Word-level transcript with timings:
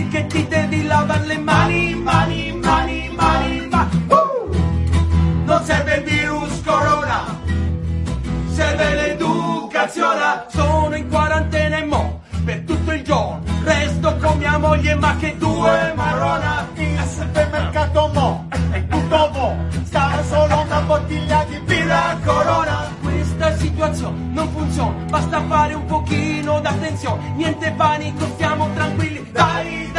Facebook 0.00 0.08
tutti 0.08 0.08
a 0.08 0.08
dir 0.08 0.08
che 0.08 0.26
ti 0.26 0.48
devi 0.48 0.86
lavare 0.86 1.26
le 1.26 1.38
mani 1.38 1.94
mani 1.94 2.52
mani 2.52 3.10
mani 3.14 3.68
mani 3.68 3.98
uh! 4.08 5.44
non 5.44 5.64
serve 5.64 5.96
il 5.96 6.02
virus 6.04 6.62
corona 6.64 7.38
serve 8.52 8.94
l'educazione. 8.94 10.44
Sono 10.48 10.94
in 10.96 11.08
quarantena 11.08 11.78
e 11.78 11.84
mo 11.84 12.20
per 12.44 12.60
tutto 12.60 12.92
il 12.92 13.02
giorno 13.02 13.42
resto 13.62 14.16
con 14.16 14.38
mia 14.38 14.58
moglie 14.58 14.94
ma 14.94 15.16
che 15.16 15.36
due 15.36 15.92
marrona 15.94 16.68
il 16.74 17.00
supermercato 17.06 18.10
mo 18.14 18.48
è 18.70 18.86
tutto 18.86 19.30
mo. 19.32 19.56
Stava 19.84 20.22
solo 20.24 20.60
una 20.60 20.80
bottiglia 20.82 21.44
di 21.48 21.58
birra 21.60 22.16
corona. 22.24 22.88
Questa 23.02 23.56
situazione 23.56 24.16
non 24.32 24.48
funziona 24.52 25.04
basta 25.08 25.42
fare 25.46 25.74
un 25.74 25.84
pochino 25.86 26.60
d'attenzione. 26.60 27.32
Niente 27.36 27.72
panico 27.72 28.24
stiamo 28.34 28.68
tranquilli. 28.74 29.28
Dai 29.32 29.89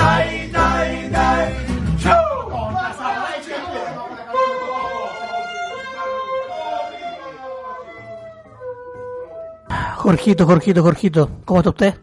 Jorgito, 10.01 10.45
Jorgito, 10.47 10.81
Jorgito, 10.81 11.29
¿cómo 11.45 11.59
está 11.59 11.69
usted? 11.69 11.93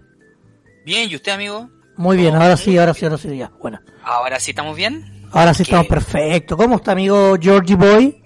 Bien, 0.85 1.11
¿y 1.11 1.17
usted, 1.17 1.33
amigo? 1.33 1.69
Muy 1.97 2.17
bien, 2.17 2.35
ahora 2.37 2.57
sí, 2.57 2.79
ahora 2.79 2.95
sí, 2.95 3.05
ahora 3.05 3.19
sí, 3.19 3.37
ya. 3.37 3.51
Bueno, 3.61 3.81
Ahora 4.05 4.39
sí 4.39 4.53
estamos 4.53 4.77
bien. 4.77 5.05
ahora 5.33 5.53
sí 5.53 5.59
¿Qué? 5.65 5.71
estamos 5.71 5.87
perfectos. 5.89 6.57
¿Cómo 6.57 6.77
está, 6.77 6.93
amigo 6.93 7.35
Georgie 7.41 7.75
Boy? 7.75 8.23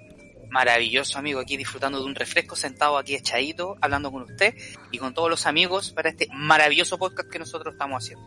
Maravilloso, 0.50 1.18
amigo, 1.18 1.40
aquí 1.40 1.56
disfrutando 1.56 1.98
de 1.98 2.04
un 2.04 2.14
refresco, 2.14 2.54
sentado 2.54 2.98
aquí 2.98 3.14
echadito, 3.14 3.76
hablando 3.80 4.12
con 4.12 4.22
usted 4.24 4.54
y 4.90 4.98
con 4.98 5.14
todos 5.14 5.30
los 5.30 5.46
amigos 5.46 5.90
para 5.92 6.10
este 6.10 6.28
maravilloso 6.34 6.98
podcast 6.98 7.30
que 7.30 7.38
nosotros 7.38 7.72
estamos 7.72 8.04
haciendo. 8.04 8.26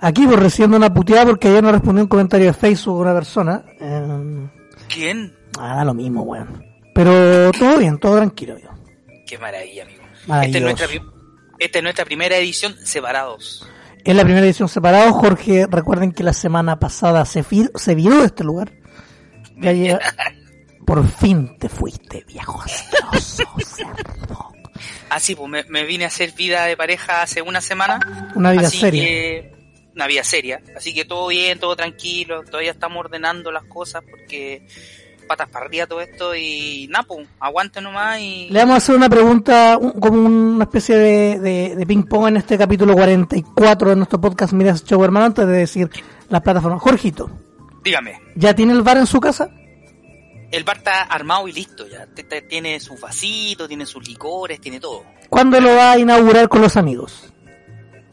Aquí 0.00 0.26
por 0.26 0.40
recibiendo 0.40 0.76
una 0.76 0.92
puteada 0.92 1.24
porque 1.26 1.46
ayer 1.48 1.62
no 1.62 1.70
respondió 1.70 2.02
un 2.02 2.08
comentario 2.08 2.46
de 2.48 2.52
Facebook 2.52 2.98
una 2.98 3.14
persona. 3.14 3.64
Eh, 3.80 4.48
¿Quién? 4.92 5.32
ah, 5.58 5.76
da 5.76 5.84
lo 5.84 5.94
mismo, 5.94 6.22
weón. 6.22 6.64
Pero 6.92 7.52
todo 7.52 7.78
bien, 7.78 7.98
todo 7.98 8.16
tranquilo, 8.16 8.54
amigo. 8.54 8.70
Qué 9.26 9.38
maravilla, 9.38 9.84
amigo. 9.84 9.95
Esta 10.26 10.44
es, 10.44 10.52
Maravilloso. 10.62 10.64
nuestra, 10.64 10.86
pri- 10.88 11.02
esta 11.58 11.78
es 11.78 11.82
nuestra 11.82 12.04
primera 12.04 12.36
edición 12.36 12.76
separados. 12.84 13.66
Es 14.04 14.14
la 14.14 14.22
primera 14.24 14.44
edición 14.46 14.68
separado, 14.68 15.12
Jorge. 15.12 15.66
Recuerden 15.68 16.12
que 16.12 16.22
la 16.22 16.32
semana 16.32 16.78
pasada 16.78 17.24
se, 17.24 17.44
se 17.74 17.94
viró 17.94 18.20
de 18.20 18.26
este 18.26 18.44
lugar. 18.44 18.72
Ya 19.56 19.72
llega- 19.72 20.00
Por 20.86 21.04
fin 21.08 21.58
te 21.58 21.68
fuiste, 21.68 22.24
viejo 22.28 22.62
asqueroso, 22.62 23.42
cerdo. 23.64 24.52
Ah, 25.10 25.18
sí, 25.18 25.34
pues 25.34 25.48
me, 25.50 25.64
me 25.64 25.84
vine 25.84 26.04
a 26.04 26.08
hacer 26.08 26.30
vida 26.32 26.64
de 26.66 26.76
pareja 26.76 27.22
hace 27.22 27.42
una 27.42 27.60
semana. 27.60 28.30
Una 28.36 28.52
vida 28.52 28.68
así 28.68 28.78
seria. 28.78 29.02
que- 29.02 29.56
una 29.96 30.06
vida 30.06 30.22
seria. 30.22 30.60
Así 30.76 30.94
que 30.94 31.04
todo 31.06 31.26
bien, 31.28 31.58
todo 31.58 31.74
tranquilo. 31.74 32.44
Todavía 32.44 32.70
estamos 32.70 32.98
ordenando 32.98 33.50
las 33.50 33.64
cosas 33.64 34.02
porque 34.08 34.66
patas 35.26 35.48
para 35.48 35.66
arriba 35.66 35.86
todo 35.86 36.00
esto 36.00 36.34
y 36.34 36.86
napo, 36.90 37.20
aguante 37.40 37.80
nomás 37.80 38.18
y... 38.20 38.48
Le 38.50 38.60
vamos 38.60 38.74
a 38.74 38.78
hacer 38.78 38.94
una 38.96 39.08
pregunta, 39.08 39.76
un- 39.76 39.92
como 40.00 40.18
una 40.20 40.64
especie 40.64 40.96
de, 40.96 41.38
de, 41.40 41.76
de 41.76 41.86
ping-pong 41.86 42.28
en 42.28 42.36
este 42.38 42.56
capítulo 42.56 42.94
44 42.94 43.90
de 43.90 43.96
nuestro 43.96 44.20
podcast 44.20 44.52
Mira 44.52 44.70
ese 44.72 44.84
show, 44.86 45.02
hermano, 45.04 45.26
antes 45.26 45.46
de 45.46 45.52
decir 45.52 45.90
las 46.28 46.40
plataformas. 46.42 46.80
Jorgito, 46.80 47.30
Dígame. 47.82 48.20
¿ya 48.34 48.54
tiene 48.54 48.72
el 48.72 48.82
bar 48.82 48.96
en 48.96 49.06
su 49.06 49.20
casa? 49.20 49.48
El 50.50 50.64
bar 50.64 50.76
está 50.78 51.02
armado 51.02 51.46
y 51.48 51.52
listo 51.52 51.86
ya. 51.88 52.06
Tiene 52.48 52.78
sus 52.80 53.00
vasitos, 53.00 53.66
tiene 53.68 53.84
sus 53.84 54.06
licores, 54.08 54.60
tiene 54.60 54.78
todo. 54.80 55.04
¿Cuándo 55.28 55.60
lo 55.60 55.74
va 55.74 55.92
a 55.92 55.98
inaugurar 55.98 56.48
con 56.48 56.60
los 56.62 56.76
amigos? 56.76 57.32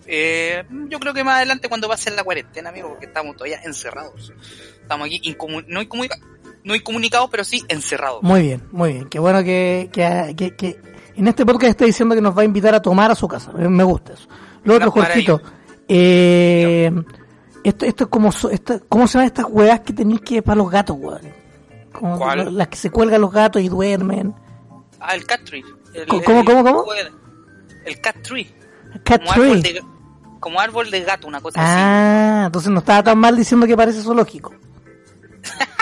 Eh, 0.06 0.64
yo 0.90 1.00
creo 1.00 1.14
que 1.14 1.24
más 1.24 1.38
adelante 1.38 1.70
cuando 1.70 1.88
va 1.88 1.94
a 1.94 1.98
ser 1.98 2.14
la 2.14 2.24
cuarentena, 2.24 2.70
amigo, 2.70 2.90
porque 2.90 3.06
estamos 3.06 3.36
todavía 3.38 3.62
encerrados. 3.64 4.34
Estamos 4.82 5.08
aquí 5.08 5.22
incomu- 5.24 5.64
no, 5.68 5.82
incomunica- 5.82 6.20
no 6.64 6.76
incomunicados, 6.76 7.30
pero 7.30 7.44
sí 7.44 7.64
encerrados. 7.68 8.22
Muy 8.24 8.42
bien, 8.42 8.64
muy 8.72 8.94
bien. 8.94 9.10
Qué 9.10 9.20
bueno 9.20 9.44
que, 9.44 9.90
que, 9.92 10.34
que, 10.38 10.56
que 10.56 10.80
en 11.16 11.28
este 11.28 11.46
podcast 11.46 11.72
está 11.72 11.86
diciendo 11.86 12.16
que 12.16 12.22
nos 12.22 12.38
va 12.38 12.42
a 12.42 12.46
invitar 12.46 12.74
a 12.76 12.82
tomar 12.82 13.12
a 13.12 13.16
su 13.16 13.28
casa. 13.28 13.52
Me- 13.52 13.84
gusta 13.84 14.14
eso. 14.14 14.28
Lo 14.64 14.76
otro, 14.76 14.92
Jorgito, 14.92 15.42
eh, 15.88 16.92
esto, 17.64 17.86
esto 17.86 18.04
es 18.06 18.10
como, 18.10 18.30
esta- 18.52 18.80
¿cómo 18.90 19.08
se 19.08 19.14
llaman 19.14 19.28
estas 19.28 19.46
huevas 19.50 19.82
que 19.82 19.94
tenéis 19.94 20.22
que 20.22 20.42
para 20.42 20.56
los 20.58 20.70
gatos, 20.72 20.98
weón? 21.00 21.22
Las 22.58 22.68
que 22.70 22.78
se 22.78 22.90
cuelgan 22.90 23.22
los 23.22 23.32
gatos 23.32 23.62
y 23.62 23.70
duermen. 23.70 24.34
Ah, 25.00 25.16
el 25.16 25.26
cat 25.26 25.42
tree. 25.44 25.64
El- 25.94 26.08
¿Cómo, 26.08 26.24
cómo, 26.24 26.40
el- 26.40 26.46
cómo, 26.46 26.64
cómo? 26.64 26.86
El 27.86 28.00
cat 28.02 28.16
tree. 28.22 28.48
Cat 29.04 29.22
como 29.22 29.32
árbol, 29.34 29.62
tree. 29.62 29.74
de, 29.74 29.82
como 30.40 30.60
árbol 30.60 30.90
de 30.92 31.02
gato, 31.02 31.28
una 31.28 31.42
cosa 31.42 31.60
así. 31.62 31.70
Ah, 31.76 32.44
entonces 32.48 32.72
no 32.72 32.80
estaba 32.80 33.04
tan 33.04 33.18
mal 33.20 33.36
diciendo 33.36 33.68
que 33.68 33.76
parece 33.76 34.02
zoológico. 34.02 34.54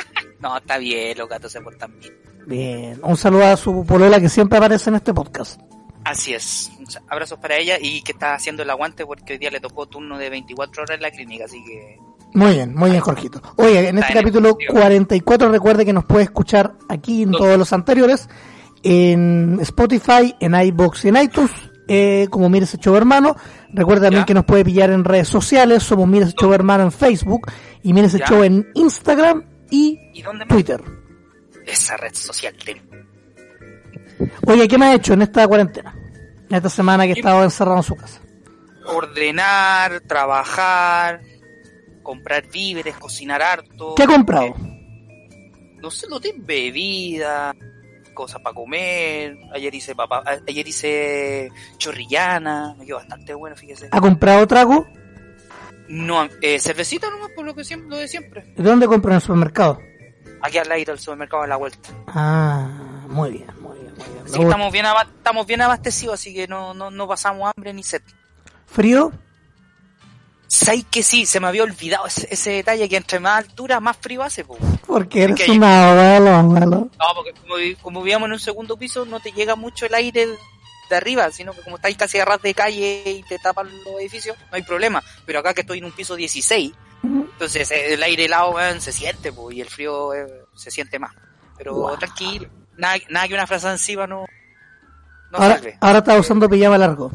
No, 0.42 0.58
está 0.58 0.78
bien, 0.78 1.18
los 1.18 1.30
gatos 1.30 1.52
se 1.52 1.62
portan 1.62 1.92
bien. 2.00 2.14
Bien, 2.48 3.00
un 3.04 3.16
saludo 3.18 3.46
a 3.46 3.58
su 3.58 3.86
polola 3.86 4.20
que 4.20 4.30
siempre 4.30 4.58
aparece 4.58 4.90
en 4.90 4.96
este 4.96 5.14
podcast. 5.14 5.60
Así 6.04 6.34
es. 6.34 6.72
Abrazos 7.08 7.38
para 7.40 7.58
ella 7.58 7.76
y 7.80 8.02
que 8.02 8.14
está 8.14 8.34
haciendo 8.34 8.64
el 8.64 8.70
aguante 8.72 9.06
porque 9.06 9.34
hoy 9.34 9.40
día 9.40 9.52
le 9.52 9.60
tocó 9.60 9.86
turno 9.88 10.18
de 10.18 10.30
24 10.32 10.82
horas 10.84 10.96
en 10.96 11.02
la 11.04 11.12
clínica, 11.12 11.46
así 11.46 11.64
que 11.64 11.98
Muy 12.34 12.54
bien, 12.56 12.74
muy 12.74 12.90
bien, 12.90 13.02
Jorgito. 13.02 13.40
Oye, 13.58 13.88
en 13.90 14.00
este 14.00 14.14
en 14.14 14.20
capítulo 14.20 14.50
efectivo. 14.50 14.74
44 14.80 15.52
recuerde 15.52 15.86
que 15.86 15.94
nos 15.94 16.06
puede 16.06 16.24
escuchar 16.24 16.74
aquí 16.90 17.22
en 17.22 17.32
todos 17.32 17.58
los 17.60 17.72
anteriores, 17.72 18.28
en 18.84 19.60
Spotify, 19.62 20.36
en 20.40 20.56
iBox 20.56 21.06
y 21.06 21.10
en 21.10 21.18
iTunes, 21.18 21.52
eh, 21.88 22.28
como 22.32 22.50
Mira 22.50 22.66
ese 22.66 22.78
show 22.78 22.96
hermano. 22.96 23.36
Recuerde 23.72 24.08
también 24.08 24.24
Ya. 24.24 24.26
que 24.26 24.34
nos 24.34 24.46
puede 24.46 24.66
pillar 24.66 24.90
en 24.90 25.04
redes 25.04 25.28
sociales, 25.28 25.84
somos 25.84 26.08
Mira 26.08 26.26
ese 26.26 26.36
show 26.36 26.52
hermano 26.52 26.84
en 26.84 26.92
Facebook 26.92 27.52
y 27.84 27.94
Ya. 27.94 28.26
show 28.26 28.44
en 28.44 28.68
Instagram 28.74 29.44
y 29.72 30.00
¿Y 30.14 30.22
dónde 30.22 30.46
más? 30.46 30.54
Twitter. 30.54 30.82
esa 31.66 31.98
red 31.98 32.14
social 32.14 32.56
de 32.66 32.82
Oye, 34.46 34.68
¿qué 34.68 34.78
me 34.78 34.86
ha 34.86 34.94
hecho 34.96 35.14
en 35.14 35.24
esta 35.24 35.48
cuarentena? 35.48 35.96
En 36.50 36.56
esta 36.56 36.70
semana 36.70 37.06
que 37.06 37.14
he 37.14 37.16
estado 37.16 37.44
encerrado 37.44 37.78
en 37.78 37.84
su 37.84 37.96
casa. 37.96 38.22
ordenar, 38.86 40.02
trabajar, 40.02 41.22
comprar 42.04 42.48
víveres, 42.48 42.96
cocinar 42.98 43.42
harto. 43.42 43.96
¿Qué 43.96 44.04
ha 44.04 44.08
comprado? 44.08 44.48
Eh, 44.48 44.54
no 45.82 45.90
sé, 45.90 46.08
lo 46.08 46.20
de 46.20 46.34
bebida, 46.38 47.56
cosas 48.14 48.42
para 48.42 48.54
comer. 48.54 49.38
Ayer 49.54 49.74
hice 49.74 49.96
papá, 49.96 50.24
ayer 50.48 50.68
hice 50.68 51.50
chorrillana, 51.78 52.76
me 52.78 52.86
quedó 52.86 52.98
bastante 52.98 53.34
bueno, 53.34 53.56
fíjese. 53.56 53.90
¿Ha 53.92 54.02
comprado 54.02 54.46
trago? 54.46 54.86
No, 55.92 56.24
eh, 56.42 56.58
cervecita 56.60 57.10
nomás 57.10 57.32
por 57.36 57.44
lo 57.46 57.54
que 57.54 57.64
siempre, 57.66 57.90
lo 57.90 57.98
de 57.98 58.08
siempre. 58.08 58.44
¿De 58.56 58.64
dónde 58.64 58.88
compra 58.88 59.12
en 59.12 59.16
el 59.18 59.22
supermercado? 59.22 59.80
Aquí 60.42 60.58
al 60.58 60.70
lado 60.70 60.82
del 60.86 61.00
supermercado 61.00 61.44
a 61.44 61.48
la 61.48 61.58
vuelta. 61.58 61.90
Ah, 62.08 62.70
muy 63.10 63.32
bien, 63.32 63.48
muy 63.60 63.78
bien, 63.78 63.94
muy 63.98 64.08
bien. 64.08 64.44
Estamos 64.48 64.72
bien, 64.72 64.86
estamos 65.18 65.46
bien 65.46 65.62
abastecidos, 65.62 66.14
así 66.16 66.34
que 66.34 66.48
no, 66.48 66.74
no, 66.74 66.90
no 66.92 67.08
pasamos 67.08 67.52
hambre 67.56 67.74
ni 67.74 67.84
sed. 67.84 68.02
¿Frío? 68.68 69.12
¿Sabes 70.48 70.86
que 70.92 71.02
sí? 71.04 71.26
Se 71.26 71.40
me 71.40 71.48
había 71.48 71.64
olvidado 71.64 72.06
ese, 72.08 72.28
ese 72.32 72.52
detalle 72.52 72.88
que 72.90 72.98
entre 72.98 73.20
más 73.20 73.38
altura, 73.46 73.80
más 73.80 73.96
frío 73.98 74.22
hace, 74.24 74.44
po. 74.44 74.58
Porque 74.86 75.24
eres 75.24 75.36
que- 75.42 75.52
un 75.52 75.64
abuelo, 75.64 76.30
abuelo. 76.36 76.90
No, 77.00 77.06
porque 77.16 77.32
como, 77.34 77.56
como 77.82 78.02
vivíamos 78.02 78.28
en 78.28 78.34
un 78.34 78.40
segundo 78.40 78.78
piso, 78.78 79.06
no 79.06 79.20
te 79.22 79.32
llega 79.32 79.56
mucho 79.56 79.86
el 79.86 79.94
aire 79.94 80.28
de 80.92 80.98
arriba, 80.98 81.32
sino 81.32 81.54
que 81.54 81.62
como 81.62 81.78
estáis 81.78 81.98
casi 81.98 82.20
a 82.20 82.26
ras 82.26 82.42
de 82.42 82.54
calle 82.54 83.04
y 83.06 83.24
te 83.24 83.40
tapan 83.40 83.68
los 83.84 84.00
edificios, 84.00 84.38
no 84.38 84.56
hay 84.56 84.64
problema. 84.64 85.04
Pero 85.26 85.40
acá 85.40 85.54
que 85.54 85.62
estoy 85.62 85.80
en 85.80 85.86
un 85.86 85.92
piso 85.92 86.16
16, 86.16 86.72
entonces 87.04 87.72
eh, 87.72 87.94
el 87.94 88.04
aire 88.04 88.26
helado 88.26 88.56
se 88.80 88.92
siente, 88.92 89.34
po, 89.34 89.52
y 89.52 89.62
el 89.62 89.70
frío 89.70 90.14
eh, 90.14 90.46
se 90.56 90.70
siente 90.70 91.00
más. 91.00 91.14
Pero 91.58 91.96
tranquilo, 91.98 92.50
nada, 92.78 92.98
nada 93.10 93.28
que 93.28 93.34
una 93.34 93.48
frase 93.48 93.70
encima 93.70 94.08
no, 94.08 94.26
no 95.32 95.38
ahora, 95.38 95.56
salve. 95.56 95.78
ahora 95.80 96.00
está 96.00 96.20
usando 96.20 96.50
pijama 96.50 96.78
largo. 96.78 97.12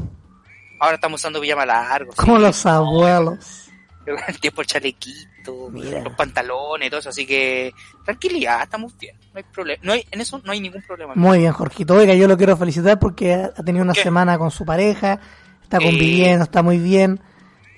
Ahora 0.79 0.95
estamos 0.95 1.19
usando 1.21 1.41
pijama 1.41 1.65
largo. 1.65 2.13
Como 2.15 2.37
sí. 2.37 2.41
los 2.41 2.65
abuelos. 2.65 3.66
el 4.27 4.39
tiempo 4.39 4.61
el 4.61 4.67
chalequito, 4.67 5.69
Mira. 5.71 6.01
los 6.01 6.13
pantalones, 6.13 6.89
todo 6.89 6.99
eso, 6.99 7.09
así 7.09 7.25
que 7.25 7.73
tranquilidad, 8.05 8.61
estamos 8.63 8.97
bien, 8.97 9.15
no 9.33 9.37
hay 9.37 9.43
problema, 9.43 9.79
no 9.83 9.93
hay, 9.93 10.05
en 10.11 10.21
eso 10.21 10.41
no 10.43 10.51
hay 10.51 10.59
ningún 10.61 10.81
problema. 10.81 11.13
Muy 11.15 11.39
bien, 11.39 11.51
Jorgito. 11.53 11.95
Oiga, 11.95 12.13
yo 12.13 12.27
lo 12.27 12.37
quiero 12.37 12.55
felicitar 12.57 12.99
porque 12.99 13.33
ha 13.33 13.51
tenido 13.63 13.83
una 13.83 13.93
¿Qué? 13.93 14.03
semana 14.03 14.37
con 14.37 14.51
su 14.51 14.65
pareja, 14.65 15.19
está 15.63 15.77
Eh. 15.77 15.83
conviviendo, 15.83 16.43
está 16.43 16.61
muy 16.63 16.77
bien. 16.77 17.19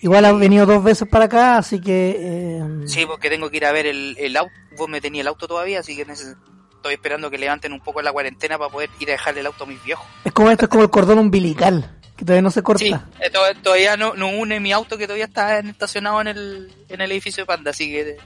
Igual 0.01 0.23
ha 0.25 0.31
venido 0.31 0.65
dos 0.65 0.81
veces 0.81 1.07
para 1.09 1.25
acá, 1.25 1.57
así 1.57 1.81
que... 1.81 2.15
eh, 2.17 2.63
Sí, 2.87 3.05
porque 3.05 3.29
tengo 3.29 3.49
que 3.49 3.57
ir 3.57 3.65
a 3.65 3.71
ver 3.73 3.85
el, 3.85 4.15
el 4.17 4.37
auto. 4.37 4.53
Vos 4.77 4.87
me 4.87 5.01
tenía 5.01 5.19
el 5.21 5.27
auto 5.27 5.45
todavía, 5.45 5.81
así 5.81 5.93
que 5.97 6.03
estoy 6.03 6.93
esperando 6.93 7.29
que 7.29 7.37
levanten 7.37 7.73
un 7.73 7.81
poco 7.81 8.01
la 8.01 8.13
cuarentena 8.13 8.57
para 8.57 8.69
poder 8.71 8.89
ir 9.01 9.09
a 9.09 9.11
dejarle 9.11 9.41
el 9.41 9.47
auto 9.47 9.65
a 9.65 9.67
mis 9.67 9.83
viejos. 9.83 10.05
Es 10.23 10.31
como 10.31 10.49
esto, 10.51 10.65
es 10.65 10.69
como 10.69 10.83
el 10.83 10.89
cordón 10.89 11.19
umbilical, 11.19 11.98
que 12.19 12.25
todavía 12.25 12.41
no 12.43 12.51
se 12.51 12.61
corta. 12.61 12.83
Sí, 12.83 12.93
eh, 13.19 13.29
to- 13.31 13.39
todavía 13.63 13.95
no, 13.97 14.13
no 14.13 14.27
une 14.29 14.59
mi 14.59 14.71
auto 14.73 14.97
que 14.97 15.05
todavía 15.07 15.25
está 15.25 15.59
estacionado 15.59 16.19
en 16.21 16.27
el, 16.27 16.71
en 16.89 17.01
el 17.01 17.11
edificio 17.11 17.43
de 17.43 17.47
Panda, 17.47 17.71
así 17.71 17.89
que 17.89 18.17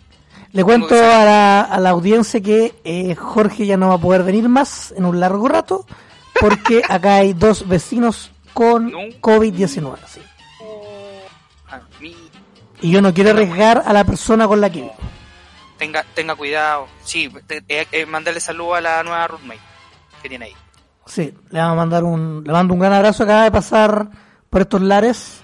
Le 0.51 0.63
cuento 0.63 0.95
a 0.95 1.23
la, 1.23 1.61
a 1.61 1.79
la 1.79 1.91
audiencia 1.91 2.41
que 2.41 2.73
eh, 2.83 3.15
Jorge 3.15 3.65
ya 3.65 3.77
no 3.77 3.89
va 3.89 3.95
a 3.95 3.97
poder 3.99 4.23
venir 4.23 4.49
más 4.49 4.93
en 4.97 5.05
un 5.05 5.19
largo 5.19 5.47
rato, 5.47 5.85
porque 6.41 6.81
acá 6.89 7.15
hay 7.17 7.33
dos 7.33 7.67
vecinos 7.67 8.31
con 8.53 8.91
No. 8.91 8.99
COVID-19. 9.21 9.95
sí. 10.07 10.21
a 11.69 11.79
mí 11.99 12.15
Y 12.81 12.91
yo 12.91 13.01
no 13.01 13.13
quiero 13.13 13.29
arriesgar 13.31 13.83
a 13.85 13.93
la 13.93 14.03
persona 14.03 14.47
con 14.47 14.59
la 14.61 14.69
que 14.71 14.81
vivo. 14.81 14.95
tenga, 15.77 16.03
tenga 16.13 16.35
cuidado. 16.35 16.87
Sí, 17.03 17.31
te- 17.47 17.63
eh, 17.67 18.05
mandarle 18.05 18.39
saludo 18.39 18.75
a 18.75 18.81
la 18.81 19.03
nueva 19.03 19.27
roommate 19.27 19.59
que 20.21 20.29
tiene 20.29 20.45
ahí. 20.45 20.53
Sí, 21.05 21.33
le 21.49 21.59
vamos 21.59 21.73
a 21.73 21.75
mandar 21.75 22.03
un, 22.03 22.43
le 22.45 22.51
mando 22.51 22.73
un 22.73 22.79
gran 22.79 22.93
abrazo. 22.93 23.23
Acaba 23.23 23.43
de 23.43 23.51
pasar 23.51 24.09
por 24.49 24.61
estos 24.61 24.81
lares. 24.81 25.41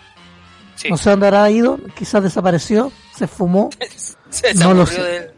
Sí. 0.76 0.90
No 0.90 0.98
sé 0.98 1.10
dónde 1.10 1.28
habrá 1.28 1.50
ido, 1.52 1.78
quizás 1.96 2.24
desapareció, 2.24 2.92
se 3.16 3.28
fumó. 3.28 3.70
Se, 4.30 4.54
no 4.54 4.74
lo 4.74 4.86
sé. 4.86 5.02
del 5.02 5.32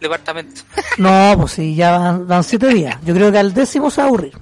departamento. 0.00 0.62
No, 0.96 1.34
pues 1.38 1.52
sí, 1.52 1.74
ya 1.74 1.98
van, 1.98 2.26
van 2.26 2.44
siete 2.44 2.68
días. 2.68 2.98
Yo 3.04 3.14
creo 3.14 3.30
que 3.30 3.38
al 3.38 3.52
décimo 3.52 3.90
se 3.90 4.00
va 4.00 4.06
a 4.06 4.08
aburrir. 4.08 4.38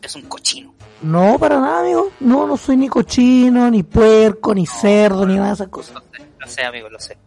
es 0.00 0.14
un 0.14 0.22
cochino. 0.22 0.74
No, 1.02 1.38
para 1.38 1.60
nada, 1.60 1.80
amigo. 1.80 2.12
No, 2.20 2.46
no 2.46 2.56
soy 2.56 2.76
ni 2.76 2.88
cochino, 2.88 3.70
ni 3.70 3.82
puerco, 3.82 4.54
ni 4.54 4.66
cerdo, 4.66 5.26
ni 5.26 5.34
nada 5.34 5.48
de 5.48 5.54
esas 5.54 5.68
cosas. 5.68 5.94
Lo 5.94 6.00
sé, 6.00 6.26
lo 6.38 6.46
sé, 6.46 6.64
amigo, 6.64 6.88
lo 6.88 7.00
sé. 7.00 7.18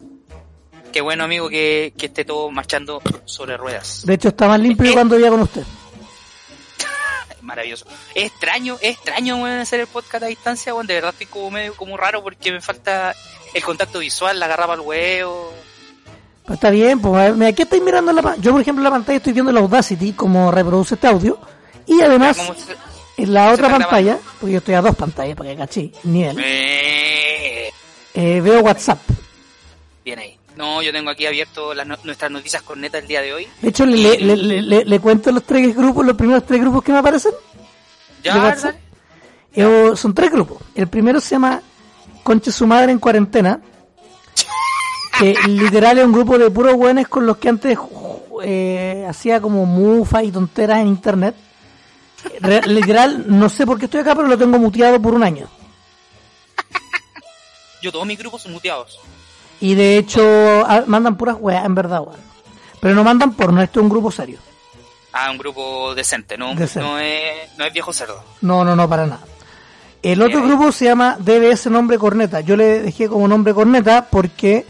Qué 0.98 1.02
bueno, 1.02 1.26
amigo, 1.26 1.48
que, 1.48 1.94
que 1.96 2.08
esté 2.08 2.26
todo 2.26 2.50
marchando 2.50 3.00
sobre 3.26 3.56
ruedas. 3.56 4.02
De 4.04 4.16
hecho, 4.16 4.34
más 4.40 4.60
limpio 4.60 4.88
que 4.88 4.94
cuando 4.94 5.16
vivía 5.16 5.30
con 5.30 5.42
usted. 5.42 5.62
Maravilloso. 7.42 7.86
Es 8.16 8.24
extraño, 8.32 8.78
es 8.82 8.96
extraño 8.96 9.46
hacer 9.46 9.82
el 9.82 9.86
podcast 9.86 10.24
a 10.24 10.26
distancia, 10.26 10.74
weón. 10.74 10.88
De 10.88 10.96
verdad 10.96 11.12
estoy 11.12 11.28
como 11.28 11.52
medio 11.52 11.76
como 11.76 11.98
raro 11.98 12.24
porque 12.24 12.52
me 12.52 12.62
falta 12.62 13.14
el 13.54 13.64
contacto 13.64 14.00
visual, 14.00 14.40
la 14.40 14.48
agarraba 14.48 14.74
al 14.74 14.80
huevo. 14.80 15.54
Pero 16.46 16.54
está 16.56 16.72
bien, 16.72 17.00
pues, 17.00 17.36
mira, 17.36 17.54
¿qué 17.54 17.62
estáis 17.62 17.84
mirando 17.84 18.12
la 18.12 18.24
pantalla? 18.24 18.42
Yo, 18.44 18.52
por 18.54 18.62
ejemplo, 18.62 18.80
en 18.82 18.86
la 18.86 18.90
pantalla 18.90 19.18
estoy 19.18 19.34
viendo 19.34 19.52
la 19.52 19.60
Audacity, 19.60 20.14
como 20.14 20.52
reproduce 20.52 20.96
este 20.96 21.06
audio. 21.06 21.40
Y 21.86 22.02
además, 22.02 22.38
¿Cómo 22.38 22.56
se- 22.56 22.76
en 23.22 23.34
la 23.36 23.52
otra 23.52 23.70
pantalla, 23.70 24.18
porque 24.40 24.54
yo 24.54 24.58
estoy 24.58 24.74
a 24.74 24.82
dos 24.82 24.96
pantallas, 24.96 25.36
para 25.38 25.52
que 25.52 25.58
caché, 25.58 25.92
nivel, 26.06 26.40
Eh, 26.44 27.70
eh, 28.16 28.42
veo 28.42 28.62
WhatsApp. 28.62 28.98
bien 30.04 30.18
ahí. 30.18 30.37
No, 30.58 30.82
yo 30.82 30.92
tengo 30.92 31.10
aquí 31.12 31.26
abierto 31.26 31.74
las 31.74 31.86
no- 31.86 31.98
nuestras 32.04 32.32
noticias 32.32 32.62
cornetas 32.64 33.02
el 33.04 33.08
día 33.08 33.22
de 33.22 33.34
hoy. 33.34 33.48
De 33.62 33.70
hecho, 33.70 33.86
le, 33.86 33.96
le, 33.98 34.18
le, 34.18 34.36
le- 34.38 34.62
le- 34.62 34.86
le 34.86 35.00
cuento 35.00 35.32
los 35.32 35.44
tres 35.44 35.76
grupos, 35.76 36.06
los 36.06 36.16
primeros 36.18 36.46
tres 36.46 36.60
grupos 36.62 36.84
que 36.84 36.92
me 36.92 36.98
aparecen. 36.98 37.32
Ya, 38.24 38.36
dale. 38.38 38.78
Eh, 39.54 39.92
son 39.96 40.14
tres 40.14 40.32
grupos. 40.32 40.62
El 40.76 40.88
primero 40.88 41.20
se 41.22 41.32
llama 41.32 41.62
Conche 42.24 42.52
su 42.52 42.66
madre 42.68 42.92
en 42.92 43.00
cuarentena. 43.00 43.60
Que 45.20 45.34
literal 45.48 45.98
es 45.98 46.06
un 46.06 46.12
grupo 46.14 46.38
de 46.38 46.52
puros 46.52 46.76
buenos 46.76 47.08
con 47.08 47.26
los 47.26 47.38
que 47.38 47.50
antes 47.50 47.76
eh, 48.44 49.04
hacía 49.10 49.42
como 49.42 49.66
mufa 49.66 50.22
y 50.24 50.32
tonteras 50.32 50.80
en 50.80 50.88
internet. 50.88 51.36
Re- 52.40 52.62
literal, 52.68 53.26
no 53.28 53.50
sé 53.50 53.66
por 53.66 53.80
qué 53.80 53.86
estoy 53.86 54.02
acá, 54.02 54.14
pero 54.16 54.28
lo 54.28 54.38
tengo 54.38 54.60
muteado 54.60 55.02
por 55.02 55.16
un 55.16 55.24
año. 55.24 55.48
Yo 57.82 57.92
todos 57.92 58.06
mis 58.06 58.18
grupos 58.20 58.42
son 58.44 58.52
muteados. 58.54 59.00
Y 59.60 59.76
de 59.76 59.98
hecho, 59.98 60.66
mandan 60.88 61.16
puras 61.18 61.38
weas, 61.40 61.66
en 61.66 61.76
verdad, 61.76 62.02
weón. 62.02 62.20
Pero 62.80 62.94
no 62.96 63.04
mandan 63.04 63.34
por 63.34 63.52
no, 63.52 63.62
esto 63.62 63.80
es 63.80 63.84
un 63.84 63.90
grupo 63.90 64.12
serio. 64.12 64.40
Ah, 65.14 65.32
un 65.32 65.38
grupo 65.40 65.96
decente, 65.96 66.38
¿no? 66.38 66.54
Decente. 66.54 66.88
No 66.88 67.00
es, 67.00 67.58
no 67.58 67.66
es 67.66 67.74
viejo 67.74 67.92
cerdo. 67.92 68.22
No, 68.42 68.64
no, 68.64 68.76
no, 68.76 68.88
para 68.88 69.08
nada. 69.08 69.22
El 70.04 70.22
otro 70.22 70.44
grupo 70.44 70.72
se 70.72 70.86
llama 70.86 71.18
DBS 71.20 71.68
Nombre 71.72 71.98
Corneta. 71.98 72.42
Yo 72.42 72.56
le 72.56 72.82
dejé 72.84 73.10
como 73.10 73.28
nombre 73.28 73.54
Corneta 73.56 74.08
porque 74.12 74.64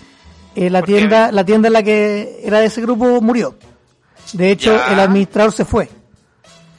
eh, 0.55 0.69
la 0.69 0.79
¿Por 0.79 0.87
qué? 0.87 0.95
tienda 0.97 1.31
la 1.33 1.43
tienda 1.43 1.67
en 1.67 1.73
la 1.73 1.83
que 1.83 2.39
era 2.43 2.59
de 2.61 2.67
ese 2.67 2.81
grupo 2.81 3.19
murió. 3.21 3.55
De 4.31 4.51
hecho, 4.51 4.73
Ya. 4.73 4.93
el 4.93 4.99
administrador 5.01 5.51
se 5.51 5.65
fue. 5.65 5.89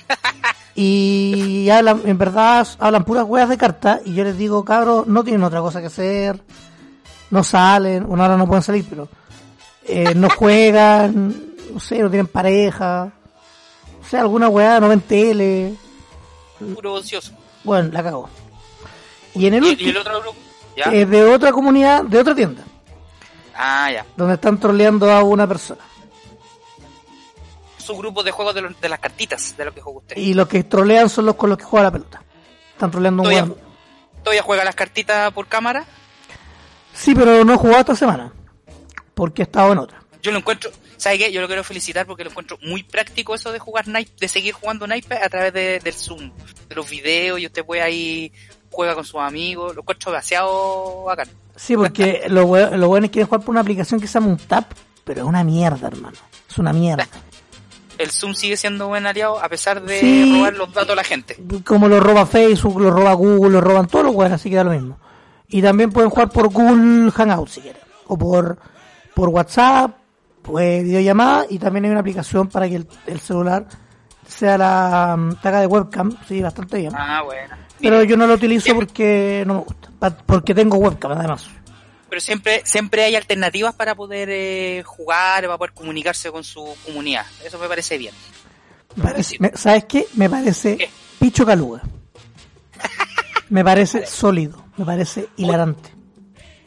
y 0.74 1.68
hablan, 1.70 2.02
en 2.06 2.16
verdad 2.18 2.66
hablan 2.78 3.04
puras 3.04 3.24
weas 3.24 3.48
de 3.48 3.58
carta 3.58 4.00
y 4.04 4.14
yo 4.14 4.24
les 4.24 4.36
digo, 4.38 4.64
cabros, 4.64 5.06
no 5.06 5.22
tienen 5.24 5.42
otra 5.42 5.60
cosa 5.60 5.80
que 5.80 5.86
hacer. 5.88 6.40
No 7.30 7.44
salen, 7.44 8.06
bueno, 8.06 8.22
ahora 8.24 8.36
no 8.36 8.46
pueden 8.46 8.62
salir, 8.62 8.86
pero 8.88 9.08
eh, 9.84 10.14
no 10.14 10.28
juegan, 10.30 11.44
no 11.72 11.80
sé, 11.80 11.98
no 11.98 12.08
tienen 12.08 12.26
pareja. 12.26 13.12
O 14.00 14.04
sea, 14.08 14.20
alguna 14.22 14.48
weá, 14.48 14.80
no 14.80 14.88
ven 14.88 15.00
tele. 15.02 15.74
Puro 16.74 16.94
ocioso. 16.94 17.32
Bueno, 17.64 17.90
la 17.92 18.02
cago. 18.02 18.28
Y 19.34 19.46
en 19.46 19.54
el 19.54 19.64
¿Y, 19.64 19.66
y 19.66 19.70
último, 19.72 19.90
el 19.90 19.96
otro 19.98 20.20
grupo? 20.22 20.38
¿Ya? 20.76 20.84
es 20.84 21.10
de 21.10 21.24
otra 21.24 21.52
comunidad, 21.52 22.04
de 22.04 22.18
otra 22.18 22.34
tienda, 22.34 22.62
Ah, 23.54 23.90
ya. 23.92 24.06
donde 24.16 24.34
están 24.34 24.58
troleando 24.58 25.10
a 25.10 25.22
una 25.24 25.46
persona. 25.46 25.80
Su 27.76 27.96
grupo 27.96 28.22
de 28.22 28.30
juegos 28.30 28.54
de, 28.54 28.62
los- 28.62 28.80
de 28.80 28.88
las 28.88 29.00
cartitas, 29.00 29.56
de 29.56 29.64
lo 29.64 29.72
que 29.74 29.80
juega 29.80 29.98
usted. 29.98 30.16
Y 30.16 30.34
los 30.34 30.46
que 30.48 30.62
trolean 30.64 31.08
son 31.08 31.26
los 31.26 31.34
con 31.36 31.48
los 31.50 31.58
que 31.58 31.64
juega 31.64 31.84
la 31.84 31.90
pelota. 31.90 32.22
Están 32.72 32.90
troleando 32.90 33.22
un 33.22 33.28
¿Todavía. 33.30 33.54
¿Todavía 34.22 34.42
juega 34.42 34.64
las 34.64 34.74
cartitas 34.74 35.32
por 35.32 35.46
cámara? 35.46 35.84
Sí, 36.98 37.14
pero 37.14 37.44
no 37.44 37.54
he 37.54 37.56
jugado 37.56 37.80
esta 37.80 37.94
semana. 37.96 38.32
Porque 39.14 39.42
he 39.42 39.44
estado 39.44 39.72
en 39.72 39.78
otra. 39.78 40.02
Yo 40.22 40.32
lo 40.32 40.38
encuentro, 40.38 40.70
¿sabe 40.96 41.18
qué? 41.18 41.32
Yo 41.32 41.40
lo 41.40 41.46
quiero 41.46 41.62
felicitar 41.64 42.06
porque 42.06 42.24
lo 42.24 42.30
encuentro 42.30 42.58
muy 42.62 42.82
práctico 42.82 43.34
eso 43.34 43.52
de 43.52 43.58
jugar 43.58 43.86
naipe, 43.88 44.12
de 44.18 44.28
seguir 44.28 44.52
jugando 44.54 44.86
naipe 44.86 45.16
a 45.16 45.28
través 45.28 45.52
de- 45.52 45.78
del 45.80 45.94
Zoom, 45.94 46.32
de 46.68 46.74
los 46.74 46.88
videos 46.90 47.38
y 47.40 47.46
usted 47.46 47.64
puede 47.64 47.82
ahí 47.82 48.32
juega 48.70 48.94
con 48.94 49.04
sus 49.04 49.20
amigos, 49.20 49.74
lo 49.74 49.82
encuentro 49.82 50.10
demasiado 50.12 51.04
bacán. 51.04 51.28
Sí, 51.56 51.76
porque 51.76 52.24
los 52.28 52.44
we- 52.44 52.76
los 52.76 52.88
buenos 52.88 53.10
quieren 53.10 53.26
jugar 53.26 53.40
por 53.40 53.50
una 53.50 53.60
aplicación 53.60 54.00
que 54.00 54.06
se 54.06 54.14
llama 54.14 54.28
un 54.28 54.36
tap, 54.38 54.70
pero 55.04 55.22
es 55.22 55.26
una 55.26 55.42
mierda, 55.44 55.88
hermano. 55.88 56.16
Es 56.48 56.58
una 56.58 56.72
mierda. 56.72 57.06
El 57.96 58.10
Zoom 58.12 58.34
sigue 58.34 58.56
siendo 58.56 58.86
buen 58.86 59.06
aliado 59.06 59.42
a 59.42 59.48
pesar 59.48 59.82
de 59.82 59.98
Sí. 60.00 60.32
robar 60.36 60.54
los 60.54 60.72
datos 60.72 60.90
a 60.90 60.94
la 60.96 61.04
gente. 61.04 61.36
Como 61.64 61.88
lo 61.88 61.98
roba 61.98 62.26
Facebook, 62.26 62.80
lo 62.80 62.90
roba 62.92 63.12
Google, 63.14 63.50
lo 63.50 63.60
roban 63.60 63.88
todos 63.88 64.04
los 64.04 64.14
weones, 64.14 64.34
así 64.36 64.50
que 64.50 64.56
da 64.56 64.64
lo 64.64 64.70
mismo. 64.70 64.98
Y 65.48 65.62
también 65.62 65.90
pueden 65.90 66.10
jugar 66.10 66.28
por 66.30 66.52
Google 66.52 67.10
Hangout 67.10 67.48
si 67.48 67.60
quieren. 67.62 67.80
O 68.06 68.16
por, 68.18 68.58
por 69.14 69.28
WhatsApp, 69.30 69.96
pues 70.42 70.84
videollamada, 70.84 71.46
y 71.48 71.58
también 71.58 71.84
hay 71.86 71.90
una 71.90 72.00
aplicación 72.00 72.48
para 72.48 72.68
que 72.68 72.76
el, 72.76 72.88
el 73.06 73.20
celular 73.20 73.66
sea 74.26 74.58
la 74.58 75.16
mm, 75.16 75.36
taga 75.42 75.60
de 75.60 75.66
webcam, 75.66 76.16
sí, 76.26 76.42
bastante 76.42 76.78
bien. 76.78 76.92
Ah, 76.94 77.22
bueno. 77.24 77.56
Pero 77.80 78.02
yo 78.02 78.16
no 78.16 78.26
lo 78.26 78.34
utilizo 78.34 78.64
Siempre- 78.64 78.86
porque 78.86 79.44
no 79.46 79.54
me 79.54 79.60
gusta. 79.60 79.88
Porque 80.26 80.54
tengo 80.54 80.76
webcam 80.78 81.12
además. 81.12 81.46
Pero 82.10 82.20
siempre, 82.20 82.62
siempre 82.64 83.04
hay 83.04 83.14
alternativas 83.16 83.74
para 83.74 83.94
poder 83.94 84.28
eh, 84.30 84.82
jugar, 84.84 85.44
para 85.44 85.58
poder 85.58 85.72
comunicarse 85.74 86.30
con 86.30 86.42
su 86.44 86.66
comunidad. 86.84 87.24
Eso 87.44 87.58
me 87.58 87.68
parece 87.68 87.96
bien. 87.98 88.14
Me 88.96 89.04
parece- 89.04 89.36
me- 89.38 89.52
¿Sabes 89.54 89.84
qué? 89.84 90.06
Me 90.14 90.28
parece 90.30 90.76
¿Qué? 90.76 90.90
picho 91.18 91.44
caluga. 91.46 91.82
Me 93.50 93.64
parece 93.64 94.04
sólido. 94.06 94.64
Me 94.78 94.84
parece 94.84 95.28
hilarante. 95.36 95.90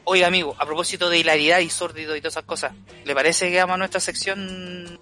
Oiga, 0.04 0.28
amigo, 0.28 0.56
a 0.60 0.66
propósito 0.66 1.10
de 1.10 1.18
hilaridad 1.20 1.60
y 1.60 1.70
sórdido 1.70 2.16
y 2.16 2.22
todas 2.22 2.34
esas 2.34 2.44
cosas, 2.46 2.74
¿le 3.06 3.14
parece 3.16 3.50
que 3.50 3.58
vamos 3.60 3.76
a 3.76 3.78
nuestra 3.78 4.00
sección 4.00 5.00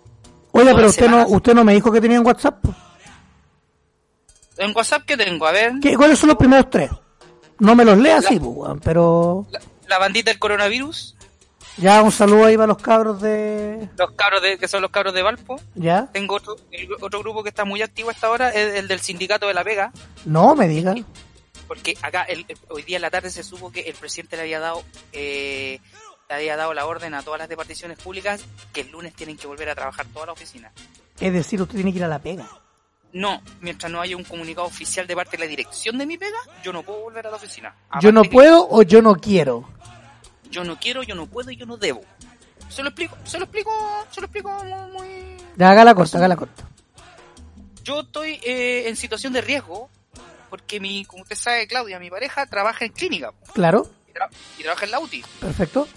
Oiga, 0.51 0.71
Todas 0.71 0.75
pero 0.75 0.87
usted 0.89 1.09
no, 1.09 1.27
usted 1.27 1.53
no 1.53 1.63
me 1.63 1.73
dijo 1.73 1.91
que 1.91 2.01
tenía 2.01 2.17
en 2.17 2.25
WhatsApp. 2.25 2.63
en 4.57 4.75
WhatsApp 4.75 5.03
que 5.05 5.17
tengo? 5.17 5.45
A 5.47 5.51
ver, 5.51 5.73
¿Qué, 5.81 5.95
¿Cuáles 5.95 6.19
son 6.19 6.29
los 6.29 6.37
primeros 6.37 6.69
tres? 6.69 6.91
No 7.59 7.75
me 7.75 7.83
los 7.85 7.97
lea 7.97 8.17
así, 8.17 8.39
pues, 8.39 8.73
pero 8.83 9.45
la, 9.51 9.59
la 9.87 9.97
bandita 9.99 10.31
del 10.31 10.39
coronavirus, 10.39 11.15
ya 11.77 12.01
un 12.01 12.11
saludo 12.11 12.45
ahí 12.45 12.55
para 12.55 12.67
los 12.67 12.77
cabros 12.77 13.21
de... 13.21 13.89
los 13.97 14.11
cabros 14.11 14.41
de, 14.41 14.57
que 14.57 14.67
son 14.67 14.81
los 14.81 14.91
cabros 14.91 15.13
de 15.13 15.21
Valpo. 15.23 15.59
¿Ya? 15.75 16.07
Tengo 16.11 16.35
otro, 16.35 16.55
el- 16.71 16.89
otro 17.01 17.19
grupo 17.19 17.41
que 17.43 17.49
está 17.49 17.63
muy 17.65 17.81
activo 17.81 18.09
hasta 18.09 18.27
ahora, 18.27 18.49
es 18.49 18.75
el 18.75 18.87
del 18.87 18.99
sindicato 18.99 19.47
de 19.47 19.53
La 19.53 19.63
Vega, 19.63 19.91
No 20.25 20.55
me 20.55 20.67
digan. 20.67 21.05
Porque 21.69 21.95
acá 22.01 22.23
el- 22.23 22.43
el- 22.49 22.57
hoy 22.67 22.83
día 22.83 22.97
en 22.97 23.01
la 23.03 23.09
tarde 23.09 23.29
se 23.29 23.43
supo 23.43 23.71
que 23.71 23.81
el 23.81 23.93
presidente 23.95 24.35
le 24.35 24.41
había 24.41 24.59
dado 24.59 24.83
eh, 25.13 25.79
le 26.27 26.35
había 26.35 26.57
dado 26.57 26.73
la 26.73 26.85
orden 26.85 27.13
a 27.13 27.23
todas 27.23 27.39
las 27.39 27.47
departiciones 27.49 27.97
públicas 27.97 28.41
que 28.73 28.81
el 28.81 28.91
lunes 28.91 29.13
tienen 29.15 29.37
que 29.37 29.47
volver 29.47 29.69
a 29.69 29.75
trabajar 29.75 30.05
toda 30.07 30.25
la 30.27 30.31
oficina. 30.33 30.71
Es 31.19 31.31
decir, 31.33 31.61
usted 31.61 31.75
tiene 31.75 31.91
que 31.91 31.97
ir 31.99 32.03
a 32.03 32.07
la 32.07 32.19
pega. 32.19 32.47
No, 33.13 33.41
mientras 33.61 33.91
no 33.91 33.99
haya 34.01 34.15
un 34.15 34.23
comunicado 34.23 34.67
oficial 34.67 35.07
de 35.07 35.15
parte 35.15 35.37
de 35.37 35.43
la 35.45 35.49
dirección 35.49 35.97
de 35.97 36.05
mi 36.05 36.17
pega, 36.19 36.37
yo 36.63 36.71
no 36.73 36.83
puedo 36.83 36.99
volver 37.01 37.25
a 37.25 37.29
la 37.31 37.37
oficina. 37.37 37.73
Yo 38.01 38.11
no 38.11 38.21
que 38.23 38.29
puedo 38.29 38.67
o 38.69 38.83
yo 38.83 39.01
no 39.01 39.15
quiero. 39.15 39.67
Yo 40.51 40.63
no 40.63 40.77
quiero, 40.79 41.01
yo 41.03 41.15
no 41.15 41.25
puedo 41.25 41.49
y 41.49 41.55
yo 41.55 41.65
no 41.65 41.77
debo. 41.77 42.01
Se 42.69 42.83
lo 42.83 42.89
explico, 42.89 43.17
se 43.23 43.39
lo 43.39 43.45
explico, 43.45 43.71
se 44.11 44.21
lo 44.21 44.25
explico 44.27 44.51
muy... 44.63 44.91
muy- 44.91 45.37
Ya, 45.57 45.71
haga 45.71 45.83
la 45.83 45.95
corta, 45.95 46.19
haga 46.19 46.27
la 46.27 46.35
corta. 46.35 46.69
Yo 47.83 48.01
estoy 48.01 48.39
eh, 48.43 48.87
en 48.87 48.95
situación 48.95 49.33
de 49.33 49.41
riesgo 49.41 49.89
porque 50.49 50.79
mi, 50.79 51.05
como 51.05 51.23
usted 51.23 51.35
sabe, 51.35 51.67
Claudia, 51.67 51.99
mi 51.99 52.09
pareja, 52.09 52.45
trabaja 52.45 52.85
en 52.85 52.91
clínica 52.91 53.33
Claro, 53.53 53.87
y, 54.07 54.11
tra- 54.11 54.29
y 54.57 54.63
trabaja 54.63 54.85
en 54.85 54.91
la 54.91 54.99
UTI. 54.99 55.23
perfecto. 55.39 55.87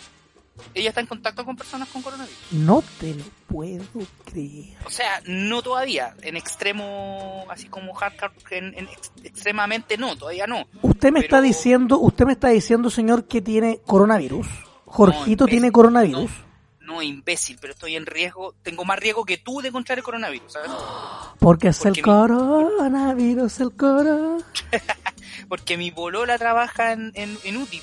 Ella 0.74 0.90
está 0.90 1.00
en 1.00 1.06
contacto 1.06 1.44
con 1.46 1.56
personas 1.56 1.88
con 1.88 2.02
coronavirus. 2.02 2.38
No 2.52 2.84
te 3.00 3.14
lo 3.14 3.24
puedo 3.48 3.82
creer. 4.26 4.76
O 4.84 4.90
sea, 4.90 5.22
no 5.26 5.62
todavía, 5.62 6.14
en 6.22 6.36
extremo, 6.36 7.46
así 7.48 7.68
como 7.68 7.94
hardcore, 7.94 8.32
en, 8.50 8.74
en 8.78 8.88
ex- 8.88 9.12
extremadamente 9.24 9.96
no, 9.96 10.14
todavía 10.16 10.46
no. 10.46 10.66
Usted 10.82 11.10
me 11.10 11.20
está 11.20 11.40
diciendo, 11.40 11.98
usted 11.98 12.26
me 12.26 12.32
está 12.32 12.48
diciendo, 12.48 12.90
señor, 12.90 13.26
que 13.26 13.40
tiene 13.40 13.80
coronavirus. 13.86 14.46
Jorgito 14.84 15.46
tiene 15.46 15.72
coronavirus. 15.72 16.30
No, 16.30 16.51
imbécil, 17.00 17.56
pero 17.60 17.72
estoy 17.72 17.96
en 17.96 18.04
riesgo, 18.04 18.54
tengo 18.62 18.84
más 18.84 18.98
riesgo 18.98 19.24
que 19.24 19.38
tú 19.38 19.62
de 19.62 19.72
contraer 19.72 20.00
el 20.00 20.04
coronavirus, 20.04 20.52
¿sabes? 20.52 20.70
Porque 21.38 21.68
es 21.68 21.84
el 21.86 21.92
mi- 21.92 22.02
coronavirus, 22.02 23.60
el 23.60 23.72
coronavirus. 23.76 24.44
Porque 25.48 25.76
mi 25.76 25.90
bolola 25.90 26.36
trabaja 26.38 26.92
en, 26.92 27.12
en, 27.14 27.38
en 27.44 27.56
UTI. 27.56 27.80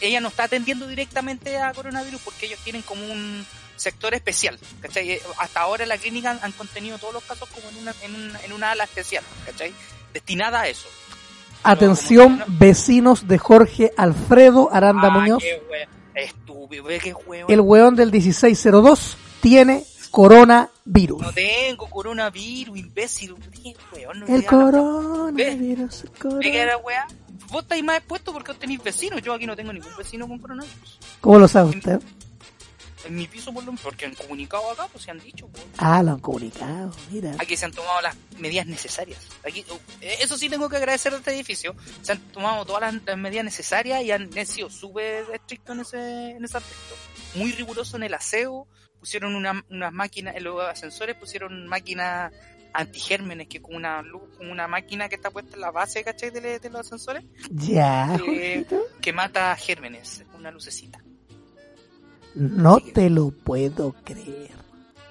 Ella 0.00 0.20
no 0.20 0.28
está 0.28 0.44
atendiendo 0.44 0.86
directamente 0.86 1.58
a 1.58 1.72
coronavirus 1.72 2.20
porque 2.22 2.46
ellos 2.46 2.60
tienen 2.62 2.82
como 2.82 3.04
un 3.06 3.46
sector 3.76 4.12
especial, 4.14 4.58
¿cachai? 4.80 5.18
Hasta 5.38 5.60
ahora 5.60 5.84
en 5.84 5.88
la 5.88 5.96
clínica 5.98 6.30
han, 6.32 6.38
han 6.42 6.52
contenido 6.52 6.98
todos 6.98 7.14
los 7.14 7.22
casos 7.24 7.48
como 7.48 7.68
en 7.70 7.78
una, 7.78 7.94
en 8.02 8.14
una, 8.14 8.40
en 8.42 8.52
una 8.52 8.70
ala 8.72 8.84
especial, 8.84 9.24
¿cachai? 9.46 9.72
Destinada 10.12 10.60
a 10.62 10.68
eso. 10.68 10.86
Atención, 11.62 12.42
vecinos 12.46 13.26
de 13.26 13.38
Jorge 13.38 13.90
Alfredo 13.96 14.68
Aranda 14.72 15.08
Ah, 15.08 15.18
Muñoz. 15.18 15.42
qué 15.42 15.62
estúpido, 16.16 16.86
qué 17.02 17.14
huevo. 17.14 17.48
El 17.48 17.60
weón 17.60 17.96
del 17.96 18.10
1602 18.10 19.16
tiene 19.40 19.84
coronavirus. 20.10 21.20
No 21.20 21.32
tengo 21.32 21.90
coronavirus, 21.90 22.78
imbécil. 22.78 23.34
¿Qué 23.52 23.74
weón? 23.94 24.20
No 24.20 24.26
El 24.26 24.44
coronavirus, 24.44 26.04
el 26.04 26.10
¿Ve 26.10 26.14
que 26.14 26.18
coronavirus. 26.18 27.26
Vos 27.50 27.62
estáis 27.62 27.84
más 27.84 27.98
expuestos 27.98 28.34
porque 28.34 28.52
vos 28.52 28.58
tenéis 28.58 28.82
vecinos. 28.82 29.22
Yo 29.22 29.32
aquí 29.32 29.46
no 29.46 29.54
tengo 29.54 29.72
ningún 29.72 29.92
vecino 29.96 30.26
con 30.26 30.38
coronavirus. 30.38 30.98
¿Cómo 31.20 31.38
lo 31.38 31.46
sabe 31.46 31.70
usted? 31.70 32.00
En 33.06 33.14
mi 33.16 33.26
piso, 33.26 33.52
por 33.52 33.62
lo 33.64 33.72
menos, 33.72 33.82
porque 33.82 34.04
han 34.06 34.14
comunicado 34.14 34.70
acá, 34.70 34.86
pues 34.90 35.04
se 35.04 35.10
han 35.10 35.18
dicho. 35.20 35.46
pues. 35.48 35.64
Ah, 35.78 36.02
lo 36.02 36.12
han 36.12 36.18
comunicado, 36.20 36.92
mira. 37.10 37.34
Aquí 37.38 37.56
se 37.56 37.64
han 37.64 37.72
tomado 37.72 38.00
las 38.02 38.16
medidas 38.38 38.66
necesarias. 38.66 39.18
Aquí, 39.46 39.64
oh, 39.70 39.78
eh, 40.00 40.16
eso 40.20 40.36
sí 40.36 40.48
tengo 40.48 40.68
que 40.68 40.76
agradecer 40.76 41.12
a 41.14 41.16
este 41.18 41.34
edificio. 41.34 41.74
Se 42.02 42.12
han 42.12 42.18
tomado 42.32 42.64
todas 42.64 42.92
las, 42.94 43.02
las 43.04 43.16
medidas 43.18 43.44
necesarias 43.44 44.02
y 44.02 44.10
han 44.10 44.30
sido 44.46 44.68
súper 44.70 45.24
estrictos 45.32 45.74
en 45.76 45.80
ese, 45.82 46.30
en 46.36 46.44
ese 46.44 46.56
aspecto. 46.56 46.94
Muy 47.34 47.52
riguroso 47.52 47.96
en 47.96 48.02
el 48.04 48.14
aseo. 48.14 48.66
Pusieron 48.98 49.34
una- 49.36 49.64
unas 49.70 49.92
máquinas, 49.92 50.34
en 50.36 50.44
los 50.44 50.60
ascensores 50.62 51.14
pusieron 51.16 51.66
máquinas 51.68 52.32
antigérmenes, 52.72 53.48
que 53.48 53.62
con 53.62 53.74
una 53.74 54.02
luz, 54.02 54.22
con 54.36 54.50
una 54.50 54.66
máquina 54.66 55.08
que 55.08 55.14
está 55.14 55.30
puesta 55.30 55.54
en 55.54 55.60
la 55.60 55.70
base, 55.70 56.02
¿cachai? 56.04 56.30
De, 56.30 56.58
de 56.58 56.70
los 56.70 56.80
ascensores, 56.80 57.24
Ya, 57.50 58.18
Eh, 58.28 58.66
que 59.00 59.12
mata 59.12 59.54
gérmenes, 59.56 60.24
una 60.34 60.50
lucecita. 60.50 61.00
No 62.36 62.78
te 62.80 63.10
lo 63.10 63.30
puedo 63.30 63.92
creer. 64.04 64.50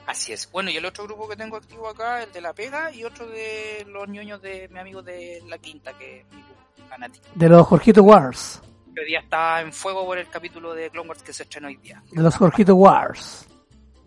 Así 0.07 0.31
es. 0.33 0.49
Bueno, 0.51 0.69
y 0.69 0.77
el 0.77 0.85
otro 0.85 1.05
grupo 1.05 1.27
que 1.27 1.35
tengo 1.35 1.57
activo 1.57 1.89
acá, 1.89 2.21
el 2.23 2.31
de 2.31 2.39
La 2.41 2.53
Pega, 2.53 2.91
y 2.93 3.03
otro 3.03 3.27
de 3.27 3.85
los 3.89 4.07
ñoños 4.07 4.41
de 4.41 4.69
mi 4.71 4.79
amigo 4.79 5.01
de 5.01 5.41
La 5.47 5.57
Quinta, 5.57 5.93
que 5.97 6.19
es 6.21 6.25
mi 6.31 6.43
fanático. 6.87 7.25
De 7.33 7.49
los 7.49 7.65
Jorgito 7.65 8.03
Wars. 8.03 8.61
Que 8.93 9.01
hoy 9.01 9.07
día 9.07 9.19
está 9.19 9.59
en 9.61 9.73
fuego 9.73 10.05
por 10.05 10.17
el 10.19 10.29
capítulo 10.29 10.73
de 10.75 10.89
Clone 10.91 11.09
Wars 11.09 11.23
que 11.23 11.33
se 11.33 11.43
estrenó 11.43 11.67
hoy 11.67 11.77
día. 11.77 12.01
De 12.11 12.21
los 12.21 12.35
Jorgito 12.35 12.75
Wars. 12.75 13.47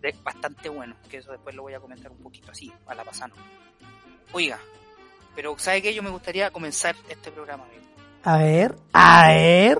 De- 0.01 0.15
bastante 0.23 0.69
bueno, 0.69 0.95
que 1.09 1.17
eso 1.17 1.31
después 1.33 1.53
lo 1.53 1.63
voy 1.63 1.73
a 1.73 1.79
comentar 1.81 2.09
un 2.11 2.19
poquito 2.19 2.51
así, 2.51 2.71
a 2.87 2.95
la 2.95 3.03
pasada. 3.03 3.33
Oiga, 4.31 4.57
pero 5.35 5.53
¿sabe 5.59 5.81
qué? 5.81 5.93
Yo 5.93 6.01
me 6.01 6.09
gustaría 6.09 6.49
comenzar 6.51 6.95
este 7.09 7.29
programa, 7.31 7.65
amigo, 7.65 7.83
A 8.23 8.37
ver, 8.37 8.75
a 8.93 9.27
ver. 9.27 9.77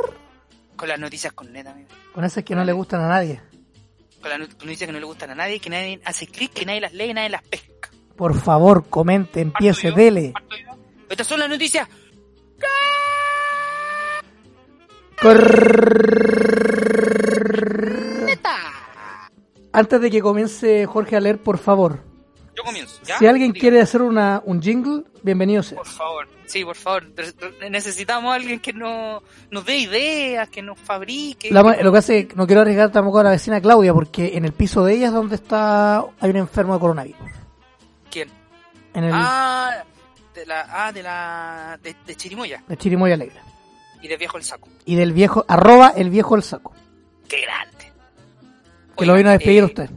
Con 0.80 0.88
las 0.88 0.98
noticias 1.00 1.34
con 1.34 1.52
neta, 1.52 1.72
amigo. 1.72 1.90
Con 2.14 2.24
esas 2.24 2.44
que 2.46 2.56
no 2.56 2.64
le 2.64 2.72
gustan 2.72 3.02
a 3.02 3.10
nadie. 3.10 3.42
Con 4.22 4.30
las 4.30 4.40
not- 4.40 4.64
noticias 4.64 4.88
que 4.88 4.94
no 4.94 5.00
le 5.00 5.06
gustan 5.06 5.30
a 5.32 5.36
nadie, 5.36 5.60
que 5.60 5.70
nadie 5.70 6.00
hace 6.06 6.26
clic, 6.28 6.54
que 6.54 6.66
nadie 6.66 6.80
las 6.80 6.94
lee, 6.94 7.14
nadie 7.14 7.30
las 7.30 7.44
pesca. 7.44 7.90
Por 8.16 8.34
favor, 8.40 8.88
comente, 8.90 9.42
empiece, 9.42 9.92
dele. 9.92 10.34
Estas 11.10 11.28
son 11.28 11.40
las 11.40 11.50
noticias. 11.50 11.88
Antes 19.72 20.02
de 20.02 20.10
que 20.12 20.22
comience 20.22 20.86
Jorge 20.86 21.16
a 21.16 21.20
leer, 21.20 21.42
por 21.42 21.58
favor. 21.58 22.04
Yo 22.60 22.64
comienzo. 22.66 23.00
¿ya? 23.06 23.18
Si 23.18 23.26
alguien 23.26 23.54
quiere 23.54 23.80
hacer 23.80 24.02
una, 24.02 24.42
un 24.44 24.62
jingle, 24.62 25.04
bienvenido 25.24 25.64
sea. 25.64 25.78
Por 25.78 25.88
favor, 25.88 26.28
sí, 26.46 26.66
por 26.66 26.76
favor. 26.76 27.06
Necesitamos 27.70 28.34
a 28.34 28.36
alguien 28.36 28.60
que 28.60 28.74
no, 28.74 29.24
nos 29.50 29.66
dé 29.66 29.78
ideas, 29.78 30.50
que 30.50 30.62
nos 30.62 30.78
fabrique. 30.78 31.52
La 31.52 31.62
lo 31.64 31.92
que 31.94 31.98
hace, 31.98 32.28
no 32.36 32.46
quiero 32.46 32.62
arriesgar 32.62 32.92
tampoco 32.92 33.20
a 33.20 33.24
la 33.24 33.30
vecina 33.32 33.62
Claudia, 33.62 33.94
porque 33.94 34.36
en 34.36 34.44
el 34.44 34.52
piso 34.52 34.84
de 34.84 34.96
ella 34.96 35.08
es 35.08 35.14
donde 35.14 35.36
está, 35.36 36.00
hay 36.20 36.30
un 36.32 36.36
enfermo 36.36 36.74
de 36.74 36.80
coronavirus. 36.82 37.30
¿Quién? 38.12 38.30
En 38.94 39.06
el 39.06 39.12
Ah, 39.16 39.86
de 40.36 40.46
la, 40.46 40.68
ah, 40.70 40.92
de 40.92 41.02
la, 41.04 41.80
de, 41.82 41.96
de 42.06 42.16
Chirimoya 42.16 42.62
de 42.68 42.76
Chirimoya 42.78 43.14
Alegre. 43.14 43.40
y 44.02 44.08
de 44.10 44.18
Viejo 44.18 44.36
el 44.38 44.44
Saco. 44.44 44.68
Y 44.84 44.96
del 44.96 45.14
viejo, 45.14 45.46
arroba 45.48 45.94
el 45.96 46.10
viejo 46.10 46.36
el 46.36 46.44
saco. 46.44 46.74
¡Qué 47.30 47.40
grande! 47.42 47.94
Que 48.98 49.06
lo 49.06 49.14
vino 49.14 49.30
a 49.30 49.34
despedir 49.34 49.62
eh, 49.62 49.66
usted. 49.66 49.90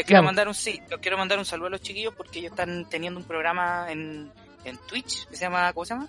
Les 0.00 0.06
quiero 0.06 0.20
Claro. 0.20 0.24
mandar 0.26 0.48
un 0.48 0.54
sí, 0.54 0.80
les 0.88 0.98
quiero 1.00 1.16
mandar 1.18 1.38
un 1.38 1.44
saludo 1.44 1.68
a 1.68 1.70
los 1.70 1.80
chiquillos 1.80 2.14
porque 2.16 2.38
ellos 2.40 2.50
están 2.52 2.86
teniendo 2.88 3.20
un 3.20 3.26
programa 3.26 3.86
en, 3.90 4.30
en 4.64 4.76
Twitch 4.86 5.26
que 5.26 5.36
se 5.36 5.42
llama, 5.42 5.72
¿cómo 5.72 5.84
se 5.84 5.94
llama? 5.94 6.08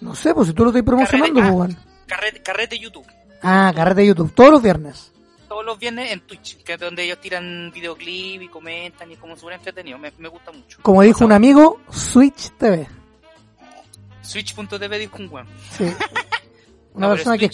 No 0.00 0.14
sé, 0.14 0.34
pues 0.34 0.48
si 0.48 0.54
tú 0.54 0.64
lo 0.64 0.70
estás 0.70 0.82
promocionando, 0.82 1.40
Carrete- 1.40 1.56
pues. 1.56 1.76
Carrete, 2.06 2.42
Carrete 2.42 2.78
YouTube. 2.78 3.06
Ah, 3.42 3.72
carrete 3.74 4.00
de 4.02 4.06
YouTube, 4.08 4.32
todos 4.34 4.50
los 4.50 4.62
viernes. 4.62 5.12
Todos 5.48 5.64
los 5.64 5.78
viernes 5.78 6.10
en 6.12 6.20
Twitch, 6.20 6.62
que 6.64 6.72
es 6.74 6.80
donde 6.80 7.04
ellos 7.04 7.20
tiran 7.20 7.70
videoclip 7.72 8.42
y 8.42 8.48
comentan 8.48 9.10
y 9.12 9.16
como 9.16 9.36
súper 9.36 9.54
entretenido. 9.54 9.96
Me, 9.98 10.12
me 10.18 10.28
gusta 10.28 10.50
mucho. 10.52 10.78
Como 10.82 11.02
dijo 11.02 11.24
un 11.24 11.32
amigo, 11.32 11.80
Switch 11.90 12.50
TV. 12.58 12.86
Switch.tv 14.22 14.98
dijo 14.98 15.16
un 15.18 15.28
weón. 15.32 15.46
Sí. 15.70 15.84
Una 16.94 17.08
No, 17.08 17.14
persona 17.14 17.36
que, 17.38 17.50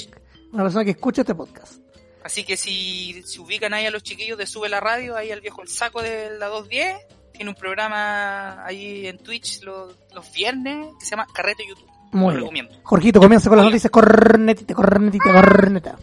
una 0.52 0.62
persona 0.62 0.84
que 0.84 0.92
escucha 0.92 1.22
este 1.22 1.34
podcast. 1.34 1.81
Así 2.24 2.44
que 2.44 2.56
si 2.56 3.22
se 3.24 3.40
ubican 3.40 3.74
ahí 3.74 3.86
a 3.86 3.90
los 3.90 4.02
chiquillos 4.02 4.38
de 4.38 4.46
Sube 4.46 4.68
la 4.68 4.80
Radio, 4.80 5.16
ahí 5.16 5.30
al 5.30 5.40
viejo 5.40 5.62
el 5.62 5.68
saco 5.68 6.00
de 6.02 6.30
la 6.38 6.46
210, 6.46 6.96
tiene 7.32 7.50
un 7.50 7.56
programa 7.56 8.64
ahí 8.64 9.06
en 9.06 9.18
Twitch 9.18 9.62
los, 9.62 9.96
los 10.14 10.32
viernes 10.32 10.86
que 10.98 11.04
se 11.04 11.10
llama 11.12 11.26
Carrete 11.34 11.64
YouTube. 11.68 11.88
Muy 12.12 12.34
Lo 12.34 12.50
bien. 12.50 12.68
Jorgito, 12.82 13.20
comienza 13.20 13.48
con 13.48 13.56
las 13.56 13.64
noticias. 13.66 13.90
Cornetita, 13.90 14.74
cornetita, 14.74 15.32
corneta. 15.32 15.98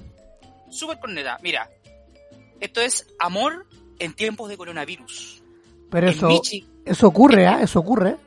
Súper 0.70 1.00
corneta. 1.00 1.38
Mira, 1.44 1.70
esto 2.60 2.82
es 2.82 3.06
amor 3.20 3.68
en 4.00 4.14
tiempos 4.14 4.50
de 4.50 4.58
coronavirus. 4.58 5.44
Pero 5.92 6.08
En 6.08 6.14
eso, 6.14 6.28
Michi- 6.30 6.66
eso 6.86 7.08
ocurre, 7.08 7.46
¿ah? 7.48 7.62
Eso 7.62 7.80
ocurre. 7.80 8.18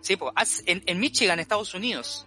Sí, 0.00 0.16
pues, 0.16 0.32
en, 0.66 0.82
en 0.86 0.98
Michigan, 0.98 1.38
Estados 1.38 1.74
Unidos, 1.74 2.26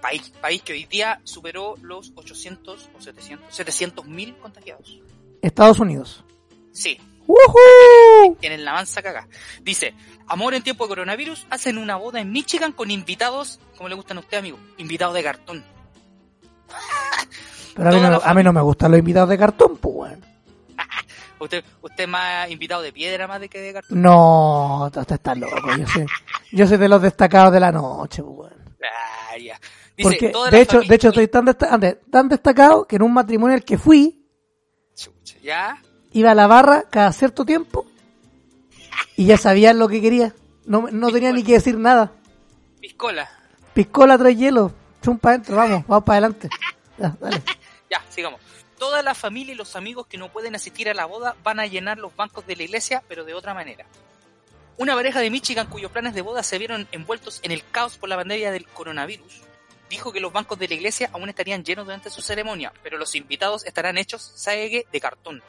país, 0.00 0.32
país 0.40 0.62
que 0.62 0.72
hoy 0.72 0.84
día 0.84 1.20
superó 1.24 1.74
los 1.82 2.12
800 2.14 2.90
o 2.96 3.00
700, 3.00 3.54
700 3.54 4.06
mil 4.06 4.36
contagiados. 4.36 5.00
Estados 5.40 5.78
Unidos. 5.80 6.24
Sí, 6.72 6.98
¡Woohoo! 7.26 8.36
tienen 8.40 8.64
la 8.64 8.72
mansa 8.72 9.02
caga. 9.02 9.28
Dice, 9.62 9.94
amor 10.26 10.54
en 10.54 10.62
tiempo 10.62 10.84
de 10.84 10.88
coronavirus, 10.88 11.46
hacen 11.50 11.78
una 11.78 11.96
boda 11.96 12.20
en 12.20 12.32
Michigan 12.32 12.72
con 12.72 12.90
invitados, 12.90 13.60
como 13.76 13.88
le 13.88 13.94
gustan 13.94 14.16
a 14.18 14.20
usted, 14.20 14.38
amigo, 14.38 14.58
invitados 14.78 15.14
de 15.14 15.22
cartón. 15.22 15.64
Pero 17.74 17.88
a 17.88 17.92
mí, 17.92 18.00
no, 18.00 18.10
la 18.10 18.16
a 18.16 18.34
mí 18.34 18.42
no 18.42 18.52
me 18.52 18.60
gustan 18.60 18.90
los 18.90 18.98
invitados 18.98 19.30
de 19.30 19.38
cartón, 19.38 19.76
pues, 19.78 19.94
weón. 19.94 20.20
Usted, 21.38 21.64
usted 21.80 22.06
más 22.06 22.48
invitado 22.50 22.82
de 22.82 22.92
piedra 22.92 23.26
más 23.26 23.40
de 23.40 23.48
que 23.48 23.58
de 23.58 23.72
cartón. 23.72 24.00
No, 24.00 24.84
usted 24.84 25.12
está 25.12 25.34
loco. 25.34 25.74
Yo 25.76 25.86
soy, 25.88 26.06
yo 26.52 26.68
soy 26.68 26.76
de 26.76 26.88
los 26.88 27.02
destacados 27.02 27.52
de 27.52 27.58
la 27.58 27.72
noche, 27.72 28.22
pues. 28.22 28.52
Ah, 28.84 29.36
ya. 29.38 29.60
Dice, 29.96 30.02
Porque, 30.10 30.28
toda 30.30 30.50
de 30.50 30.60
hecho, 30.60 30.80
de 30.80 30.94
hecho, 30.94 31.08
estoy 31.08 31.28
tan, 31.28 31.44
desta- 31.46 31.70
ande- 31.70 31.98
tan 32.10 32.28
destacado 32.28 32.86
que 32.86 32.96
en 32.96 33.02
un 33.02 33.12
matrimonio 33.12 33.54
al 33.56 33.64
que 33.64 33.78
fui, 33.78 34.26
Chucha, 34.94 35.36
¿Ya? 35.42 35.82
iba 36.12 36.30
a 36.30 36.34
la 36.34 36.46
barra 36.46 36.84
cada 36.90 37.12
cierto 37.12 37.44
tiempo 37.44 37.86
y 39.16 39.26
ya 39.26 39.36
sabían 39.36 39.78
lo 39.78 39.88
que 39.88 40.00
quería. 40.00 40.34
No, 40.64 40.88
no 40.90 41.10
tenía 41.10 41.32
ni 41.32 41.42
que 41.42 41.52
decir 41.54 41.76
nada. 41.78 42.12
Piscola. 42.80 43.28
Piscola, 43.74 44.16
trae 44.18 44.34
hielo. 44.36 44.72
Chum 45.02 45.18
para 45.18 45.34
adentro, 45.36 45.56
vamos, 45.56 45.84
vamos 45.88 46.04
para 46.04 46.18
adelante. 46.18 46.48
Ya, 46.98 47.16
dale. 47.20 47.42
Ya, 47.90 48.02
sigamos. 48.08 48.40
Toda 48.78 49.02
la 49.02 49.14
familia 49.14 49.54
y 49.54 49.56
los 49.56 49.76
amigos 49.76 50.06
que 50.06 50.18
no 50.18 50.30
pueden 50.32 50.54
asistir 50.56 50.88
a 50.88 50.94
la 50.94 51.04
boda 51.06 51.36
van 51.44 51.60
a 51.60 51.66
llenar 51.66 51.98
los 51.98 52.14
bancos 52.16 52.46
de 52.46 52.56
la 52.56 52.62
iglesia, 52.64 53.02
pero 53.08 53.24
de 53.24 53.34
otra 53.34 53.54
manera. 53.54 53.84
Una 54.78 54.94
pareja 54.94 55.20
de 55.20 55.30
Michigan 55.30 55.66
cuyos 55.68 55.92
planes 55.92 56.14
de 56.14 56.22
boda 56.22 56.42
se 56.42 56.58
vieron 56.58 56.88
envueltos 56.92 57.40
en 57.42 57.52
el 57.52 57.64
caos 57.70 57.98
por 57.98 58.08
la 58.08 58.16
pandemia 58.16 58.50
del 58.50 58.66
coronavirus 58.66 59.42
dijo 59.92 60.10
que 60.10 60.20
los 60.20 60.32
bancos 60.32 60.58
de 60.58 60.68
la 60.68 60.74
iglesia 60.74 61.10
aún 61.12 61.28
estarían 61.28 61.62
llenos 61.62 61.84
durante 61.84 62.08
su 62.08 62.22
ceremonia, 62.22 62.72
pero 62.82 62.96
los 62.96 63.14
invitados 63.14 63.64
estarán 63.66 63.98
hechos, 63.98 64.32
¿sabe 64.34 64.70
qué? 64.70 64.86
de 64.90 65.00
cartón. 65.00 65.42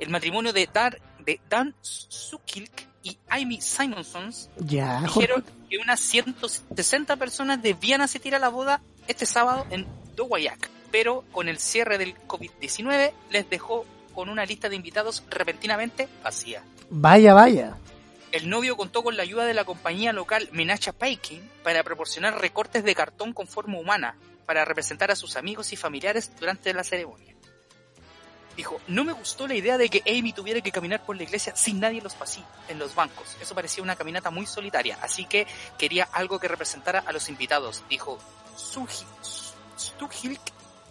El 0.00 0.08
matrimonio 0.08 0.52
de, 0.52 0.68
Dar, 0.72 0.98
de 1.18 1.38
Dan 1.48 1.74
Sukilk 1.82 2.88
y 3.02 3.18
Amy 3.28 3.60
Simonsons 3.60 4.48
Ya, 4.56 5.02
dijeron 5.02 5.44
que 5.68 5.76
unas 5.76 6.00
160 6.00 7.16
personas 7.16 7.60
debían 7.62 8.00
asistir 8.00 8.34
a 8.34 8.38
la 8.38 8.48
boda 8.48 8.80
este 9.06 9.26
sábado 9.26 9.66
en 9.70 9.86
Dowayak, 10.16 10.70
pero 10.90 11.24
con 11.30 11.48
el 11.48 11.58
cierre 11.58 11.98
del 11.98 12.16
COVID-19 12.26 13.12
les 13.30 13.50
dejó 13.50 13.84
con 14.14 14.30
una 14.30 14.46
lista 14.46 14.70
de 14.70 14.76
invitados 14.76 15.22
repentinamente 15.28 16.08
vacía. 16.24 16.62
Vaya, 16.88 17.34
vaya. 17.34 17.76
El 18.38 18.48
novio 18.48 18.76
contó 18.76 19.02
con 19.02 19.16
la 19.16 19.24
ayuda 19.24 19.46
de 19.46 19.52
la 19.52 19.64
compañía 19.64 20.12
local 20.12 20.48
Menacha 20.52 20.92
Paiking 20.92 21.42
para 21.64 21.82
proporcionar 21.82 22.40
recortes 22.40 22.84
de 22.84 22.94
cartón 22.94 23.32
con 23.32 23.48
forma 23.48 23.80
humana 23.80 24.14
para 24.46 24.64
representar 24.64 25.10
a 25.10 25.16
sus 25.16 25.34
amigos 25.34 25.72
y 25.72 25.76
familiares 25.76 26.30
durante 26.38 26.72
la 26.72 26.84
ceremonia. 26.84 27.34
Dijo, 28.56 28.80
no 28.86 29.02
me 29.02 29.10
gustó 29.10 29.48
la 29.48 29.56
idea 29.56 29.76
de 29.76 29.88
que 29.88 30.04
Amy 30.06 30.32
tuviera 30.32 30.60
que 30.60 30.70
caminar 30.70 31.04
por 31.04 31.16
la 31.16 31.24
iglesia 31.24 31.56
sin 31.56 31.80
nadie 31.80 31.98
en 31.98 32.04
los 32.04 32.14
pasillos, 32.14 32.48
en 32.68 32.78
los 32.78 32.94
bancos. 32.94 33.36
Eso 33.42 33.56
parecía 33.56 33.82
una 33.82 33.96
caminata 33.96 34.30
muy 34.30 34.46
solitaria, 34.46 35.00
así 35.02 35.24
que 35.24 35.44
quería 35.76 36.04
algo 36.04 36.38
que 36.38 36.46
representara 36.46 37.00
a 37.00 37.10
los 37.10 37.28
invitados, 37.28 37.82
dijo 37.90 38.20
Stuhilk 39.76 40.38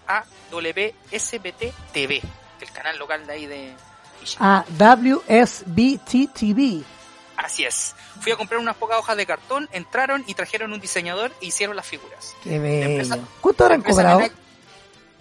a 0.06 0.25
WSBT 0.51 1.94
TV, 1.94 2.22
el 2.60 2.72
canal 2.74 2.98
local 2.98 3.25
de 3.25 3.32
ahí 3.32 3.46
de 3.46 3.74
Villa. 4.20 4.38
A 4.38 4.66
WSBT 4.68 6.34
TV. 6.34 6.97
Así 7.38 7.63
es. 7.63 7.96
Fui 8.20 8.32
a 8.32 8.36
comprar 8.36 8.60
unas 8.60 8.75
pocas 8.75 8.98
hojas 8.98 9.15
de 9.15 9.25
cartón, 9.25 9.70
entraron 9.72 10.24
y 10.27 10.34
trajeron 10.34 10.74
un 10.74 10.79
diseñador 10.82 11.32
e 11.41 11.46
hicieron 11.46 11.75
las 11.75 11.86
figuras. 11.86 12.36
Qué 12.44 12.58
bello. 12.60 13.15
¿Cuánto 13.41 13.63
habrán 13.63 13.82
cobrado? 13.84 14.22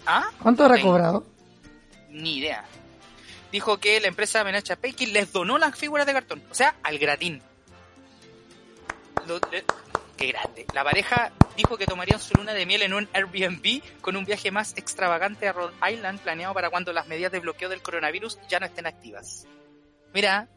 ¿Ah? 0.05 0.29
¿Cuánto 0.41 0.63
habrá 0.65 0.81
cobrado? 0.81 1.25
Ni 2.09 2.37
idea. 2.37 2.65
Dijo 3.51 3.77
que 3.77 3.99
la 4.01 4.07
empresa 4.07 4.43
Menacha 4.43 4.77
les 4.99 5.31
donó 5.31 5.57
las 5.57 5.75
figuras 5.77 6.05
de 6.07 6.13
cartón, 6.13 6.43
o 6.51 6.55
sea, 6.55 6.75
al 6.83 6.97
gratín. 6.97 7.41
Lo- 9.27 9.39
le- 9.51 9.63
qué 10.15 10.27
grande. 10.27 10.65
La 10.73 10.83
pareja 10.83 11.31
dijo 11.55 11.77
que 11.77 11.85
tomarían 11.85 12.19
su 12.19 12.33
luna 12.35 12.53
de 12.53 12.65
miel 12.65 12.81
en 12.81 12.93
un 12.93 13.07
Airbnb 13.13 13.81
con 14.01 14.15
un 14.15 14.25
viaje 14.25 14.51
más 14.51 14.73
extravagante 14.77 15.47
a 15.47 15.53
Rhode 15.53 15.73
Island 15.91 16.19
planeado 16.19 16.53
para 16.53 16.69
cuando 16.69 16.93
las 16.93 17.07
medidas 17.07 17.31
de 17.31 17.39
bloqueo 17.39 17.69
del 17.69 17.81
coronavirus 17.81 18.39
ya 18.49 18.59
no 18.59 18.65
estén 18.65 18.87
activas. 18.87 19.45
Mira, 20.13 20.47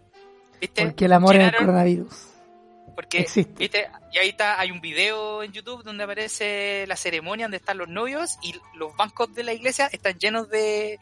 ¿viste? 0.61 0.85
Porque 0.87 1.05
el 1.07 1.13
amor 1.13 1.37
en 1.37 1.43
el 1.43 1.57
coronavirus. 1.57 2.27
Porque, 2.95 3.21
Existe. 3.21 3.55
¿viste? 3.59 3.89
Y 4.13 4.19
ahí 4.19 4.29
está, 4.31 4.61
hay 4.61 4.71
un 4.71 4.81
video 4.81 5.43
en 5.43 5.53
YouTube 5.53 5.83
donde 5.83 6.05
aparece 6.05 6.85
la 6.87 6.97
ceremonia 6.97 7.47
donde 7.47 7.57
están 7.57 7.79
los 7.79 7.89
novios 7.89 8.39
y 8.43 8.55
los 8.75 8.95
bancos 8.97 9.33
de 9.35 9.43
la 9.45 9.53
iglesia 9.53 9.87
están 9.91 10.19
llenos 10.19 10.51
de, 10.51 10.99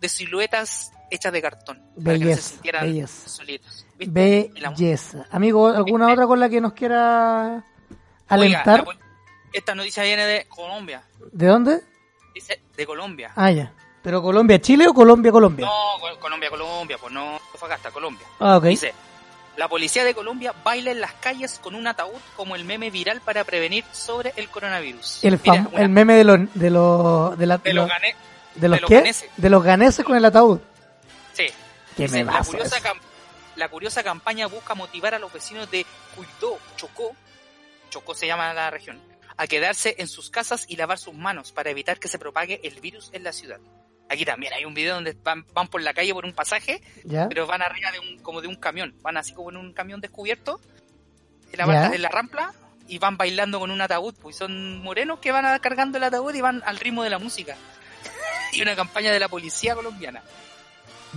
de, 0.00 0.08
siluetas 0.08 0.92
hechas 1.10 1.32
de 1.32 1.40
cartón. 1.40 1.78
para 2.04 2.18
que 2.18 2.18
no 2.18 2.18
se 2.18 2.18
Belleza, 2.26 2.48
sintieran 2.50 2.82
belleza. 2.86 3.28
solitos. 3.28 3.86
Belleza. 3.96 5.26
Amigo, 5.30 5.68
¿alguna 5.68 6.12
otra 6.12 6.26
con 6.26 6.40
la 6.40 6.48
que 6.48 6.60
nos 6.60 6.72
quiera 6.74 7.64
Oiga, 8.28 8.62
alentar? 8.62 8.84
la 8.86 8.98
esta 9.54 9.74
noticia 9.74 10.02
viene 10.02 10.26
de 10.26 10.46
Colombia. 10.48 11.04
¿De 11.32 11.46
dónde? 11.46 11.80
Dice, 12.34 12.60
de 12.76 12.86
Colombia. 12.86 13.32
Ah, 13.36 13.52
ya. 13.52 13.72
¿Pero 14.04 14.22
Colombia, 14.22 14.60
Chile 14.60 14.86
o 14.86 14.94
Colombia, 14.94 15.32
Colombia? 15.32 15.66
No, 15.66 15.98
Col- 15.98 16.18
Colombia, 16.20 16.50
Colombia, 16.50 16.98
pues 17.00 17.12
no 17.12 17.40
Fagasta, 17.58 17.90
Colombia. 17.90 18.26
Ah, 18.38 18.58
ok. 18.58 18.64
Dice, 18.66 18.92
la 19.56 19.66
policía 19.68 20.04
de 20.04 20.14
Colombia 20.14 20.54
baila 20.62 20.90
en 20.90 21.00
las 21.00 21.14
calles 21.14 21.58
con 21.58 21.74
un 21.74 21.86
ataúd 21.86 22.20
como 22.36 22.54
el 22.54 22.64
meme 22.64 22.90
viral 22.90 23.20
para 23.22 23.44
prevenir 23.44 23.82
sobre 23.92 24.32
el 24.36 24.48
coronavirus. 24.50 25.24
El, 25.24 25.40
Mira, 25.42 25.66
una- 25.72 25.80
el 25.80 25.88
meme 25.88 26.14
de 26.16 26.24
los 26.24 26.38
de 26.54 26.70
los 26.70 27.38
de, 27.38 27.46
la- 27.46 27.58
de 27.58 27.72
los 27.72 27.88
gane- 27.88 28.14
de 28.56 28.68
los 28.68 28.76
de 28.76 28.80
los 28.82 28.88
qué? 28.90 28.94
ganeses. 28.96 29.30
De 29.36 29.50
los 29.50 29.64
ganeses 29.64 30.04
con 30.04 30.16
el 30.16 30.24
ataúd. 30.26 30.60
Sí. 31.32 31.46
Qué 31.96 32.02
Dice, 32.02 32.18
la, 32.18 32.24
memazo 32.24 32.50
curiosa 32.52 32.80
cam- 32.82 33.00
la 33.56 33.68
curiosa 33.68 34.02
campaña 34.02 34.46
busca 34.48 34.74
motivar 34.74 35.14
a 35.14 35.18
los 35.18 35.32
vecinos 35.32 35.70
de 35.70 35.86
Cuidó, 36.14 36.58
Chocó, 36.76 37.12
Chocó 37.88 38.14
se 38.14 38.26
llama 38.26 38.52
la 38.52 38.68
región, 38.70 39.00
a 39.36 39.46
quedarse 39.46 39.94
en 39.98 40.08
sus 40.08 40.28
casas 40.28 40.66
y 40.68 40.76
lavar 40.76 40.98
sus 40.98 41.14
manos 41.14 41.52
para 41.52 41.70
evitar 41.70 41.98
que 41.98 42.08
se 42.08 42.18
propague 42.18 42.60
el 42.64 42.80
virus 42.80 43.08
en 43.12 43.22
la 43.24 43.32
ciudad. 43.32 43.60
Aquí 44.08 44.24
también 44.24 44.52
hay 44.52 44.64
un 44.64 44.74
video 44.74 44.94
donde 44.94 45.16
van, 45.24 45.46
van 45.54 45.68
por 45.68 45.80
la 45.82 45.94
calle 45.94 46.12
por 46.12 46.24
un 46.24 46.32
pasaje, 46.32 46.80
¿Ya? 47.04 47.28
pero 47.28 47.46
van 47.46 47.62
arriba 47.62 47.90
de 47.90 48.00
un, 48.00 48.18
como 48.18 48.40
de 48.42 48.48
un 48.48 48.56
camión, 48.56 48.94
van 49.02 49.16
así 49.16 49.32
como 49.32 49.50
en 49.50 49.56
un 49.56 49.72
camión 49.72 50.00
descubierto, 50.00 50.60
en 51.52 51.58
la, 51.58 51.66
barca- 51.66 51.94
en 51.96 52.02
la 52.02 52.08
rampla, 52.10 52.52
y 52.86 52.98
van 52.98 53.16
bailando 53.16 53.58
con 53.58 53.70
un 53.70 53.80
ataúd, 53.80 54.14
pues 54.20 54.36
son 54.36 54.82
morenos 54.82 55.20
que 55.20 55.32
van 55.32 55.58
cargando 55.60 55.96
el 55.98 56.04
ataúd 56.04 56.34
y 56.34 56.40
van 56.42 56.62
al 56.66 56.78
ritmo 56.78 57.02
de 57.02 57.10
la 57.10 57.18
música. 57.18 57.56
y 58.52 58.60
una 58.60 58.76
campaña 58.76 59.10
de 59.10 59.18
la 59.18 59.28
policía 59.28 59.74
colombiana. 59.74 60.22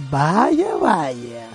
Vaya, 0.10 0.76
vaya. 0.76 1.47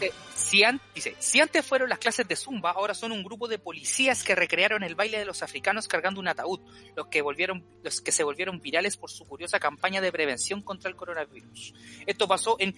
Si 0.53 0.63
dice, 0.95 1.17
si 1.19 1.41
antes 1.41 1.65
fueron 1.65 1.89
las 1.89 1.99
clases 1.99 2.29
de 2.29 2.37
Zumba, 2.37 2.73
ahora 2.73 2.93
son 2.93 3.11
un 3.11 3.25
grupo 3.25 3.49
de 3.49 3.59
policías 3.59 4.23
que 4.23 4.35
recrearon 4.35 4.83
el 4.83 4.95
baile 4.95 5.19
de 5.19 5.25
los 5.25 5.43
africanos 5.43 5.89
cargando 5.89 6.21
un 6.21 6.29
ataúd, 6.29 6.61
los 6.95 7.07
que, 7.07 7.23
volvieron, 7.23 7.65
los 7.83 8.03
que 8.03 8.13
se 8.13 8.23
volvieron 8.23 8.61
virales 8.61 8.99
por 8.99 9.11
su 9.11 9.25
curiosa 9.27 9.59
campaña 9.59 10.03
de 10.03 10.13
prevención 10.13 10.61
contra 10.61 10.91
el 10.91 10.97
coronavirus. 10.97 11.73
Esto 12.05 12.29
pasó 12.29 12.57
en 12.59 12.77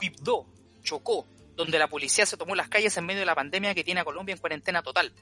Quibdó, 0.00 0.46
Chocó, 0.84 1.26
donde 1.56 1.80
la 1.80 1.88
policía 1.88 2.26
se 2.26 2.36
tomó 2.36 2.54
las 2.54 2.68
calles 2.68 2.96
en 2.96 3.06
medio 3.06 3.18
de 3.18 3.26
la 3.26 3.34
pandemia 3.34 3.74
que 3.74 3.82
tiene 3.82 4.02
a 4.02 4.04
Colombia 4.04 4.34
en 4.34 4.38
cuarentena 4.38 4.84
total. 4.84 5.12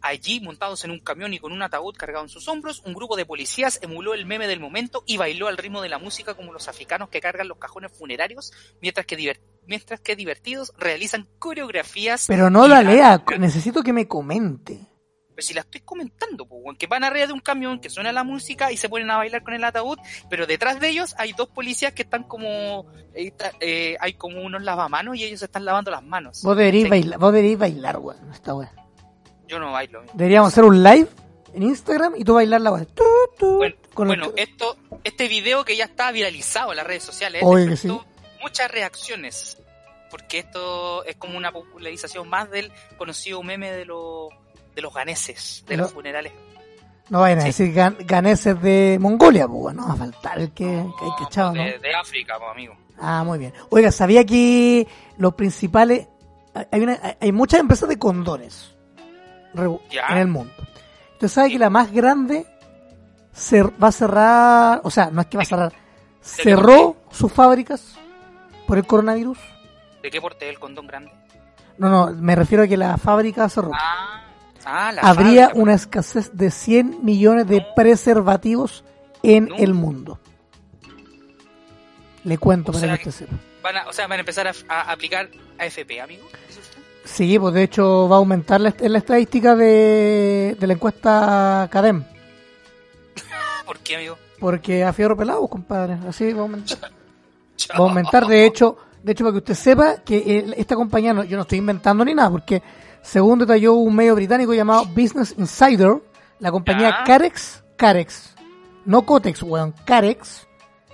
Allí, 0.00 0.40
montados 0.40 0.82
en 0.84 0.92
un 0.92 1.00
camión 1.00 1.34
y 1.34 1.40
con 1.40 1.52
un 1.52 1.60
ataúd 1.60 1.94
cargado 1.94 2.24
en 2.24 2.30
sus 2.30 2.48
hombros, 2.48 2.80
un 2.86 2.94
grupo 2.94 3.16
de 3.16 3.26
policías 3.26 3.80
emuló 3.82 4.14
el 4.14 4.24
meme 4.24 4.46
del 4.46 4.60
momento 4.60 5.04
y 5.06 5.18
bailó 5.18 5.48
al 5.48 5.58
ritmo 5.58 5.82
de 5.82 5.90
la 5.90 5.98
música 5.98 6.32
como 6.32 6.54
los 6.54 6.68
africanos 6.68 7.10
que 7.10 7.20
cargan 7.20 7.48
los 7.48 7.58
cajones 7.58 7.92
funerarios, 7.92 8.50
mientras 8.80 9.04
que, 9.04 9.16
mientras 9.66 10.00
que 10.00 10.16
divertidos 10.16 10.72
realizan 10.78 11.28
coreografías. 11.38 12.26
Pero 12.26 12.50
no 12.50 12.66
la 12.68 12.82
la- 12.82 12.90
lea, 12.92 13.24
necesito 13.38 13.82
que 13.82 13.92
me 13.92 14.06
comente. 14.08 14.80
Pero 15.34 15.46
si 15.48 15.52
la 15.54 15.62
estoy 15.62 15.80
comentando, 15.80 16.46
pues, 16.46 16.60
weón, 16.62 16.76
que 16.76 16.86
van 16.86 17.02
arriba 17.02 17.26
de 17.26 17.32
un 17.32 17.40
camión, 17.40 17.80
que 17.80 17.90
suena 17.90 18.12
la 18.12 18.22
música 18.22 18.70
y 18.70 18.76
se 18.76 18.88
ponen 18.88 19.10
a 19.10 19.16
bailar 19.16 19.42
con 19.42 19.52
el 19.54 19.64
ataúd, 19.64 19.98
pero 20.30 20.46
detrás 20.46 20.78
de 20.78 20.90
ellos 20.90 21.14
hay 21.18 21.32
dos 21.32 21.48
policías 21.48 21.92
que 21.92 22.02
están 22.02 22.22
como, 22.22 22.86
eh, 23.14 23.32
eh, 23.58 23.96
hay 23.98 24.14
como 24.14 24.42
unos 24.42 24.62
lavamanos 24.62 25.16
y 25.16 25.24
ellos 25.24 25.40
se 25.40 25.46
están 25.46 25.64
lavando 25.64 25.90
las 25.90 26.04
manos. 26.04 26.40
Vos 26.44 26.56
deberíais 26.56 26.84
Sí, 26.84 26.90
bailar, 26.90 27.18
vos 27.18 27.32
deberíais 27.32 27.58
bailar, 27.58 27.98
weón, 27.98 28.30
esta 28.32 28.54
weá. 28.54 28.72
Yo 29.48 29.58
no 29.58 29.72
bailo. 29.72 30.04
Deberíamos 30.14 30.52
hacer 30.52 30.62
un 30.64 30.82
live 30.84 31.08
en 31.52 31.62
Instagram 31.64 32.14
y 32.16 32.22
tú 32.22 32.34
bailar 32.34 32.60
la 32.60 32.84
tu, 33.36 33.56
Bueno, 33.56 33.74
bueno, 33.96 34.24
el- 34.36 34.38
esto, 34.38 34.76
este 35.02 35.26
video 35.26 35.64
que 35.64 35.76
ya 35.76 35.84
está 35.86 36.12
viralizado 36.12 36.70
en 36.70 36.76
las 36.76 36.86
redes 36.86 37.02
sociales, 37.02 37.42
Oye, 37.44 37.64
que 37.64 37.70
despertó 37.70 38.04
muchas 38.44 38.70
reacciones, 38.70 39.58
porque 40.10 40.40
esto 40.40 41.02
es 41.04 41.16
como 41.16 41.36
una 41.38 41.50
popularización 41.50 42.28
más 42.28 42.50
del 42.50 42.70
conocido 42.98 43.42
meme 43.42 43.70
de 43.72 43.84
los 43.86 44.28
de 44.74 44.82
los 44.82 44.92
ganeses, 44.92 45.64
de 45.66 45.76
Lo- 45.76 45.84
los 45.84 45.92
funerales. 45.92 46.32
No 47.08 47.20
vayan 47.20 47.38
a 47.38 47.42
Sí. 47.42 47.46
decir 47.48 47.74
gan- 47.74 47.96
ganeses 48.06 48.60
de 48.60 48.98
Mongolia, 49.00 49.46
pues 49.46 49.74
no 49.74 49.86
va 49.86 49.92
a 49.94 49.96
faltar 49.96 50.38
el 50.38 50.48
que, 50.52 50.64
que 50.64 51.04
hay 51.04 51.10
No, 51.10 51.16
cachado, 51.16 51.54
¿no? 51.54 51.62
de, 51.62 51.78
de 51.78 51.94
África, 51.94 52.34
pues, 52.38 52.50
amigo. 52.50 52.74
Ah, 52.98 53.22
muy 53.24 53.38
bien. 53.38 53.52
Oiga, 53.70 53.90
¿sabía 53.92 54.24
que 54.24 54.86
los 55.18 55.34
principales... 55.34 56.08
Hay, 56.72 56.80
una, 56.80 56.98
hay- 57.20 57.32
muchas 57.32 57.60
empresas 57.60 57.88
de 57.88 57.98
condones 57.98 58.74
Ya. 59.90 60.06
en 60.10 60.18
el 60.18 60.28
mundo. 60.28 60.52
Usted 61.12 61.28
sabe 61.28 61.50
que 61.50 61.58
la 61.58 61.70
más 61.70 61.92
grande 61.92 62.46
cer- 63.34 63.72
va 63.82 63.88
a 63.88 63.92
cerrar... 63.92 64.80
O 64.84 64.90
sea, 64.90 65.10
no 65.10 65.20
es 65.20 65.26
que 65.28 65.36
va 65.36 65.42
a 65.42 65.46
cerrar. 65.46 65.72
Cerró 66.20 66.96
sus 67.10 67.30
fábricas 67.32 67.96
por 68.66 68.78
el 68.78 68.86
coronavirus. 68.86 69.38
¿De 70.02 70.10
qué 70.10 70.20
porte 70.20 70.48
el 70.48 70.58
condón 70.58 70.86
grande? 70.86 71.10
No, 71.78 71.88
no, 71.88 72.10
me 72.12 72.34
refiero 72.36 72.64
a 72.64 72.68
que 72.68 72.76
la 72.76 72.96
fábrica 72.98 73.48
cerró. 73.48 73.70
Ah, 73.74 74.22
ah 74.64 74.92
la 74.92 75.02
Habría 75.02 75.46
fábrica, 75.46 75.62
una 75.62 75.74
escasez 75.74 76.30
de 76.34 76.50
100 76.50 77.04
millones 77.04 77.46
de 77.48 77.64
preservativos 77.74 78.84
en 79.22 79.46
No. 79.46 79.56
el 79.56 79.74
mundo. 79.74 80.18
Le 82.24 82.38
cuento 82.38 82.70
O 82.72 82.74
para 82.80 82.96
que 82.98 83.08
usted 83.08 83.26
sepa. 83.26 83.36
Van 83.62 83.76
a, 83.78 83.88
o 83.88 83.92
sea, 83.92 84.06
van 84.06 84.18
a 84.18 84.20
empezar 84.20 84.46
a, 84.46 84.52
a 84.68 84.92
aplicar 84.92 85.28
AFP, 85.58 86.00
amigo. 86.00 86.26
Sí, 87.04 87.38
pues 87.38 87.52
de 87.54 87.62
hecho 87.64 88.08
va 88.08 88.16
a 88.16 88.18
aumentar 88.18 88.60
la, 88.60 88.74
la 88.78 88.98
estadística 88.98 89.54
de, 89.56 90.56
de 90.58 90.66
la 90.66 90.72
encuesta 90.72 91.68
CADEM. 91.70 92.04
¿Por 93.66 93.78
qué, 93.80 93.96
amigo? 93.96 94.16
Porque 94.38 94.84
a 94.84 94.92
fierro 94.92 95.16
pelado, 95.16 95.46
compadre. 95.48 95.98
Así 96.08 96.32
va 96.32 96.40
a 96.40 96.42
aumentar. 96.42 96.78
Va 97.70 97.74
a 97.76 97.78
aumentar, 97.78 98.26
de 98.26 98.44
hecho, 98.46 98.76
de 99.02 99.12
hecho 99.12 99.24
para 99.24 99.32
que 99.32 99.38
usted 99.38 99.54
sepa 99.54 99.96
que 100.04 100.38
el- 100.38 100.54
esta 100.54 100.74
compañía, 100.76 101.12
no- 101.12 101.24
yo 101.24 101.36
no 101.36 101.42
estoy 101.42 101.58
inventando 101.58 102.04
ni 102.04 102.14
nada, 102.14 102.30
porque 102.30 102.62
según 103.02 103.38
detalló 103.38 103.74
un 103.74 103.94
medio 103.94 104.14
británico 104.14 104.52
llamado 104.54 104.84
Business 104.86 105.34
Insider, 105.38 106.02
la 106.40 106.50
compañía 106.50 106.90
Ya. 106.90 107.04
Carex, 107.04 107.62
Carex, 107.76 108.34
no 108.84 109.02
Cotex, 109.06 109.42
weón, 109.42 109.74
Carex, 109.84 110.46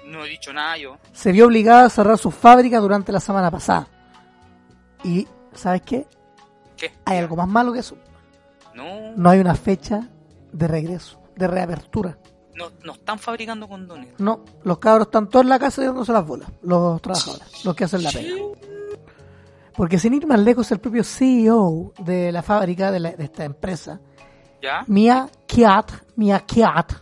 No 0.04 0.24
he 0.24 0.28
dicho 0.28 0.52
nada 0.52 0.76
yo. 0.76 0.96
se 1.12 1.30
vio 1.32 1.46
obligada 1.46 1.84
a 1.84 1.90
cerrar 1.90 2.18
su 2.18 2.30
fábrica 2.30 2.78
durante 2.80 3.12
la 3.12 3.20
semana 3.20 3.50
pasada. 3.50 3.86
Y, 5.04 5.26
¿sabes 5.54 5.82
qué? 5.82 6.06
¿Qué? 6.76 6.92
Hay 7.04 7.18
algo 7.18 7.36
más 7.36 7.48
malo 7.48 7.72
que 7.72 7.78
eso. 7.78 7.96
No, 8.74 9.12
No 9.16 9.30
hay 9.30 9.38
una 9.40 9.54
fecha 9.54 10.08
de 10.52 10.68
regreso, 10.68 11.20
de 11.36 11.46
reapertura. 11.46 12.18
No, 12.54 12.70
no 12.84 12.92
están 12.92 13.18
fabricando 13.18 13.68
condones. 13.68 14.08
No, 14.18 14.44
los 14.64 14.78
cabros 14.78 15.06
están 15.08 15.28
todos 15.28 15.44
en 15.44 15.48
la 15.50 15.58
casa 15.58 15.82
dándose 15.84 16.12
las 16.12 16.26
bolas, 16.26 16.50
los 16.62 17.00
trabajadores, 17.00 17.64
los 17.64 17.74
que 17.74 17.84
hacen 17.84 18.02
la 18.02 18.10
pega. 18.10 18.34
Porque 19.76 19.98
sin 19.98 20.14
ir 20.14 20.26
más 20.26 20.40
lejos, 20.40 20.70
el 20.72 20.78
propio 20.80 21.04
CEO 21.04 21.92
de 21.98 22.32
la 22.32 22.42
fábrica, 22.42 22.90
de, 22.90 23.00
la- 23.00 23.12
de 23.12 23.24
esta 23.24 23.44
empresa, 23.44 24.00
¿Ya? 24.62 24.84
Mia 24.88 25.28
Kiat, 25.46 25.90
Mia 26.16 26.40
Kiat, 26.40 26.92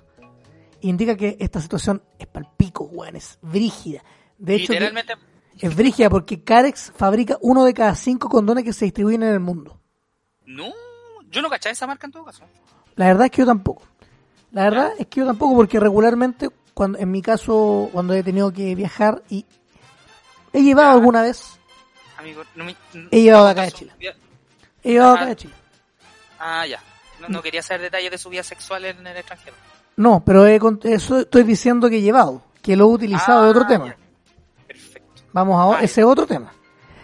indica 0.83 1.17
que 1.17 1.37
esta 1.41 1.61
situación 1.61 2.03
es 2.19 2.27
palpico, 2.29 2.85
weón, 2.85 3.17
es 3.17 3.37
brígida. 3.43 4.03
De 4.37 4.55
hecho, 4.55 4.73
Literalmente, 4.75 5.15
es 5.59 5.75
brígida 5.75 6.09
porque 6.09 6.45
Carex 6.45 6.93
fabrica 6.95 7.37
uno 7.41 7.65
de 7.65 7.75
cada 7.75 7.97
cinco 7.97 8.29
condones 8.29 8.63
que 8.63 8.73
se 8.73 8.85
distribuyen 8.85 9.25
en 9.25 9.31
el 9.33 9.41
mundo. 9.41 9.81
no. 10.47 10.67
Yo 11.31 11.43
no 11.43 11.51
cachaba 11.51 11.73
esa 11.75 11.87
marca 11.87 12.07
en 12.07 12.13
todo 12.13 12.25
caso. 12.25 12.43
La 12.97 13.09
verdad 13.09 13.27
es 13.27 13.31
que 13.31 13.43
yo 13.43 13.47
tampoco. 13.47 13.83
La 14.53 14.65
verdad 14.65 14.93
es 14.99 15.07
que 15.07 15.21
yo 15.21 15.27
tampoco 15.27 15.55
porque 15.57 15.79
regularmente, 15.79 16.49
cuando 16.75 16.99
en 16.99 17.11
mi 17.11 17.21
caso, 17.23 17.89
cuando 17.93 18.15
he 18.15 18.23
tenido 18.23 18.53
que 18.53 18.75
viajar 18.75 19.23
y 19.29 19.45
he 20.53 20.63
llevado 20.63 20.93
alguna 20.93 21.23
vez, 21.23 21.59
Amigo, 22.19 22.43
no 22.57 22.65
me... 22.65 22.75
He 23.13 23.23
llevado 23.23 23.45
de 23.47 23.51
acá 23.53 23.63
de 23.63 23.73
Chile. 23.73 23.93
he 24.83 24.93
llevado 24.93 25.13
acá 25.15 25.27
de 25.27 25.37
Chile. 25.37 25.55
Ah, 26.41 26.67
ya. 26.67 26.81
No, 27.21 27.29
no 27.29 27.43
quería 27.43 27.63
saber 27.63 27.83
detalles 27.83 28.11
de 28.11 28.19
su 28.19 28.29
vida 28.29 28.43
sexual 28.43 28.85
en 28.85 29.07
el 29.07 29.17
extranjero. 29.17 29.55
No, 29.97 30.23
pero 30.25 30.47
he 30.47 30.59
eso 30.85 31.19
estoy 31.21 31.43
diciendo 31.45 31.89
que 31.91 31.99
he 31.99 32.01
llevado, 32.01 32.43
que 32.63 32.77
lo 32.77 32.85
he 32.85 32.89
utilizado 32.95 33.45
de 33.45 33.51
otro 33.51 33.63
Ah, 33.65 33.69
tema. 33.69 33.97
Perfecto. 34.67 35.23
Vamos 35.33 35.75
a 35.77 35.79
Ah, 35.79 35.83
ese 35.85 36.03
otro 36.05 36.27
tema. 36.27 36.53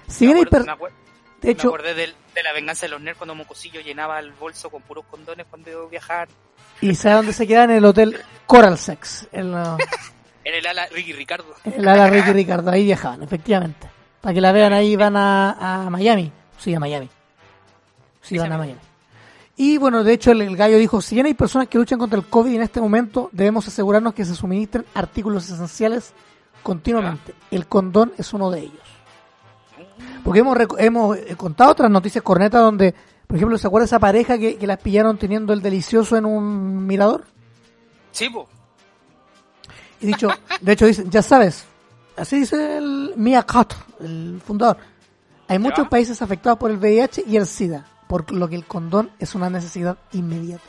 Si 0.08 0.24
bien 0.26 0.36
me, 0.36 0.40
hay 0.40 0.46
acuerdo- 0.46 0.66
per- 0.66 0.78
me 0.78 0.88
de 0.88 0.94
me 1.42 1.50
hecho, 1.50 1.68
acordé 1.68 1.94
del- 1.94 2.14
de 2.34 2.42
la 2.42 2.52
venganza 2.52 2.86
de 2.86 2.90
los 2.90 3.00
nerds 3.00 3.18
cuando 3.18 3.34
Mocosillo 3.34 3.80
llenaba 3.80 4.18
el 4.18 4.32
bolso 4.32 4.70
con 4.70 4.82
puros 4.82 5.04
condones 5.10 5.46
cuando 5.48 5.70
iba 5.70 5.82
a 5.82 5.88
viajar. 5.88 6.28
Y 6.80 6.94
sabe 6.94 7.16
dónde 7.16 7.32
se 7.32 7.46
queda 7.46 7.64
en 7.64 7.70
el 7.70 7.84
hotel 7.84 8.18
Coral 8.46 8.78
Sex, 8.78 9.28
en, 9.32 9.52
la- 9.52 9.76
En 10.44 10.54
el 10.54 10.66
ala 10.66 10.86
Ricky 10.92 11.12
Ricardo. 11.14 11.46
en 11.64 11.72
el 11.74 11.88
ala 11.88 12.08
Ricky 12.10 12.32
Ricardo, 12.32 12.70
ahí 12.70 12.84
viajaban, 12.84 13.22
efectivamente. 13.22 13.88
Para 14.20 14.34
que 14.34 14.40
la 14.42 14.52
vean 14.52 14.72
ahí 14.74 14.94
van 14.96 15.16
a, 15.16 15.84
a 15.86 15.90
Miami, 15.90 16.30
sí, 16.58 16.74
a 16.74 16.80
Miami. 16.80 17.08
Sí, 18.22 18.36
van 18.38 18.52
a 18.52 18.58
Miami. 18.58 18.80
Y 19.56 19.78
bueno, 19.78 20.02
de 20.04 20.12
hecho 20.12 20.32
el, 20.32 20.42
el 20.42 20.56
gallo 20.56 20.76
dijo, 20.78 21.00
si 21.00 21.14
bien 21.14 21.26
hay 21.26 21.34
personas 21.34 21.68
que 21.68 21.78
luchan 21.78 21.98
contra 21.98 22.18
el 22.18 22.26
COVID 22.26 22.54
en 22.56 22.62
este 22.62 22.80
momento, 22.80 23.28
debemos 23.32 23.66
asegurarnos 23.68 24.12
que 24.14 24.24
se 24.24 24.34
suministren 24.34 24.84
artículos 24.94 25.48
esenciales 25.48 26.12
continuamente. 26.62 27.34
El 27.50 27.66
condón 27.66 28.12
es 28.18 28.32
uno 28.32 28.50
de 28.50 28.60
ellos. 28.60 28.82
Porque 30.24 30.40
hemos, 30.40 30.56
hemos 30.78 31.16
eh, 31.18 31.36
contado 31.36 31.70
otras 31.72 31.90
noticias 31.90 32.22
cornetas 32.24 32.60
donde, 32.62 32.94
por 33.26 33.36
ejemplo, 33.36 33.58
¿se 33.58 33.66
acuerda 33.66 33.86
esa 33.86 33.98
pareja 33.98 34.38
que, 34.38 34.56
que 34.56 34.66
las 34.66 34.78
pillaron 34.78 35.18
teniendo 35.18 35.52
el 35.52 35.62
delicioso 35.62 36.16
en 36.16 36.24
un 36.24 36.86
mirador? 36.86 37.24
Sí, 38.12 38.28
po. 38.28 38.48
Y 40.00 40.06
dicho, 40.06 40.28
de 40.60 40.72
hecho 40.72 40.86
dicen, 40.86 41.10
ya 41.10 41.22
sabes, 41.22 41.64
así 42.16 42.40
dice 42.40 42.76
el 42.76 43.14
Mia 43.16 43.46
el 44.00 44.40
fundador. 44.44 44.76
Hay 45.48 45.58
muchos 45.58 45.88
países 45.88 46.22
afectados 46.22 46.58
por 46.58 46.70
el 46.70 46.78
VIH 46.78 47.24
y 47.26 47.36
el 47.36 47.46
SIDA, 47.46 47.86
por 48.08 48.30
lo 48.32 48.48
que 48.48 48.54
el 48.54 48.66
condón 48.66 49.10
es 49.18 49.34
una 49.34 49.50
necesidad 49.50 49.98
inmediata. 50.12 50.64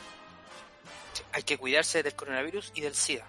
Hay 1.32 1.42
que 1.42 1.58
cuidarse 1.58 2.02
del 2.02 2.14
coronavirus 2.14 2.72
y 2.74 2.80
del 2.80 2.94
SIDA. 2.94 3.26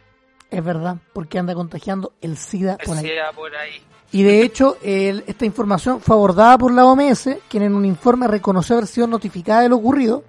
Es 0.50 0.64
verdad, 0.64 0.98
porque 1.14 1.40
anda 1.40 1.54
contagiando 1.54 2.14
el 2.22 2.38
SIDA 2.38 2.78
El 2.80 2.86
por 2.86 2.98
ahí. 2.98 3.04
SIDA 3.04 3.32
por 3.34 3.56
ahí. 3.56 3.82
Y 4.12 4.24
de 4.24 4.42
hecho, 4.42 4.78
el- 4.82 5.24
esta 5.28 5.46
información 5.46 6.00
fue 6.00 6.16
abordada 6.16 6.58
por 6.58 6.72
la 6.74 6.86
OMS, 6.86 7.40
quien 7.50 7.64
en 7.64 7.76
un 7.76 7.86
informe 7.86 8.28
reconoció 8.28 8.76
haber 8.78 8.88
sido 8.88 9.06
notificada 9.08 9.62
de 9.62 9.70
lo 9.70 9.76
ocurrido 9.78 10.24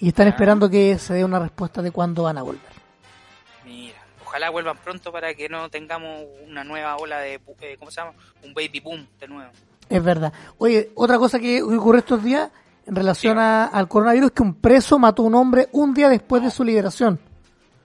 y 0.00 0.08
están 0.08 0.26
Ya. 0.26 0.30
esperando 0.30 0.70
que 0.70 0.98
se 0.98 1.12
dé 1.14 1.24
una 1.24 1.38
respuesta 1.38 1.82
de 1.82 1.90
cuándo 1.90 2.22
van 2.22 2.38
a 2.38 2.42
volver. 2.42 2.62
Mira, 3.64 3.98
ojalá 4.24 4.48
vuelvan 4.50 4.78
pronto 4.78 5.12
para 5.12 5.34
que 5.34 5.48
no 5.48 5.68
tengamos 5.68 6.22
una 6.48 6.64
nueva 6.64 6.96
ola 6.96 7.18
de, 7.18 7.34
eh, 7.60 7.76
¿cómo 7.78 7.90
se 7.90 8.00
llama? 8.00 8.12
Un 8.42 8.54
baby 8.54 8.80
boom 8.80 9.06
de 9.20 9.28
nuevo. 9.28 9.50
Es 9.88 10.02
verdad. 10.02 10.32
Oye, 10.58 10.90
otra 10.94 11.18
cosa 11.18 11.38
que 11.38 11.62
ocurrió 11.62 11.98
estos 12.00 12.24
días 12.24 12.50
en 12.86 12.96
relación 12.96 13.38
a- 13.38 13.66
al 13.66 13.88
coronavirus 13.88 14.28
es 14.28 14.32
que 14.34 14.42
un 14.42 14.54
preso 14.54 14.98
mató 14.98 15.22
a 15.22 15.26
un 15.26 15.34
hombre 15.34 15.68
un 15.72 15.92
día 15.92 16.08
después 16.08 16.42
de 16.42 16.50
su 16.50 16.64
liberación. 16.64 17.20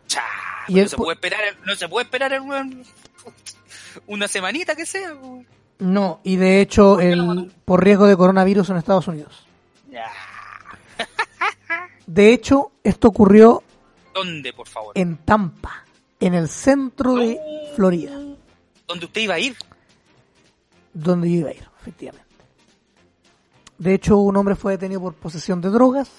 Chá, 0.07 0.23
Y 0.67 0.75
no 0.81 0.87
se 0.87 0.95
puede 0.95 1.13
esperar, 1.15 1.41
el- 1.43 1.57
no 1.65 1.75
se 1.75 1.89
puede 1.89 2.03
esperar 2.05 2.33
el 2.33 2.41
weón. 2.41 2.83
Una 4.07 4.27
semanita 4.27 4.75
que 4.75 4.85
sea. 4.85 5.13
No, 5.79 6.19
y 6.23 6.35
de 6.35 6.61
hecho, 6.61 6.95
mató? 6.97 7.01
el, 7.01 7.51
por 7.65 7.83
riesgo 7.83 8.05
de 8.07 8.15
coronavirus 8.17 8.69
en 8.69 8.77
Estados 8.77 9.07
Unidos. 9.07 9.47
De 12.05 12.33
hecho, 12.33 12.71
esto 12.83 13.07
ocurrió 13.07 13.63
¿Dónde, 14.13 14.51
por 14.53 14.67
favor? 14.67 14.91
en 14.97 15.17
Tampa, 15.17 15.85
en 16.19 16.33
el 16.33 16.49
centro 16.49 17.15
de 17.15 17.39
Florida, 17.75 18.11
¿Dónde 18.87 19.05
usted 19.05 19.21
iba 19.21 19.35
a 19.35 19.39
ir? 19.39 19.55
donde 20.93 21.31
yo 21.31 21.37
iba 21.39 21.49
a 21.49 21.53
ir, 21.53 21.65
efectivamente. 21.79 22.27
De 23.77 23.93
hecho, 23.93 24.17
un 24.17 24.35
hombre 24.35 24.55
fue 24.55 24.73
detenido 24.73 24.99
por 25.01 25.13
posesión 25.15 25.61
de 25.61 25.69
drogas 25.69 26.11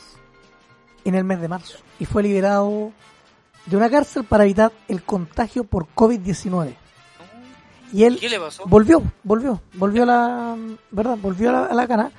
en 1.05 1.15
el 1.15 1.25
mes 1.25 1.41
de 1.41 1.49
marzo 1.49 1.79
y 1.99 2.07
fue 2.07 2.23
liberado 2.23 2.91
de 3.67 3.77
una 3.77 3.91
cárcel 3.91 4.25
para 4.25 4.45
evitar 4.45 4.73
el 4.89 5.03
contagio 5.03 5.65
por 5.65 5.87
COVID-19. 5.95 6.75
Y 7.93 8.05
él 8.05 8.19
¿Qué 8.19 8.29
le 8.29 8.41
pasó? 8.41 8.65
volvió, 8.67 9.03
volvió, 9.23 9.61
volvió 9.75 10.03
a 10.05 10.07
la, 10.07 10.57
¿verdad? 10.91 11.19
Volvió 11.21 11.51
a 11.51 11.53
la, 11.53 11.65
a 11.67 11.75
la 11.75 11.87
cana. 11.87 12.11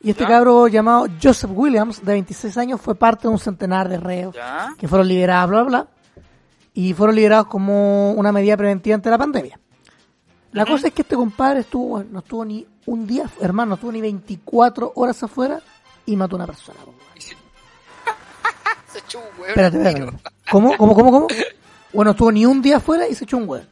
Y 0.00 0.10
este 0.10 0.22
¿Ya? 0.22 0.28
cabro 0.28 0.68
llamado 0.68 1.06
Joseph 1.20 1.50
Williams, 1.52 2.04
de 2.04 2.12
26 2.12 2.56
años, 2.58 2.80
fue 2.80 2.94
parte 2.94 3.22
de 3.22 3.28
un 3.28 3.38
centenar 3.38 3.88
de 3.88 3.98
reos 3.98 4.34
¿Ya? 4.34 4.74
que 4.78 4.86
fueron 4.86 5.08
liberados, 5.08 5.50
bla, 5.50 5.62
bla, 5.62 5.68
bla. 5.68 5.88
Y 6.74 6.92
fueron 6.94 7.16
liberados 7.16 7.46
como 7.48 8.12
una 8.12 8.30
medida 8.30 8.56
preventiva 8.56 8.94
ante 8.94 9.10
la 9.10 9.18
pandemia. 9.18 9.58
La 10.52 10.64
cosa 10.64 10.86
es 10.88 10.94
que 10.94 11.02
este 11.02 11.16
compadre 11.16 11.60
estuvo, 11.60 12.02
no 12.04 12.20
estuvo 12.20 12.44
ni 12.44 12.66
un 12.86 13.06
día, 13.06 13.28
hermano, 13.40 13.70
no 13.70 13.74
estuvo 13.74 13.92
ni 13.92 14.00
24 14.00 14.92
horas 14.94 15.22
afuera 15.22 15.60
y 16.06 16.16
mató 16.16 16.36
a 16.36 16.38
una 16.38 16.46
persona. 16.46 16.78
Se 18.86 18.98
echó 19.00 19.18
un 19.18 19.24
weón. 19.40 19.48
Espérate, 19.50 19.76
espérate. 19.78 20.18
¿Cómo, 20.50 20.76
cómo, 20.76 20.94
cómo, 20.94 21.10
cómo? 21.10 21.26
Bueno, 21.92 22.12
estuvo 22.12 22.30
ni 22.30 22.46
un 22.46 22.62
día 22.62 22.76
afuera 22.76 23.08
y 23.08 23.14
se 23.14 23.24
echó 23.24 23.36
un 23.38 23.48
weón. 23.48 23.68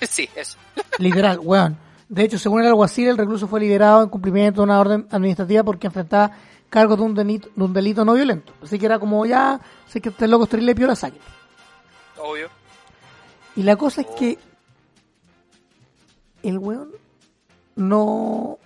Sí, 0.08 0.28
eso. 0.34 0.58
Literal, 0.98 1.38
weón. 1.40 1.76
De 2.08 2.24
hecho, 2.24 2.38
según 2.38 2.62
el 2.62 2.68
alguacil, 2.68 3.08
el 3.08 3.18
recluso 3.18 3.46
fue 3.46 3.60
liberado 3.60 4.02
en 4.02 4.08
cumplimiento 4.08 4.60
de 4.60 4.64
una 4.64 4.80
orden 4.80 5.06
administrativa 5.10 5.62
porque 5.62 5.86
enfrentaba 5.86 6.32
cargos 6.68 6.98
de 6.98 7.04
un 7.04 7.14
delito, 7.14 7.48
de 7.54 7.64
un 7.64 7.72
delito 7.72 8.04
no 8.04 8.14
violento. 8.14 8.52
Así 8.62 8.78
que 8.78 8.86
era 8.86 8.98
como 8.98 9.24
ya, 9.26 9.60
sé 9.86 10.00
que 10.00 10.08
este 10.08 10.26
loco 10.26 10.44
es 10.44 10.50
terrible 10.50 10.74
piola, 10.74 10.96
sáquenlo. 10.96 11.24
Obvio. 12.18 12.48
Y 13.56 13.62
la 13.62 13.76
cosa 13.76 14.00
es 14.00 14.06
que 14.08 14.38
el 16.42 16.58
weón 16.58 16.90
no, 17.76 18.58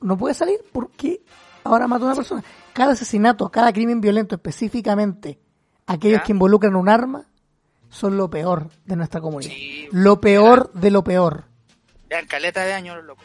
no 0.00 0.16
puede 0.16 0.34
salir 0.34 0.60
porque 0.72 1.22
ahora 1.64 1.88
mató 1.88 2.04
a 2.04 2.08
una 2.08 2.16
persona. 2.16 2.44
Cada 2.72 2.92
asesinato, 2.92 3.50
cada 3.50 3.72
crimen 3.72 4.00
violento, 4.00 4.34
específicamente 4.34 5.38
aquellos 5.86 6.20
¿Ya? 6.20 6.24
que 6.24 6.32
involucran 6.32 6.76
un 6.76 6.88
arma, 6.88 7.26
son 7.94 8.16
lo 8.16 8.28
peor 8.28 8.68
de 8.84 8.96
nuestra 8.96 9.20
comunidad. 9.20 9.52
Sí, 9.52 9.88
lo 9.92 10.20
peor 10.20 10.70
de 10.74 10.90
lo 10.90 11.04
peor. 11.04 11.44
Ya 12.10 12.18
en 12.18 12.26
caleta 12.26 12.64
de 12.64 12.72
años, 12.72 13.02
loco. 13.04 13.22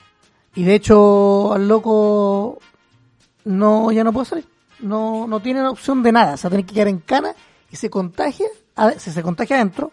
Y 0.55 0.63
de 0.63 0.75
hecho, 0.75 1.53
al 1.53 1.67
loco 1.67 2.59
no 3.45 3.91
ya 3.91 4.03
no 4.03 4.13
puede 4.13 4.25
salir. 4.25 4.47
No, 4.79 5.27
no 5.27 5.39
tiene 5.41 5.67
opción 5.67 6.01
de 6.03 6.11
nada. 6.11 6.33
O 6.35 6.37
sea, 6.37 6.49
tiene 6.49 6.65
que 6.65 6.73
quedar 6.73 6.87
en 6.87 6.99
cana 6.99 7.33
y 7.71 7.75
se 7.75 7.89
contagia. 7.89 8.47
a- 8.75 8.91
Si 8.93 9.11
se 9.11 9.21
contagia 9.21 9.57
adentro, 9.57 9.91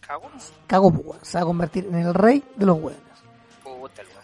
Cagón. 0.00 0.32
cago 0.66 0.90
pues, 0.92 1.06
weón. 1.06 1.18
Se 1.24 1.38
va 1.38 1.42
a 1.42 1.46
convertir 1.46 1.86
en 1.86 1.94
el 1.94 2.12
rey 2.14 2.44
de 2.56 2.66
los 2.66 2.76
hueones. 2.78 3.00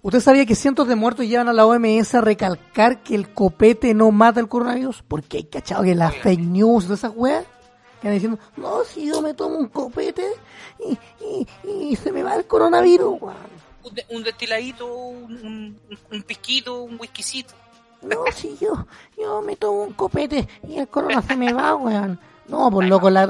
¿Usted 0.03 0.21
sabía 0.21 0.47
que 0.47 0.55
cientos 0.55 0.87
de 0.87 0.95
muertos 0.95 1.27
llevan 1.27 1.49
a 1.49 1.53
la 1.53 1.67
OMS 1.67 2.15
a 2.15 2.21
recalcar 2.21 3.03
que 3.03 3.15
el 3.17 3.33
copete 3.33 3.93
no 3.95 4.13
mata 4.13 4.39
el 4.39 4.49
coronavirus? 4.49 5.03
Porque 5.09 5.39
hay 5.39 5.45
cachado 5.45 5.83
que 5.83 5.95
las 5.97 6.15
fake 6.17 6.41
news, 6.41 6.85
todas 6.85 7.01
esas 7.01 7.13
weas, 7.17 7.45
que 8.01 8.11
diciendo, 8.11 8.39
no, 8.57 8.85
si 8.85 9.07
yo 9.07 9.23
me 9.23 9.35
tomo 9.35 9.57
un 9.59 9.69
copete 9.69 10.27
y, 10.87 10.99
y, 11.25 11.91
y 11.93 11.97
se 11.97 12.13
me 12.13 12.23
va 12.23 12.35
el 12.37 12.47
coronavirus. 12.47 13.19
Un, 13.85 13.95
de- 13.95 14.07
un 14.11 14.23
destiladito, 14.23 14.87
un, 14.95 15.33
un, 15.33 15.81
un 16.13 16.23
pisquito, 16.23 16.83
un 16.83 16.99
whiskycito. 17.01 17.55
No, 18.03 18.17
si 18.35 18.57
yo, 18.59 18.87
yo 19.17 19.41
me 19.43 19.57
tomo 19.57 19.83
un 19.85 19.93
copete 19.95 20.47
y 20.69 20.77
el 20.79 20.89
corona 20.89 21.23
se 21.23 21.37
me 21.37 21.53
va, 21.53 21.75
weón. 21.77 22.19
No, 22.49 22.71
pues 22.71 22.89
loco, 22.89 23.11
la, 23.11 23.27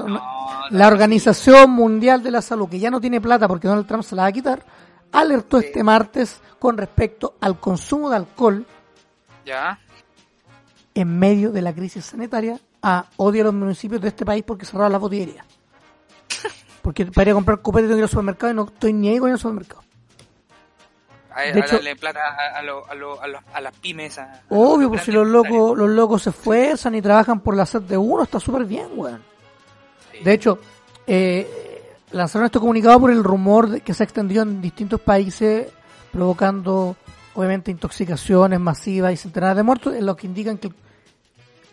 la 0.70 0.86
Organización 0.88 1.70
Mundial 1.70 2.22
de 2.22 2.30
la 2.30 2.42
Salud, 2.42 2.68
que 2.68 2.78
ya 2.78 2.90
no 2.90 3.00
tiene 3.00 3.18
plata 3.20 3.48
porque 3.48 3.66
Donald 3.68 3.86
Trump 3.86 4.02
se 4.02 4.14
la 4.14 4.22
va 4.22 4.28
a 4.28 4.32
quitar, 4.32 4.62
alertó 5.12 5.56
este 5.58 5.82
martes 5.82 6.38
con 6.58 6.76
respecto 6.76 7.34
al 7.40 7.58
consumo 7.58 8.10
de 8.10 8.16
alcohol 8.16 8.66
Ya. 9.46 9.78
en 10.94 11.18
medio 11.18 11.50
de 11.50 11.62
la 11.62 11.72
crisis 11.74 12.04
sanitaria 12.04 12.60
a 12.88 13.04
odio 13.16 13.42
a 13.42 13.44
los 13.46 13.54
municipios 13.54 14.00
de 14.00 14.08
este 14.08 14.24
país 14.24 14.44
porque 14.46 14.64
cerraron 14.64 14.92
las 14.92 15.00
botillerías. 15.00 15.44
Porque 16.82 17.04
para 17.06 17.22
ir 17.24 17.30
a 17.30 17.34
comprar 17.34 17.60
copete 17.60 17.84
tengo 17.88 17.94
que 17.96 17.98
ir 17.98 18.04
al 18.04 18.08
supermercado 18.10 18.52
y 18.52 18.54
no 18.54 18.64
estoy 18.66 18.92
ni 18.92 19.08
ahí 19.08 19.18
con 19.18 19.30
el 19.30 19.38
supermercado. 19.38 19.82
A, 21.34 21.40
De 21.42 21.48
a 21.48 21.64
hecho- 21.64 21.74
darle 21.76 21.96
plata 21.96 22.20
a, 22.20 22.58
a, 22.58 22.62
lo- 22.62 22.88
a, 22.88 22.94
lo- 22.94 23.20
a, 23.20 23.26
los- 23.26 23.42
a 23.52 23.60
las 23.60 23.76
pymes. 23.78 24.18
Obvio, 24.48 24.82
los 24.82 24.88
pues 24.90 25.02
si 25.02 25.12
los 25.12 25.26
locos, 25.26 25.76
los 25.76 25.90
locos 25.90 26.22
se 26.22 26.30
esfuerzan 26.30 26.94
y 26.94 27.02
trabajan 27.02 27.40
por 27.40 27.56
la 27.56 27.66
sed 27.66 27.82
de 27.82 27.96
uno, 27.96 28.22
está 28.22 28.38
súper 28.40 28.64
bien, 28.64 28.86
weón. 28.94 29.20
Sí. 30.12 30.22
De 30.24 30.32
hecho, 30.32 30.58
eh, 31.06 31.92
lanzaron 32.12 32.46
este 32.46 32.58
comunicado 32.60 33.00
por 33.00 33.10
el 33.10 33.22
rumor 33.24 33.68
de 33.68 33.80
que 33.80 33.92
se 33.92 34.04
extendió 34.04 34.42
en 34.42 34.62
distintos 34.62 35.00
países, 35.00 35.66
provocando 36.12 36.96
obviamente 37.34 37.70
intoxicaciones 37.70 38.58
masivas 38.60 39.12
y 39.12 39.16
centenares 39.18 39.56
de 39.56 39.62
muertos, 39.62 39.94
es 39.94 40.02
lo 40.02 40.16
que 40.16 40.26
indican 40.28 40.56
que 40.56 40.70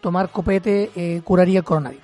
tomar 0.03 0.29
copete 0.29 0.91
eh, 0.97 1.21
curaría 1.23 1.59
el 1.59 1.63
coronavirus. 1.65 2.03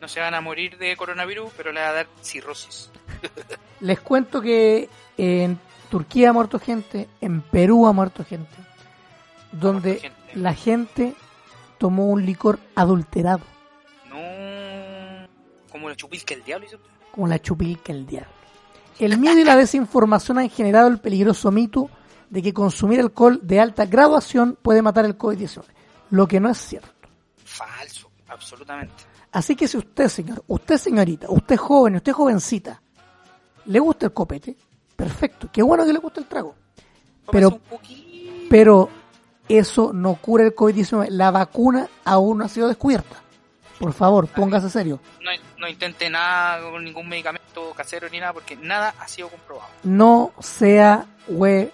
No 0.00 0.06
se 0.06 0.20
van 0.20 0.34
a 0.34 0.40
morir 0.40 0.78
de 0.78 0.96
coronavirus, 0.96 1.50
pero 1.56 1.72
le 1.72 1.80
va 1.80 1.88
a 1.88 1.92
dar 1.92 2.06
cirrosis. 2.22 2.90
Les 3.80 3.98
cuento 3.98 4.40
que 4.40 4.88
en 5.18 5.58
Turquía 5.90 6.30
ha 6.30 6.32
muerto 6.32 6.60
gente, 6.60 7.08
en 7.20 7.40
Perú 7.42 7.88
ha 7.88 7.92
muerto 7.92 8.24
gente, 8.24 8.56
donde 9.50 9.98
muerto 9.98 10.08
gente. 10.08 10.38
la 10.38 10.54
gente 10.54 11.14
tomó 11.76 12.06
un 12.06 12.24
licor 12.24 12.60
adulterado, 12.76 13.42
No. 14.08 15.26
Como 15.70 15.88
la 15.88 15.96
chupilca 15.96 16.34
el 16.34 16.44
diablo. 16.44 16.66
usted. 16.66 16.78
como 17.10 17.26
la 17.26 17.40
chupilca 17.40 17.92
el 17.92 18.06
diablo. 18.06 18.30
El 19.00 19.18
miedo 19.18 19.40
y 19.40 19.44
la 19.44 19.56
desinformación 19.56 20.38
han 20.38 20.48
generado 20.48 20.88
el 20.88 21.00
peligroso 21.00 21.50
mito 21.50 21.90
de 22.30 22.42
que 22.42 22.54
consumir 22.54 23.00
alcohol 23.00 23.40
de 23.42 23.60
alta 23.60 23.86
graduación 23.86 24.56
puede 24.62 24.82
matar 24.82 25.04
el 25.04 25.18
COVID-19, 25.18 25.64
lo 26.10 26.26
que 26.26 26.40
no 26.40 26.50
es 26.50 26.58
cierto. 26.58 27.08
Falso, 27.44 28.10
absolutamente. 28.28 29.04
Así 29.32 29.54
que 29.54 29.68
si 29.68 29.76
usted, 29.76 30.08
señor, 30.08 30.44
usted 30.46 30.78
señorita, 30.78 31.26
usted 31.28 31.56
joven, 31.56 31.96
usted 31.96 32.12
jovencita, 32.12 32.80
le 33.66 33.78
gusta 33.78 34.06
el 34.06 34.12
copete, 34.12 34.56
perfecto, 34.96 35.48
qué 35.52 35.62
bueno 35.62 35.84
que 35.84 35.92
le 35.92 35.98
gusta 35.98 36.20
el 36.20 36.26
trago. 36.26 36.54
Pero, 37.30 37.60
pero 38.48 38.88
eso 39.48 39.92
no 39.92 40.14
cura 40.14 40.44
el 40.44 40.54
COVID-19. 40.54 41.08
La 41.10 41.30
vacuna 41.30 41.88
aún 42.04 42.38
no 42.38 42.44
ha 42.44 42.48
sido 42.48 42.68
descubierta. 42.68 43.22
Por 43.78 43.92
favor, 43.92 44.26
póngase 44.28 44.70
serio. 44.70 45.00
No, 45.20 45.30
no 45.58 45.68
intente 45.68 46.08
nada 46.08 46.70
con 46.70 46.82
ningún 46.82 47.08
medicamento 47.08 47.72
casero 47.76 48.08
ni 48.08 48.18
nada, 48.18 48.32
porque 48.32 48.56
nada 48.56 48.94
ha 48.98 49.06
sido 49.06 49.28
comprobado. 49.28 49.68
No 49.82 50.32
sea 50.40 51.06
hueón. 51.28 51.70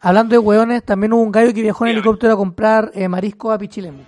Hablando 0.00 0.32
de 0.34 0.38
hueones, 0.38 0.82
también 0.84 1.12
hubo 1.12 1.22
un 1.22 1.30
gallo 1.32 1.52
que 1.52 1.62
viajó 1.62 1.84
en 1.86 1.92
helicóptero 1.92 2.32
a 2.32 2.36
comprar 2.36 2.90
eh, 2.94 3.06
marisco 3.08 3.52
a 3.52 3.58
Pichilemu. 3.58 4.02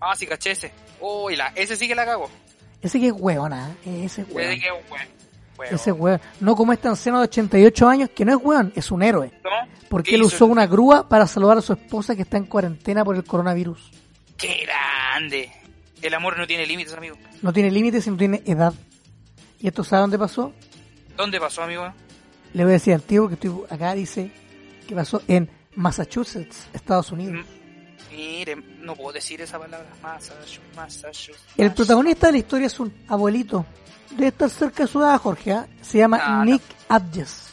Ah, 0.00 0.14
sí, 0.16 0.26
caché 0.26 0.52
ese. 0.52 0.72
Uy, 1.00 1.36
la, 1.36 1.48
ese 1.54 1.76
sí 1.76 1.86
que 1.86 1.94
la 1.94 2.04
cagó. 2.04 2.28
Ese 2.82 2.98
que 3.00 3.08
es 3.08 3.12
hueona, 3.16 3.70
¿eh? 3.86 4.04
ese 4.04 4.22
es 4.22 4.28
Ese 4.28 4.34
hueón. 4.34 4.60
que 4.60 4.66
es 4.66 4.72
un 4.72 4.78
hue- 4.78 5.08
huevo. 5.58 5.74
Ese 5.74 5.92
hueón. 5.92 6.20
No 6.40 6.56
como 6.56 6.72
este 6.72 6.88
anciano 6.88 7.18
de 7.18 7.24
88 7.24 7.88
años, 7.88 8.10
que 8.14 8.24
no 8.24 8.36
es 8.36 8.44
hueón, 8.44 8.72
es 8.74 8.90
un 8.90 9.02
héroe. 9.02 9.30
¿No? 9.44 9.50
Porque 9.88 10.10
¿Qué 10.10 10.16
él 10.16 10.22
hizo 10.22 10.34
usó 10.36 10.46
una 10.46 10.66
grúa 10.66 11.08
para 11.08 11.26
salvar 11.26 11.58
a 11.58 11.62
su 11.62 11.72
esposa 11.72 12.16
que 12.16 12.22
está 12.22 12.36
en 12.36 12.44
cuarentena 12.46 13.04
por 13.04 13.14
el 13.16 13.24
coronavirus. 13.24 13.90
¡Qué 14.36 14.64
grande! 14.66 15.50
El 16.02 16.14
amor 16.14 16.36
no 16.38 16.46
tiene 16.46 16.66
límites, 16.66 16.94
amigo. 16.94 17.16
No 17.42 17.52
tiene 17.52 17.70
límites 17.70 18.06
y 18.06 18.10
no 18.10 18.16
tiene 18.16 18.42
edad. 18.46 18.72
¿Y 19.60 19.66
esto 19.68 19.82
sabe 19.82 20.02
dónde 20.02 20.18
pasó? 20.18 20.52
¿Dónde 21.16 21.40
pasó, 21.40 21.62
amigo? 21.62 21.92
Le 22.52 22.62
voy 22.64 22.70
a 22.70 22.74
decir 22.74 22.94
al 22.94 23.02
tío 23.02 23.26
que 23.28 23.34
estoy 23.34 23.52
acá, 23.70 23.94
dice 23.94 24.30
que 24.88 24.94
pasó 24.96 25.22
en 25.28 25.48
Massachusetts, 25.76 26.66
Estados 26.72 27.12
Unidos. 27.12 27.44
Mm, 27.44 28.14
Mire, 28.16 28.56
no 28.80 28.96
puedo 28.96 29.12
decir 29.12 29.40
esa 29.42 29.58
palabra. 29.58 29.86
Massachusetts, 30.02 30.60
Massachusetts. 30.74 31.44
El 31.56 31.72
protagonista 31.72 32.26
de 32.28 32.32
la 32.32 32.38
historia 32.38 32.66
es 32.66 32.80
un 32.80 32.92
abuelito. 33.06 33.64
Debe 34.10 34.28
estar 34.28 34.48
cerca 34.50 34.84
de 34.84 34.88
su 34.88 35.00
edad, 35.00 35.18
Jorge. 35.20 35.52
¿ah? 35.52 35.66
Se 35.82 35.98
llama 35.98 36.18
Ah, 36.22 36.38
no. 36.38 36.44
Nick 36.46 36.62
Abjes. 36.88 37.50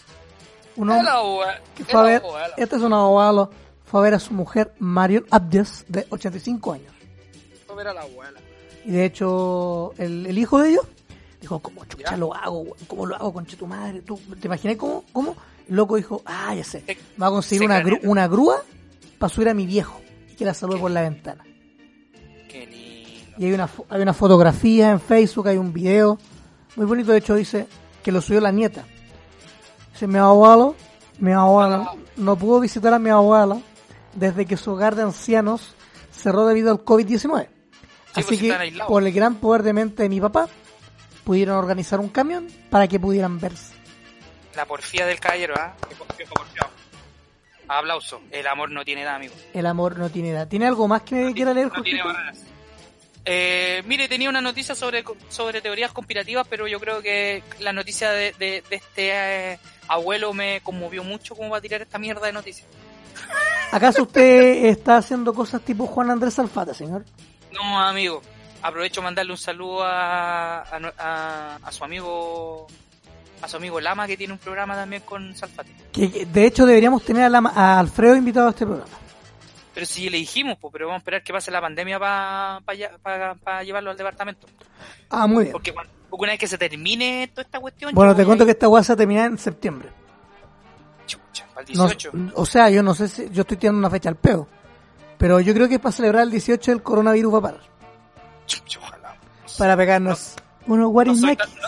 Un 0.78 0.89
hombre 0.89 1.12
que 1.76 1.84
fue 1.86 2.00
a 2.00 2.04
ver, 2.04 2.21
este 2.58 2.76
es 2.76 2.82
un 2.82 2.91
abuelo, 2.93 3.50
fue 3.86 4.00
a 4.00 4.04
ver 4.04 4.13
a 4.15 4.19
su 4.19 4.34
mujer 4.34 4.74
Marion 4.80 5.26
Abjes, 5.32 5.86
de 5.88 6.06
85 6.10 6.74
años. 6.74 6.93
Fue 7.65 7.76
a 7.76 7.78
ver 7.78 7.88
a 7.89 7.93
la 7.93 8.02
abuela. 8.02 8.39
Y 8.86 8.91
de 8.91 9.06
hecho, 9.06 9.93
el, 9.98 10.26
el 10.26 10.38
hijo 10.38 10.60
de 10.60 10.71
ellos 10.71 10.86
dijo, 11.39 11.60
¿cómo 11.60 11.86
chucha 11.86 12.12
Ya. 12.12 12.17
lo 12.17 12.34
hago? 12.34 12.76
¿Cómo 12.88 13.06
lo 13.06 13.15
hago, 13.15 13.32
conche 13.34 13.56
tu 13.56 13.67
madre? 13.67 14.02
¿Tú 14.02 14.17
te 14.39 14.48
imaginas 14.48 14.76
cómo? 14.78 15.04
¿Cómo? 15.13 15.36
Loco 15.67 15.95
dijo, 15.95 16.21
ah, 16.25 16.54
ya 16.56 16.63
sé. 16.63 16.82
Se- 16.86 16.97
Va 17.21 17.28
a 17.28 17.32
conseguir 17.32 17.62
se 17.62 17.65
una, 17.65 17.82
gru- 17.82 17.99
una 18.04 18.28
grúa 18.28 18.62
para 19.17 19.34
subir 19.34 19.49
a 19.49 19.54
mi 19.54 19.65
viejo 19.65 19.99
y 20.32 20.36
que 20.36 20.45
la 20.45 20.54
salude 20.54 20.78
por 20.80 20.91
la 20.91 21.01
ventana. 21.01 21.43
Qué 22.49 22.65
lindo. 22.67 23.36
Y 23.38 23.45
hay 23.45 23.54
una, 23.54 23.69
hay 23.89 24.01
una 24.01 24.13
fotografía 24.13 24.91
en 24.91 24.99
Facebook, 24.99 25.47
hay 25.47 25.58
un 25.58 25.73
video 25.73 26.17
muy 26.75 26.86
bonito. 26.86 27.12
De 27.12 27.17
hecho, 27.17 27.36
dice 27.36 27.67
que 28.04 28.12
lo 28.12 28.21
subió 28.21 28.39
la 28.41 28.51
nieta. 28.51 28.86
Dice, 29.93 30.08
mi 30.08 30.17
abuelo, 30.17 30.75
mi 31.19 31.32
abuela, 31.32 31.91
no 32.17 32.36
pudo 32.38 32.60
visitar 32.60 32.93
a 32.93 32.99
mi 32.99 33.10
abuela 33.10 33.58
desde 34.13 34.45
que 34.45 34.58
su 34.58 34.71
hogar 34.71 34.95
de 34.95 35.04
ancianos 35.04 35.73
cerró 36.12 36.45
debido 36.47 36.71
al 36.71 36.80
COVID-19. 36.86 37.47
Sí, 37.47 38.21
Así 38.21 38.28
pues, 38.28 38.39
que, 38.39 38.80
por 38.88 39.04
el 39.06 39.12
gran 39.12 39.36
poder 39.36 39.63
de 39.63 39.73
mente 39.73 40.04
de 40.04 40.10
mi 40.10 40.21
papá, 40.21 40.47
pudieron 41.25 41.58
organizar 41.58 41.99
un 41.99 42.08
camión 42.10 42.47
para 42.69 42.88
que 42.88 42.99
pudieran 42.99 43.39
verse. 43.39 43.73
La 44.56 44.65
porfía 44.65 45.06
del 45.06 45.20
caballero, 45.20 45.54
¿ah? 45.58 45.74
Qué 45.89 45.96
porfiado. 46.26 46.70
Aplauso. 47.68 48.22
El 48.32 48.46
amor 48.48 48.70
no 48.72 48.86
tiene 48.86 49.02
edad, 49.02 49.15
amigo. 49.15 49.34
El 49.54 49.65
amor 49.65 49.98
no 49.98 50.10
tiene 50.10 50.30
edad. 50.30 50.48
¿Tiene 50.48 50.68
algo 50.68 50.88
más 50.88 51.02
que 51.02 51.34
quiera 51.34 51.54
leer, 51.54 51.72
No 51.76 51.82
tiene 51.82 52.04
barreras. 52.04 52.38
Eh, 53.28 53.82
mire, 53.88 54.08
tenía 54.08 54.30
una 54.30 54.39
noticia 54.41 54.76
sobre, 54.76 55.04
sobre 55.30 55.60
teorías 55.62 55.91
conspirativas, 55.91 56.46
pero 56.48 56.68
yo 56.68 56.80
creo 56.80 57.02
que 57.02 57.41
la 57.60 57.74
noticia 57.74 58.12
de, 58.12 58.34
de- 58.34 58.63
de 58.70 58.76
este 58.76 59.10
eh, 59.54 59.60
abuelo 59.88 60.32
me 60.32 60.62
conmovió 60.62 61.04
mucho 61.04 61.36
como 61.36 61.50
va 61.50 61.58
a 61.58 61.62
tirar 61.62 61.82
esta 61.82 61.98
mierda 61.98 62.28
de 62.28 62.34
noticias. 62.34 62.68
¿Acaso 63.72 64.04
usted 64.04 64.65
está 64.65 64.98
haciendo 64.98 65.34
cosas 65.34 65.62
tipo 65.63 65.88
Juan 65.88 66.12
Andrés 66.12 66.38
Alfate, 66.38 66.76
señor? 66.76 67.04
No, 67.52 67.80
amigo. 67.82 68.22
Aprovecho 68.62 69.02
mandarle 69.02 69.32
un 69.32 69.38
saludo 69.39 69.84
a, 69.84 70.62
a, 70.62 70.80
no- 70.80 70.94
a- 71.00 71.58
a 71.63 71.72
su 71.72 71.84
amigo 71.84 72.68
a 73.45 73.47
su 73.47 73.58
amigo 73.58 73.79
Lama 73.79 74.05
que 74.08 74.17
tiene 74.17 74.34
un 74.34 74.39
programa 74.39 74.75
también 74.75 75.01
con 75.03 75.36
Salfate. 75.36 75.71
Que, 75.91 76.12
que, 76.12 76.25
de 76.25 76.45
hecho 76.45 76.65
deberíamos 76.65 77.03
tener 77.03 77.23
a, 77.23 77.29
la- 77.29 77.51
a 77.55 77.79
Alfredo 77.79 78.15
invitado 78.15 78.47
a 78.47 78.49
este 78.51 78.65
programa. 78.65 78.91
Pero 79.73 79.86
si 79.86 80.10
le 80.10 80.17
dijimos, 80.17 80.58
pues, 80.60 80.71
pero 80.71 80.88
vamos 80.88 80.99
a 80.99 81.01
esperar 81.01 81.23
que 81.23 81.34
pase 81.34 81.51
la 81.51 81.60
pandemia 81.62 81.99
para 81.99 83.63
llevarlo 83.63 83.91
al 83.91 83.97
departamento. 83.97 84.47
Ah, 85.10 85.27
muy 85.27 85.43
bien. 85.45 85.51
Porque, 85.53 85.73
una 86.12 86.31
vez 86.31 86.39
que 86.39 86.47
se 86.47 86.58
termine 86.58 87.27
toda 87.34 87.41
esta 87.43 87.60
cuestión... 87.60 87.91
Bueno, 87.93 88.15
te 88.15 88.25
cuento 88.25 88.45
que 88.45 88.51
esta 88.51 88.69
weá 88.69 88.84
se 88.84 88.93
va 88.93 88.95
a 88.95 88.97
terminar 88.97 89.29
en 89.31 89.38
septiembre. 89.38 89.89
Chucha, 91.05 91.45
para 91.53 91.67
el 91.67 91.75
No- 91.77 91.84
18. 91.88 92.12
o 92.36 92.45
sea, 92.45 92.69
yo 92.69 92.81
no 92.84 92.93
sé 92.95 93.10
si 93.10 93.29
yo 93.31 93.41
estoy 93.41 93.58
tirando 93.58 93.79
una 93.79 93.89
fecha 93.89 94.10
al 94.10 94.15
peo. 94.15 94.47
Pero 95.17 95.39
yo 95.41 95.53
creo 95.53 95.67
que 95.67 95.79
para 95.79 95.91
celebrar 95.91 96.23
el 96.23 96.31
18 96.31 96.71
el 96.71 96.81
coronavirus 96.81 97.34
va 97.34 97.38
a 97.38 97.41
parar. 97.41 97.62
Chucha, 98.45 98.79
ojalá. 98.79 99.15
Para 99.58 99.75
pegarnos 99.77 100.36
unos 100.67 100.91
No 100.93 101.03
tan, 101.03 101.15
no, 101.55 101.67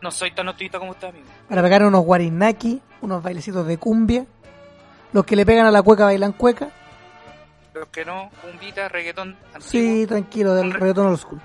no 0.00 0.10
soy 0.10 0.30
tan 0.32 0.48
optimista 0.48 0.78
como 0.78 0.92
usted, 0.92 1.08
amigo. 1.08 1.26
Para 1.48 1.62
pegarnos 1.62 1.88
unos 1.88 2.04
guarinaki, 2.04 2.80
unos 3.00 3.22
bailecitos 3.22 3.66
de 3.66 3.78
cumbia. 3.78 4.26
Los 5.12 5.24
que 5.24 5.36
le 5.36 5.46
pegan 5.46 5.66
a 5.66 5.70
la 5.70 5.82
cueca 5.82 6.04
bailan 6.04 6.32
cueca. 6.32 6.68
Los 7.74 7.88
que 7.88 8.04
no, 8.04 8.30
cumbita, 8.42 8.88
reggaetón 8.88 9.36
antiguo, 9.54 9.60
Sí, 9.70 10.06
tranquilo, 10.06 10.54
del 10.54 10.72
reggaetón 10.72 11.06
old 11.06 11.18
school. 11.18 11.40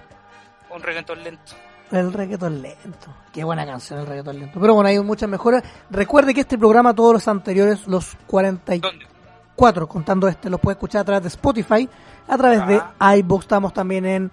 un 0.70 0.82
reggaetón 0.82 1.24
lento. 1.24 1.54
El 1.92 2.12
reggaetón 2.12 2.62
lento. 2.62 3.14
Qué 3.32 3.44
buena 3.44 3.66
canción 3.66 4.00
el 4.00 4.08
reggaetón 4.08 4.40
lento. 4.40 4.60
Pero 4.60 4.74
bueno, 4.74 4.90
hay 4.90 5.00
muchas 5.00 5.30
mejoras. 5.30 5.64
Recuerde 5.92 6.34
que 6.34 6.42
este 6.42 6.58
programa, 6.58 6.94
todos 6.94 7.14
los 7.14 7.28
anteriores, 7.28 7.88
los 7.88 8.18
44, 8.28 9.00
¿Dónde? 9.60 9.88
contando 9.88 10.28
este, 10.28 10.50
los 10.50 10.60
puede 10.60 10.74
escuchar 10.74 11.02
a 11.02 11.06
través 11.06 11.24
de 11.24 11.30
Spotify, 11.30 11.88
a 12.28 12.38
través 12.38 12.68
de 12.68 12.82
iBox. 13.20 13.44
Estamos 13.46 13.74
también 13.74 14.06
en 14.06 14.32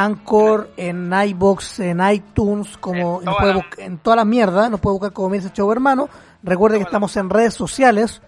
Anchor, 0.00 0.70
en 0.76 1.12
iBox, 1.12 1.80
en 1.80 2.00
iTunes, 2.08 2.76
como 2.78 3.18
En 3.18 3.24
nos 3.24 3.36
toda 3.36 3.52
buscar- 3.54 3.80
en 3.80 3.98
todas 3.98 4.16
las 4.18 4.26
mierdas. 4.26 4.70
Nos 4.70 4.78
puede 4.80 4.92
buscar 4.94 5.12
como 5.12 5.28
Mira 5.30 5.44
ese 5.44 5.52
Show 5.52 5.70
Hermano. 5.72 6.08
Recuerde 6.42 6.78
que 6.78 6.84
estamos 6.84 7.16
en 7.16 7.28
redes 7.30 7.54
sociales. 7.54 8.22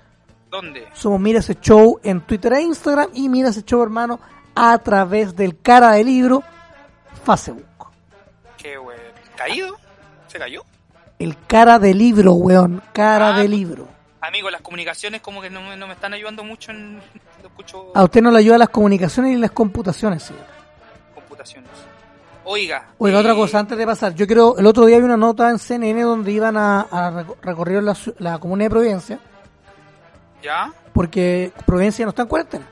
¿Dónde? 0.50 0.88
Somos 0.94 1.20
Mira 1.20 1.38
ese 1.38 1.54
Show 1.60 2.00
en 2.02 2.22
Twitter 2.22 2.52
e 2.54 2.62
Instagram. 2.62 3.08
Y 3.14 3.28
Mira 3.28 3.50
ese 3.50 3.62
Show 3.62 3.82
Hermano 3.82 4.18
a 4.54 4.76
través 4.78 5.36
del 5.36 5.58
cara 5.60 5.92
de 5.92 6.02
libro 6.04 6.42
Facebook. 7.24 7.64
¿Qué, 8.56 8.76
güey? 8.76 8.98
¿Caído? 9.36 9.76
¿Se 10.26 10.38
cayó? 10.38 10.62
El 11.18 11.36
cara 11.46 11.78
de 11.78 11.94
libro, 11.94 12.32
weón. 12.34 12.82
Cara 12.92 13.36
Ah. 13.36 13.38
de 13.38 13.48
libro. 13.48 13.86
Amigo, 14.22 14.50
las 14.50 14.60
comunicaciones 14.60 15.20
como 15.22 15.40
que 15.40 15.48
no, 15.50 15.62
me- 15.62 15.76
no 15.76 15.86
me 15.86 15.94
están 15.94 16.12
ayudando 16.14 16.44
mucho 16.44 16.72
en... 16.72 16.96
Lo 17.42 17.48
escucho 17.48 17.90
A 17.94 18.04
usted 18.04 18.20
no 18.20 18.30
le 18.30 18.38
ayuda 18.40 18.58
las 18.58 18.68
comunicaciones 18.68 19.32
y 19.34 19.36
las 19.38 19.50
computaciones, 19.52 20.24
señor. 20.24 20.44
Oiga. 22.44 22.88
Oiga, 22.98 23.18
eh, 23.18 23.20
otra 23.20 23.34
cosa, 23.34 23.58
antes 23.58 23.76
de 23.76 23.86
pasar. 23.86 24.14
Yo 24.14 24.26
creo, 24.26 24.56
el 24.58 24.66
otro 24.66 24.86
día 24.86 24.98
vi 24.98 25.04
una 25.04 25.16
nota 25.16 25.50
en 25.50 25.58
CNN 25.58 26.02
donde 26.02 26.32
iban 26.32 26.56
a, 26.56 26.80
a 26.82 27.10
reco- 27.10 27.36
recorrer 27.42 27.82
la, 28.18 28.38
comuna 28.38 28.64
de 28.64 28.70
Providencia, 28.70 29.18
¿Ya? 30.42 30.72
porque 30.94 31.52
Providencia 31.66 32.04
no 32.04 32.10
está 32.10 32.22
en 32.22 32.28
cuarentena. 32.28 32.66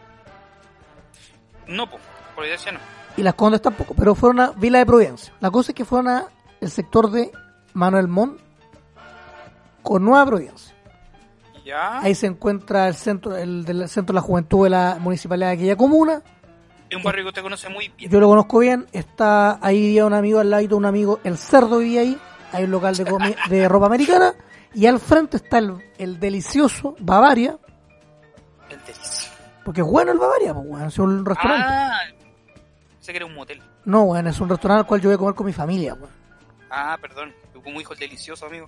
No. 1.66 1.86
Por 2.34 2.44
evidencia 2.44 2.72
no. 2.72 2.78
Y 3.16 3.22
las 3.22 3.34
Condes 3.34 3.60
tampoco, 3.60 3.94
pero 3.94 4.14
fueron 4.14 4.40
a 4.40 4.50
Vila 4.52 4.78
de 4.78 4.86
Providencia. 4.86 5.32
La 5.40 5.50
cosa 5.50 5.72
es 5.72 5.76
que 5.76 5.84
fueron 5.84 6.08
a 6.08 6.24
el 6.60 6.70
sector 6.70 7.10
de 7.10 7.30
Manuel 7.74 8.08
Montt 8.08 8.40
con 9.82 10.04
Nueva 10.04 10.24
Providencia. 10.24 10.74
¿Ya? 11.64 11.98
Ahí 12.00 12.14
se 12.14 12.26
encuentra 12.26 12.88
el 12.88 12.94
centro, 12.94 13.36
el 13.36 13.64
del 13.64 13.86
centro 13.88 14.14
de 14.14 14.16
la 14.16 14.22
juventud 14.22 14.64
de 14.64 14.70
la 14.70 14.96
municipalidad 14.98 15.48
de 15.48 15.54
aquella 15.54 15.76
comuna. 15.76 16.22
Es 16.90 16.96
un 16.96 17.02
barrio 17.02 17.24
que 17.24 17.28
usted 17.28 17.42
conoce 17.42 17.68
muy 17.68 17.88
bien. 17.96 18.10
Yo 18.10 18.18
lo 18.20 18.28
conozco 18.28 18.58
bien, 18.60 18.86
está 18.92 19.58
ahí 19.64 19.80
vivía 19.80 20.06
un 20.06 20.14
amigo 20.14 20.40
al 20.40 20.50
lado, 20.50 20.76
un 20.76 20.84
amigo, 20.86 21.20
el 21.24 21.36
cerdo 21.36 21.78
vivía 21.78 22.00
ahí, 22.00 22.18
hay 22.52 22.64
un 22.64 22.70
local 22.70 22.96
de, 22.96 23.04
comi- 23.04 23.36
de 23.48 23.68
ropa 23.68 23.86
americana, 23.86 24.32
Y 24.74 24.86
al 24.86 24.98
frente 25.00 25.36
está 25.38 25.58
el, 25.58 25.74
el 25.98 26.18
delicioso 26.20 26.94
Bavaria, 27.00 27.58
El 28.70 28.78
delicio. 28.86 29.30
porque 29.64 29.80
es 29.82 29.86
bueno 29.86 30.12
el 30.12 30.18
Bavaria, 30.18 30.54
pues, 30.54 30.66
weón, 30.66 30.86
es 30.86 30.98
un 30.98 31.24
restaurante. 31.24 31.66
Ah, 31.68 31.98
sé 33.00 33.12
que 33.12 33.16
era 33.18 33.26
un 33.26 33.34
motel. 33.34 33.60
No, 33.84 34.02
weón, 34.04 34.26
es 34.26 34.40
un 34.40 34.48
restaurante 34.48 34.80
al 34.80 34.86
cual 34.86 35.00
yo 35.00 35.08
voy 35.10 35.14
a 35.14 35.18
comer 35.18 35.34
con 35.34 35.46
mi 35.46 35.52
familia, 35.52 35.94
weón. 35.94 36.12
Ah, 36.70 36.96
perdón. 37.00 37.34
Yo 37.54 37.62
como 37.62 37.80
hijo 37.80 37.92
el 37.94 37.98
delicioso, 37.98 38.46
amigo. 38.46 38.66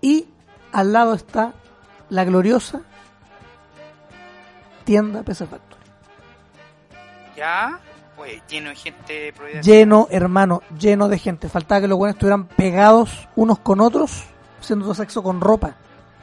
Y 0.00 0.26
al 0.72 0.92
lado 0.92 1.14
está 1.14 1.52
la 2.08 2.24
gloriosa 2.24 2.80
tienda 4.84 5.22
PC 5.22 5.46
Factory. 5.46 5.71
Ya, 7.42 7.80
pues 8.14 8.40
lleno 8.48 8.68
de 8.68 8.76
gente. 8.76 9.34
Lleno, 9.64 10.06
hermano, 10.12 10.62
lleno 10.78 11.08
de 11.08 11.18
gente. 11.18 11.48
Faltaba 11.48 11.80
que 11.80 11.88
los 11.88 11.98
buenos 11.98 12.14
estuvieran 12.14 12.46
pegados 12.46 13.28
unos 13.34 13.58
con 13.58 13.80
otros, 13.80 14.22
haciendo 14.60 14.94
sexo 14.94 15.24
con 15.24 15.40
ropa. 15.40 15.74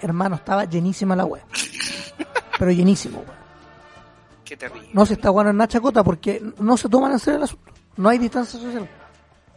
Hermano, 0.02 0.38
estaba 0.38 0.64
llenísima 0.64 1.18
la 1.18 1.26
wea. 1.26 1.44
Pero 2.58 2.72
llenísimo. 2.72 3.26
Qué 4.46 4.56
terrible. 4.56 4.92
No 4.94 5.06
se 5.06 5.16
está 5.16 5.30
bueno 5.30 5.50
en 5.50 5.58
una 5.58 5.68
chacota 5.68 6.06
porque 6.06 6.42
no 6.58 6.78
se 6.78 6.88
toman 6.88 7.12
en 7.12 7.20
serio 7.20 7.40
el 7.40 7.44
asunto. 7.44 7.74
No 7.98 8.08
hay 8.08 8.18
distancia 8.18 8.58
social. 8.58 8.88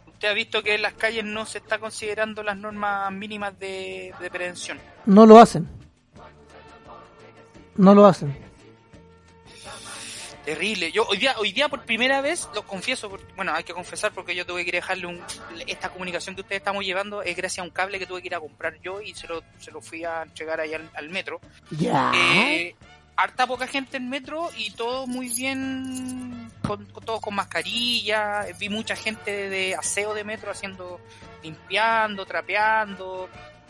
Usted 0.05 0.27
ha 0.27 0.33
visto 0.33 0.61
que 0.61 0.75
en 0.75 0.81
las 0.81 0.95
calles 0.95 1.23
no 1.23 1.45
se 1.45 1.59
está 1.59 1.79
considerando 1.79 2.43
las 2.43 2.57
normas 2.57 3.09
mínimas 3.13 3.57
de, 3.57 4.13
de 4.19 4.29
prevención. 4.29 4.77
No 5.05 5.25
lo 5.25 5.39
hacen. 5.39 5.69
No 7.77 7.95
lo 7.95 8.05
hacen. 8.05 8.52
Terrible. 10.45 10.91
Yo 10.91 11.05
hoy 11.07 11.17
día, 11.17 11.35
hoy 11.39 11.53
día 11.53 11.69
por 11.69 11.85
primera 11.85 12.19
vez, 12.21 12.49
lo 12.53 12.65
confieso, 12.67 13.09
porque, 13.09 13.31
bueno, 13.35 13.53
hay 13.53 13.63
que 13.63 13.73
confesar 13.73 14.11
porque 14.11 14.35
yo 14.35 14.45
tuve 14.45 14.65
que 14.65 14.71
dejarle 14.73 15.07
un... 15.07 15.23
Esta 15.67 15.89
comunicación 15.89 16.35
que 16.35 16.41
ustedes 16.41 16.59
estamos 16.59 16.83
llevando 16.83 17.21
es 17.23 17.35
gracias 17.37 17.59
a 17.59 17.63
un 17.63 17.69
cable 17.69 17.97
que 17.97 18.05
tuve 18.05 18.21
que 18.21 18.27
ir 18.27 18.35
a 18.35 18.39
comprar 18.41 18.79
yo 18.81 18.99
y 19.01 19.13
se 19.15 19.27
lo, 19.27 19.41
se 19.59 19.71
lo 19.71 19.79
fui 19.81 20.03
a 20.03 20.23
entregar 20.23 20.59
ahí 20.59 20.73
al, 20.73 20.89
al 20.95 21.09
metro. 21.09 21.39
Ya. 21.71 22.11
Eh, 22.13 22.75
harta 23.15 23.47
poca 23.47 23.67
gente 23.67 23.95
en 23.97 24.09
metro 24.09 24.49
y 24.57 24.71
todo 24.71 25.07
muy 25.07 25.29
bien, 25.29 26.51
con, 26.61 26.85
con- 26.87 27.05
todos 27.05 27.21
con 27.21 27.35
mascarilla. 27.35 28.45
Vi 28.59 28.67
mucha 28.67 28.97
gente 28.97 29.49
de 29.49 29.75
aseo 29.75 30.13
de 30.13 30.25
metro 30.25 30.51
haciendo, 30.51 30.99
limpiando, 31.41 32.25
trapeando. 32.25 33.29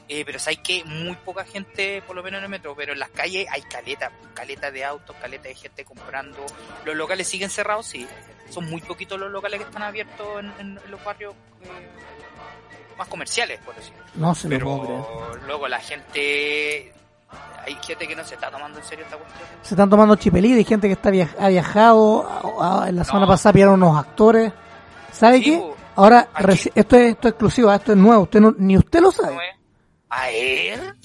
Eh, 0.09 0.23
pero 0.25 0.37
hay 0.45 0.57
que 0.57 0.83
muy 0.83 1.15
poca 1.15 1.45
gente, 1.45 2.01
por 2.05 2.15
lo 2.15 2.21
menos 2.23 2.39
en 2.39 2.43
el 2.43 2.49
metro, 2.49 2.75
pero 2.75 2.91
en 2.93 2.99
las 2.99 3.09
calles 3.09 3.47
hay 3.49 3.61
caleta, 3.63 4.11
caleta 4.33 4.69
de 4.69 4.83
autos, 4.83 5.15
caleta 5.21 5.47
de 5.47 5.55
gente 5.55 5.85
comprando. 5.85 6.39
Los 6.85 6.95
locales 6.95 7.27
siguen 7.27 7.49
cerrados, 7.49 7.85
sí. 7.85 8.05
Son 8.49 8.69
muy 8.69 8.81
poquitos 8.81 9.17
los 9.19 9.31
locales 9.31 9.59
que 9.61 9.65
están 9.65 9.83
abiertos 9.83 10.27
en, 10.39 10.45
en- 10.59 10.79
en 10.83 10.91
los 10.91 11.03
barrios 11.03 11.33
eh, 11.63 11.67
más 12.97 13.07
comerciales, 13.07 13.59
por 13.65 13.75
decirlo. 13.75 14.03
No 14.15 14.35
se 14.35 14.49
lo 14.49 14.59
puedo 14.59 14.81
creer. 14.85 15.01
Pero 15.31 15.47
luego 15.47 15.67
la 15.69 15.79
gente, 15.79 16.93
hay 17.65 17.75
gente 17.81 18.07
que 18.07 18.15
no 18.15 18.23
se 18.25 18.35
está 18.35 18.51
tomando 18.51 18.79
en 18.79 18.85
serio 18.85 19.05
esta 19.05 19.17
cuestión. 19.17 19.47
Se 19.61 19.73
están 19.73 19.89
tomando 19.89 20.15
chipelí, 20.17 20.53
hay 20.53 20.65
gente 20.65 20.87
que 20.87 20.93
está 20.93 21.09
viaj- 21.11 21.35
ha 21.39 21.47
viajado. 21.47 22.27
a- 22.59 22.83
a- 22.83 22.89
en 22.89 22.97
la 22.97 23.03
semana 23.05 23.25
No. 23.25 23.31
pasada 23.31 23.53
pillaron 23.53 23.81
unos 23.81 23.97
actores. 23.97 24.51
¿Sabe 25.11 25.37
Sí, 25.37 25.43
qué? 25.45 25.63
Ahora, 25.95 26.27
esto 26.37 26.51
es, 26.51 26.69
esto 26.75 26.97
es 26.97 27.15
exclusivo, 27.23 27.71
esto 27.71 27.91
es 27.93 27.97
nuevo. 27.97 28.23
Usted 28.23 28.39
no- 28.41 28.53
ni 28.57 28.75
usted 28.77 28.99
lo 28.99 29.11
sabe. 29.11 29.37
A. 30.15 30.95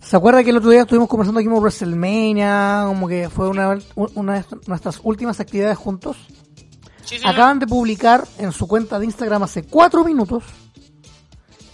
¿Se 0.00 0.16
acuerda 0.16 0.44
que 0.44 0.50
el 0.50 0.58
otro 0.58 0.70
día 0.70 0.82
estuvimos 0.82 1.08
conversando 1.08 1.40
aquí 1.40 1.48
como 1.48 1.60
WrestleMania? 1.60 2.84
Como 2.86 3.08
que 3.08 3.30
fue 3.30 3.48
una, 3.48 3.78
una 3.94 4.34
de 4.34 4.44
nuestras 4.66 5.00
últimas 5.02 5.40
actividades 5.40 5.78
juntos. 5.78 6.16
Sí. 7.04 7.16
Acaban 7.24 7.58
de 7.58 7.66
publicar 7.66 8.26
en 8.38 8.52
su 8.52 8.68
cuenta 8.68 8.98
de 8.98 9.06
Instagram 9.06 9.42
hace 9.44 9.62
cuatro 9.62 10.04
minutos 10.04 10.44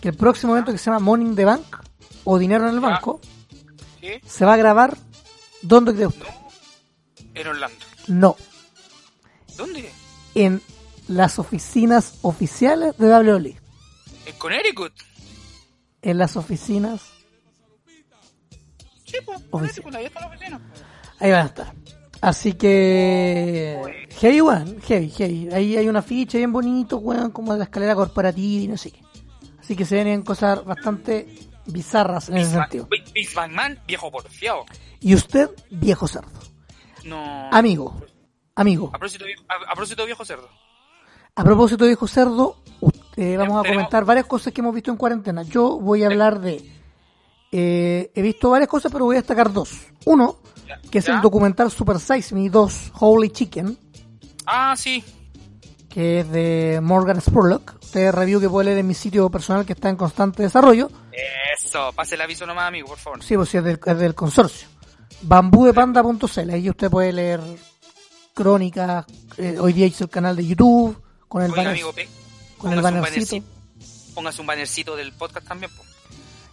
que 0.01 0.11
el 0.11 0.17
próximo 0.17 0.53
evento 0.53 0.71
que 0.71 0.79
se 0.79 0.85
llama 0.87 1.01
Morning 1.01 1.35
the 1.35 1.45
Bank 1.45 1.65
o 2.23 2.39
Dinero 2.39 2.69
en 2.69 2.75
el. 2.75 2.81
Banco 2.81 3.21
¿Sí? 4.01 4.09
se 4.25 4.45
va 4.45 4.55
a 4.55 4.57
grabar. 4.57 4.97
¿Dónde 5.63 5.93
cree 5.95 6.07
usted? 6.07 6.27
En 7.35 7.49
Orlando. 7.49 7.77
No, 8.07 8.37
¿Dónde? 9.57 9.91
en 10.35 10.63
las 11.09 11.39
oficinas 11.39 12.19
oficiales 12.23 12.97
de 12.99 13.09
WWE. 13.09 13.61
En 14.27 14.39
Connecticut. 14.39 14.93
En 16.05 16.19
las 16.19 16.37
oficinas, 16.37 17.01
Sí, 19.07 19.17
pues, 19.25 19.41
ahí 19.95 20.05
está 20.07 20.21
la 20.21 20.27
oficina. 20.27 20.61
ahí 21.21 21.31
van 21.31 21.43
a 21.43 21.47
estar. 21.47 21.73
Así 22.21 22.53
que. 22.55 24.07
Heavy, 24.19 24.41
weón, 24.41 24.81
heavy, 24.83 25.11
heavy. 25.11 25.49
Ahí 25.53 25.77
hay 25.77 25.89
una 25.89 26.03
ficha 26.03 26.39
bien 26.39 26.53
bonito, 26.53 26.97
weón, 26.99 27.31
como 27.31 27.53
de 27.53 27.59
la 27.59 27.65
escalera 27.65 27.95
corporativa 27.95 28.63
y 28.65 28.69
no 28.69 28.77
sé 28.77 28.91
qué. 28.91 29.01
Así 29.61 29.77
que 29.77 29.85
se 29.85 29.95
vienen 29.97 30.23
cosas 30.23 30.65
bastante 30.65 31.27
bizarras 31.67 32.29
en 32.29 32.39
ese 32.39 32.53
sentido. 32.53 32.87
Big- 32.91 33.35
McMahon, 33.37 33.79
viejo 33.87 34.11
porfiado. 34.11 34.65
Y 35.01 35.15
usted, 35.15 35.51
viejo 35.71 36.07
cerdo. 36.09 36.29
No. 37.05 37.49
Amigo, 37.53 38.03
amigo. 38.55 38.89
A 38.89 38.99
propósito, 38.99 39.25
viejo- 39.27 39.45
a, 39.49 39.55
a 39.71 39.75
propósito, 39.75 40.05
viejo 40.07 40.25
cerdo. 40.25 40.49
A 41.37 41.43
propósito 41.43 41.85
de 41.85 41.91
viejo 41.91 42.07
cerdo, 42.07 42.57
usted- 42.81 43.37
vamos 43.39 43.65
a 43.65 43.69
comentar 43.69 44.05
varias 44.05 44.27
cosas 44.27 44.53
que 44.53 44.61
hemos 44.61 44.75
visto 44.75 44.91
en 44.91 44.97
cuarentena. 44.97 45.43
Yo 45.43 45.79
voy 45.81 46.03
a 46.05 46.07
hablar 46.07 46.41
de... 46.41 46.65
eh, 47.51 48.11
he 48.15 48.23
visto 48.23 48.51
varias 48.51 48.69
cosas, 48.69 48.93
pero 48.93 49.05
voy 49.07 49.17
a 49.17 49.21
destacar 49.21 49.53
dos. 49.53 49.71
Uno, 50.05 50.37
que 50.91 50.99
es 50.99 51.07
¿Ya? 51.07 51.15
el 51.17 51.21
documental 51.21 51.71
Super 51.71 51.99
Size 51.99 52.35
Me 52.35 52.49
2, 52.49 52.93
Holy 53.01 53.31
Chicken, 53.31 53.77
Ah, 54.47 54.75
sí. 54.77 55.03
que 55.89 56.21
es 56.21 56.31
de 56.31 56.81
Morgan 56.83 57.21
Spurlock. 57.21 57.75
Usted 57.83 58.13
review 58.13 58.41
que 58.41 58.49
puede 58.49 58.67
leer 58.67 58.79
en 58.79 58.87
mi 58.87 58.95
sitio 58.95 59.29
personal 59.31 59.65
que 59.65 59.73
está 59.73 59.89
en 59.89 59.97
constante 59.97 60.43
desarrollo. 60.43 60.89
Eso, 61.59 61.91
pase 61.95 62.15
el 62.17 62.21
aviso 62.21 62.45
nomás, 62.47 62.69
amigo, 62.69 62.89
por 62.89 62.99
favor. 62.99 63.23
Sí, 63.23 63.37
pues 63.37 63.49
sí, 63.49 63.57
es 63.59 63.65
del, 63.65 63.81
es 63.85 63.99
del 63.99 64.15
consorcio. 64.15 64.69
Bambudepanda.cl. 65.23 66.51
Ahí 66.51 66.69
usted 66.71 66.91
puede 66.91 67.13
leer 67.13 67.41
crónicas. 68.35 69.07
eh, 69.39 69.57
hoy 69.61 69.73
día 69.73 69.87
hice 69.87 70.05
el 70.05 70.11
canal 70.11 70.37
de 70.37 70.47
YouTube 70.47 71.01
con 71.35 71.43
el, 71.43 71.51
Oiga, 71.51 71.63
banner- 71.65 71.73
amigo, 71.73 71.93
con 72.59 72.71
el 72.73 72.79
un 72.79 72.83
bannercito. 72.85 73.37
bannercito. 73.37 74.15
Póngase 74.15 74.41
un 74.41 74.47
bannercito 74.47 74.95
del 74.95 75.13
podcast 75.15 75.49
también, 75.49 75.69
po. 75.77 75.83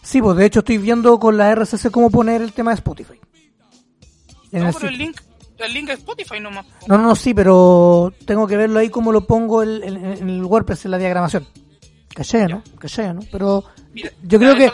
Sí, 0.02 0.20
pues 0.20 0.36
de 0.36 0.44
hecho 0.46 0.58
estoy 0.58 0.78
viendo 0.78 1.20
con 1.20 1.36
la 1.36 1.50
RCC 1.54 1.92
cómo 1.92 2.10
poner 2.10 2.42
el 2.42 2.52
tema 2.52 2.72
de 2.72 2.76
Spotify. 2.76 3.14
En 4.50 4.62
No, 4.62 4.68
el 4.70 4.74
pero 4.74 4.88
el 4.88 4.98
link, 4.98 5.20
el 5.58 5.72
link 5.72 5.88
es 5.90 5.98
Spotify 6.00 6.40
nomás. 6.40 6.66
No, 6.88 6.98
no, 6.98 7.04
no, 7.04 7.14
sí, 7.14 7.32
pero 7.32 8.12
tengo 8.26 8.48
que 8.48 8.56
verlo 8.56 8.80
ahí 8.80 8.90
cómo 8.90 9.12
lo 9.12 9.24
pongo 9.24 9.62
el- 9.62 9.84
en, 9.84 10.04
en 10.04 10.28
el 10.28 10.44
WordPress, 10.44 10.84
en 10.86 10.90
la 10.90 10.98
diagramación. 10.98 11.46
Caché, 12.12 12.48
¿no? 12.48 12.64
Caché, 12.80 13.14
¿no? 13.14 13.20
Pero 13.30 13.62
Mira, 13.94 14.10
yo 14.24 14.38
creo 14.40 14.56
que... 14.56 14.70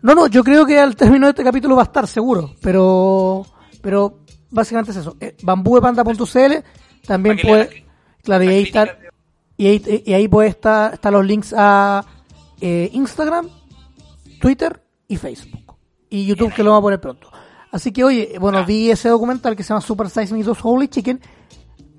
No, 0.00 0.14
no, 0.14 0.26
yo 0.28 0.42
creo 0.42 0.64
que 0.64 0.78
al 0.80 0.96
término 0.96 1.26
de 1.26 1.30
este 1.32 1.44
capítulo 1.44 1.76
va 1.76 1.82
a 1.82 1.84
estar 1.84 2.08
seguro, 2.08 2.56
pero 2.62 3.44
pero 3.82 4.20
básicamente 4.50 4.92
es 4.92 4.96
eso. 4.96 5.14
Eh, 5.20 5.36
bambúepanda.cl 5.42 6.52
también 7.06 7.36
que 7.36 7.46
puede... 7.46 7.84
Claro, 8.22 8.44
y 8.44 8.48
ahí, 8.48 8.62
está, 8.62 8.96
y 9.62 9.66
ahí, 9.68 10.02
y 10.06 10.12
ahí 10.12 10.26
puede 10.26 10.48
estar 10.48 10.94
están 10.94 11.12
los 11.12 11.24
links 11.24 11.54
a 11.56 12.04
eh, 12.60 12.90
Instagram, 12.92 13.48
Twitter 14.40 14.82
y 15.06 15.16
Facebook. 15.16 15.76
Y 16.10 16.26
YouTube 16.26 16.52
que 16.52 16.64
lo 16.64 16.72
va 16.72 16.78
a 16.78 16.80
poner 16.80 17.00
pronto. 17.00 17.30
Así 17.70 17.92
que, 17.92 18.02
oye, 18.02 18.34
bueno, 18.40 18.58
Ah. 18.58 18.64
vi 18.64 18.90
ese 18.90 19.08
documental 19.08 19.54
que 19.54 19.62
se 19.62 19.68
llama 19.68 19.80
Super 19.80 20.10
Size 20.10 20.34
Me 20.34 20.42
2 20.42 20.58
Holy 20.62 20.88
Chicken. 20.88 21.20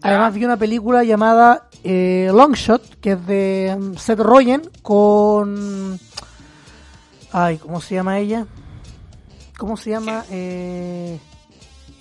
Además 0.01 0.33
vi 0.33 0.43
una 0.43 0.57
película 0.57 1.05
llamada 1.05 1.69
eh, 1.85 2.29
Long 2.33 2.53
Shot, 2.53 2.99
que 2.99 3.13
es 3.13 3.25
de 3.25 3.77
mm, 3.79 3.95
Seth 3.95 4.19
Rogen 4.19 4.69
con... 4.81 5.97
Ay, 7.31 7.57
¿cómo 7.59 7.79
se 7.79 7.95
llama 7.95 8.19
ella? 8.19 8.45
¿Cómo 9.57 9.77
se 9.77 9.91
llama? 9.91 10.25
Eh, 10.29 11.17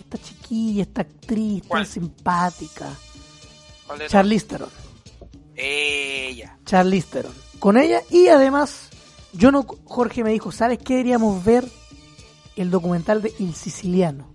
esta 0.00 0.18
chiquilla, 0.18 0.82
esta 0.82 1.02
actriz 1.02 1.62
tan 1.68 1.86
simpática. 1.86 2.88
¿Cuál 3.86 4.00
de 4.00 4.08
Charlize 4.08 4.46
Theron. 4.46 4.81
Ella. 5.56 6.58
Charlize 6.64 7.08
Theron. 7.10 7.34
Con 7.58 7.76
ella 7.76 8.02
y 8.10 8.28
además, 8.28 8.90
yo 9.32 9.50
no, 9.52 9.62
Jorge 9.84 10.24
me 10.24 10.30
dijo, 10.32 10.50
¿sabes 10.52 10.78
qué 10.78 10.94
deberíamos 10.94 11.44
ver? 11.44 11.64
El 12.56 12.70
documental 12.70 13.22
de 13.22 13.32
El 13.38 13.54
Siciliano. 13.54 14.34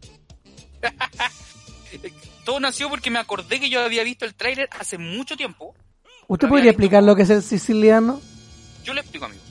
Todo 2.46 2.60
nació 2.60 2.90
porque 2.90 3.10
me 3.10 3.20
acordé 3.20 3.60
que 3.60 3.70
yo 3.70 3.82
había 3.84 4.04
visto 4.04 4.26
el 4.26 4.34
tráiler 4.36 4.70
hace 4.80 4.98
mucho 4.98 5.36
tiempo. 5.36 5.76
¿Usted 6.28 6.48
podría 6.48 6.72
explicar 6.72 7.04
lo 7.04 7.16
que 7.16 7.24
es 7.24 7.30
el 7.30 7.42
siciliano? 7.44 8.22
Yo 8.84 8.94
le 8.94 9.02
explico, 9.02 9.26
amigo. 9.26 9.42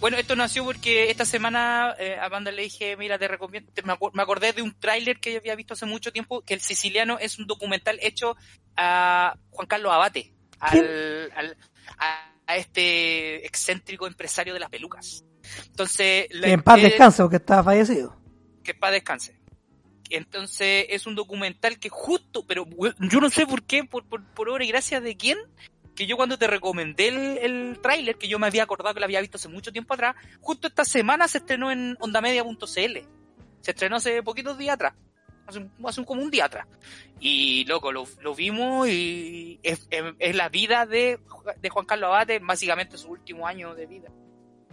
Bueno, 0.00 0.18
esto 0.18 0.36
nació 0.36 0.64
porque 0.64 1.10
esta 1.10 1.24
semana 1.24 1.94
eh, 1.98 2.16
a 2.20 2.28
Banda 2.28 2.50
le 2.50 2.62
dije, 2.62 2.96
mira, 2.98 3.18
te 3.18 3.28
recomiendo, 3.28 3.70
te- 3.72 3.82
me, 3.82 3.94
acu- 3.94 4.10
me 4.12 4.22
acordé 4.22 4.52
de 4.52 4.60
un 4.60 4.78
tráiler 4.78 5.18
que 5.20 5.32
yo 5.32 5.38
había 5.38 5.54
visto 5.56 5.72
hace 5.72 5.86
mucho 5.86 6.12
tiempo, 6.12 6.42
que 6.42 6.52
El 6.54 6.60
Siciliano 6.60 7.18
es 7.18 7.38
un 7.38 7.46
documental 7.46 7.98
hecho 8.02 8.36
a 8.76 9.36
Juan 9.50 9.66
Carlos 9.66 9.92
Abate, 9.92 10.34
al, 10.72 11.32
al- 11.36 11.56
a, 11.98 12.56
este 12.56 13.46
excéntrico 13.46 14.06
empresario 14.06 14.52
de 14.54 14.60
las 14.60 14.68
pelucas. 14.70 15.24
Entonces, 15.66 16.26
la- 16.30 16.48
en 16.48 16.62
paz 16.62 16.80
descanse 16.82 17.22
porque 17.22 17.36
estaba 17.36 17.64
fallecido. 17.64 18.16
que 18.62 18.74
para 18.74 18.92
descanse. 18.94 19.38
Entonces 20.10 20.86
es 20.90 21.06
un 21.06 21.14
documental 21.14 21.78
que 21.78 21.88
justo, 21.88 22.46
pero 22.46 22.66
yo 23.00 23.20
no 23.20 23.30
sé 23.30 23.46
por 23.46 23.62
qué, 23.62 23.84
por, 23.84 24.04
por, 24.06 24.22
por 24.34 24.48
obra 24.50 24.64
y 24.64 24.68
gracia 24.68 25.00
de 25.00 25.16
quién, 25.16 25.38
que 25.96 26.06
yo 26.06 26.16
cuando 26.16 26.38
te 26.38 26.46
recomendé 26.46 27.08
el, 27.08 27.38
el 27.38 27.78
tráiler, 27.80 28.16
que 28.16 28.28
yo 28.28 28.38
me 28.38 28.46
había 28.46 28.62
acordado 28.64 28.92
que 28.94 29.00
lo 29.00 29.06
había 29.06 29.20
visto 29.22 29.38
hace 29.38 29.48
mucho 29.48 29.72
tiempo 29.72 29.94
atrás, 29.94 30.14
justo 30.40 30.68
esta 30.68 30.84
semana 30.84 31.26
se 31.26 31.38
estrenó 31.38 31.70
en 31.70 31.96
ondamedia.cl. 32.00 32.98
Se 33.62 33.70
estrenó 33.70 33.96
hace 33.96 34.22
poquitos 34.22 34.58
días 34.58 34.74
atrás. 34.74 34.94
Hace, 35.46 35.58
un- 35.58 35.70
hace 35.84 36.04
como 36.04 36.22
un 36.22 36.30
día 36.30 36.46
atrás. 36.46 36.66
Y 37.20 37.64
loco, 37.66 37.92
lo, 37.92 38.04
lo 38.20 38.34
vimos 38.34 38.88
y 38.88 39.58
es, 39.62 39.86
es- 39.90 40.14
es 40.18 40.34
la 40.36 40.48
vida 40.48 40.86
de, 40.86 41.18
de 41.60 41.68
Juan 41.70 41.86
Carlos 41.86 42.08
Abate, 42.08 42.38
básicamente 42.38 42.96
su 42.98 43.08
último 43.08 43.46
año 43.46 43.74
de 43.74 43.86
vida. 43.86 44.08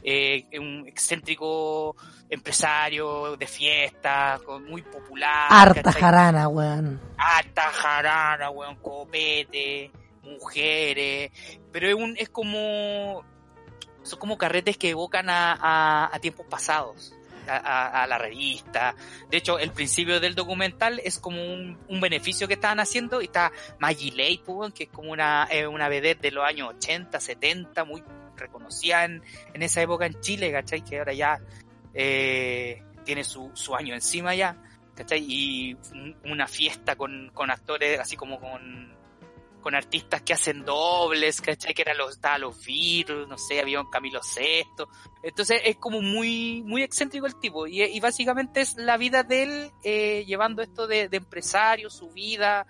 Eh, 0.04 0.46
es 0.50 0.60
un 0.60 0.88
excéntrico 0.88 1.96
empresario 2.30 3.38
de 3.38 3.46
fiesta, 3.48 4.40
con- 4.46 4.66
muy 4.66 4.82
popular. 4.82 5.48
Harta 5.50 5.84
¿cachai? 5.84 6.02
jarana, 6.02 6.48
weón. 6.48 7.00
harta 7.18 7.62
jarana, 7.72 8.50
weón, 8.50 8.76
copete, 8.78 9.92
mujeres, 10.24 11.32
pero 11.72 11.88
es 11.88 11.94
un, 11.94 12.16
es 12.18 12.30
como, 12.30 13.24
son 14.04 14.20
como 14.20 14.38
carretes 14.38 14.78
que 14.78 14.90
evocan 14.90 15.30
a, 15.30 15.54
a, 15.54 16.10
a 16.16 16.20
tiempos 16.20 16.46
pasados, 16.50 17.14
a, 17.48 18.06
la 18.08 18.18
revista. 18.18 18.96
De 19.30 19.38
hecho, 19.38 19.60
el 19.60 19.72
principio 19.72 20.20
del 20.20 20.36
documental 20.36 21.00
es 21.04 21.20
como 21.20 21.42
un, 21.42 21.78
beneficio 22.02 22.48
que 22.48 22.56
estaban 22.56 22.80
haciendo 22.80 23.22
y 23.22 23.26
está 23.26 23.52
Maggie 23.80 24.12
Lake, 24.12 24.42
pues, 24.46 24.74
que 24.74 24.84
es 24.86 24.90
como 24.90 25.12
una, 25.12 25.48
eh, 25.52 25.68
una 25.68 25.88
vedette 25.90 26.22
de 26.22 26.32
los 26.32 26.44
años 26.44 26.70
80, 26.76 27.20
70, 27.20 27.84
muy 27.84 28.04
reconocida 28.36 29.06
en, 29.06 29.22
esa 29.54 29.82
época 29.82 30.06
en 30.06 30.20
Chile, 30.22 30.52
¿cachai? 30.52 30.84
Que 30.84 31.00
ahora 31.00 31.14
ya 31.14 31.40
eh, 31.94 32.84
tiene 33.04 33.24
su, 33.24 33.52
su 33.54 33.76
año 33.76 33.94
encima 33.94 34.34
ya. 34.36 34.58
¿cachai? 34.96 35.26
Y 35.28 35.74
un- 35.94 36.16
una 36.26 36.48
fiesta 36.48 36.96
con, 36.96 37.32
con 37.34 37.50
actores, 37.50 38.00
así 38.00 38.16
como 38.16 38.40
con, 38.40 38.94
con 39.62 39.76
artistas 39.76 40.22
que 40.24 40.34
hacen 40.34 40.66
dobles, 40.66 41.40
¿cachai? 41.42 41.74
Que 41.74 41.84
eran 41.84 41.98
los, 41.98 42.12
estaba 42.12 42.38
los 42.38 42.66
Beatles, 42.66 43.28
no 43.28 43.38
sé, 43.38 43.60
había 43.62 43.80
un 43.80 43.90
Camilo 43.90 44.20
VI. 44.36 44.66
Entonces 45.24 45.62
es 45.64 45.78
como 45.78 46.02
muy, 46.02 46.64
muy 46.66 46.84
excéntrico 46.84 47.26
el 47.28 47.40
tipo. 47.40 47.68
Y, 47.68 47.84
y 47.84 48.00
básicamente 48.00 48.62
es 48.62 48.76
la 48.78 48.98
vida 48.98 49.24
de 49.24 49.44
él 49.44 49.72
eh, 49.84 50.26
llevando 50.28 50.62
esto 50.62 50.88
de, 50.88 51.08
de 51.08 51.18
empresario, 51.18 51.90
su 51.90 52.10
vida 52.10 52.66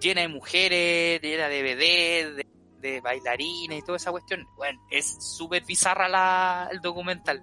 llena 0.00 0.20
de 0.22 0.28
mujeres, 0.28 1.20
llena 1.22 1.48
de 1.48 1.62
BD, 1.62 2.36
de, 2.36 2.46
de 2.80 3.00
bailarines 3.00 3.78
y 3.78 3.82
toda 3.82 3.96
esa 3.96 4.10
cuestión. 4.10 4.46
Bueno, 4.56 4.80
es 4.90 5.16
súper 5.36 5.64
bizarra 5.64 6.08
la, 6.08 6.68
el 6.70 6.80
documental. 6.80 7.42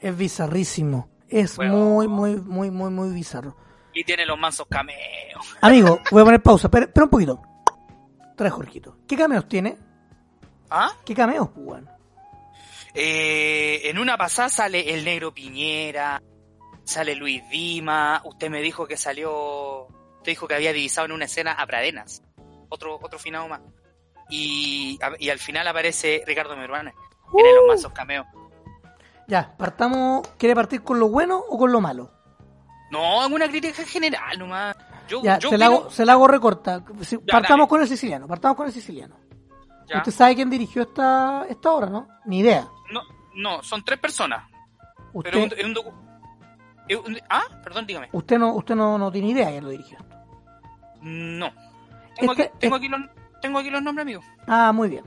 Es 0.00 0.16
bizarrísimo. 0.16 1.08
Es 1.28 1.56
Bueno. 1.56 1.76
muy, 1.76 2.08
muy, 2.08 2.36
muy, 2.36 2.70
muy, 2.70 2.90
muy 2.90 3.10
bizarro. 3.14 3.56
Y 3.94 4.04
tiene 4.04 4.24
los 4.26 4.38
mansos 4.38 4.66
cameos. 4.68 5.56
Amigo, 5.60 6.00
voy 6.10 6.22
a 6.22 6.24
poner 6.24 6.42
pausa. 6.42 6.66
Espera 6.72 7.04
un 7.04 7.10
poquito. 7.10 7.42
Trae 8.42 8.50
Jorgito. 8.50 8.96
¿Qué 9.06 9.16
cameos 9.16 9.48
tiene? 9.48 9.78
¿Ah? 10.68 10.90
¿Qué 11.04 11.14
cameos, 11.14 11.50
pues, 11.54 11.64
weón? 11.64 11.88
Eh, 12.92 13.82
en 13.84 14.00
una 14.00 14.18
pasada 14.18 14.48
sale 14.48 14.92
el 14.92 15.04
negro 15.04 15.32
Piñera, 15.32 16.20
sale 16.82 17.14
Luis 17.14 17.48
Dima, 17.50 18.20
usted 18.24 18.50
me 18.50 18.60
dijo 18.60 18.88
que 18.88 18.96
salió, 18.96 19.86
usted 19.86 20.32
dijo 20.32 20.48
que 20.48 20.56
había 20.56 20.72
divisado 20.72 21.04
en 21.04 21.12
una 21.12 21.26
escena 21.26 21.52
a 21.52 21.64
Pradenas, 21.68 22.24
otro, 22.68 22.98
otro 23.00 23.16
finado 23.20 23.46
más. 23.46 23.60
Y, 24.28 24.98
y 25.20 25.30
al 25.30 25.38
final 25.38 25.68
aparece 25.68 26.24
Ricardo 26.26 26.56
Meruane, 26.56 26.92
tiene 27.32 27.54
los 27.54 27.68
mazos 27.68 27.92
cameos. 27.92 28.26
Ya, 29.28 29.56
partamos. 29.56 30.26
¿Quiere 30.36 30.56
partir 30.56 30.82
con 30.82 30.98
lo 30.98 31.08
bueno 31.08 31.38
o 31.48 31.56
con 31.56 31.70
lo 31.70 31.80
malo? 31.80 32.10
No, 32.90 33.24
es 33.24 33.30
una 33.30 33.48
crítica 33.48 33.84
general 33.84 34.36
nomás. 34.36 34.74
Yo, 35.08 35.22
Ya, 35.22 35.38
yo 35.38 35.50
se 35.50 35.58
la, 35.58 35.66
hago, 35.66 35.90
se 35.90 36.04
la 36.06 36.12
hago 36.12 36.28
recorta. 36.28 36.84
Si- 37.02 37.18
partamos 37.18 37.58
dale. 37.60 37.68
con 37.68 37.80
el 37.82 37.88
siciliano. 37.88 38.26
Partamos 38.26 38.56
con 38.56 38.66
el 38.66 38.72
siciliano. 38.72 39.16
ya. 39.88 39.98
¿Usted 39.98 40.12
sabe 40.12 40.34
quién 40.34 40.48
dirigió 40.50 40.82
esta, 40.82 41.44
esta 41.48 41.70
obra, 41.72 41.88
no? 41.90 42.08
Ni 42.26 42.38
idea. 42.40 42.66
No, 42.92 43.00
no, 43.34 43.62
son 43.62 43.84
tres 43.84 43.98
personas. 43.98 44.44
Usted, 45.12 45.30
Pero 45.32 45.44
un, 45.44 45.70
un 45.70 45.74
docu- 45.74 47.22
Ah, 47.30 47.42
perdón, 47.62 47.86
dígame. 47.86 48.08
usted 48.12 48.38
no, 48.38 48.54
usted 48.54 48.74
no, 48.74 48.98
no 48.98 49.10
tiene 49.12 49.28
idea 49.28 49.48
quién 49.50 49.64
lo 49.64 49.70
dirigió. 49.70 49.98
No. 51.00 51.50
Tengo, 52.18 52.32
Este- 52.32 52.44
aquí, 52.44 52.52
tengo, 52.58 52.76
aquí 52.76 52.88
los, 52.88 53.00
tengo 53.40 53.58
aquí 53.58 53.70
los 53.70 53.82
nombres, 53.82 54.02
amigo. 54.04 54.20
Ah, 54.46 54.72
muy 54.72 54.88
bien. 54.88 55.04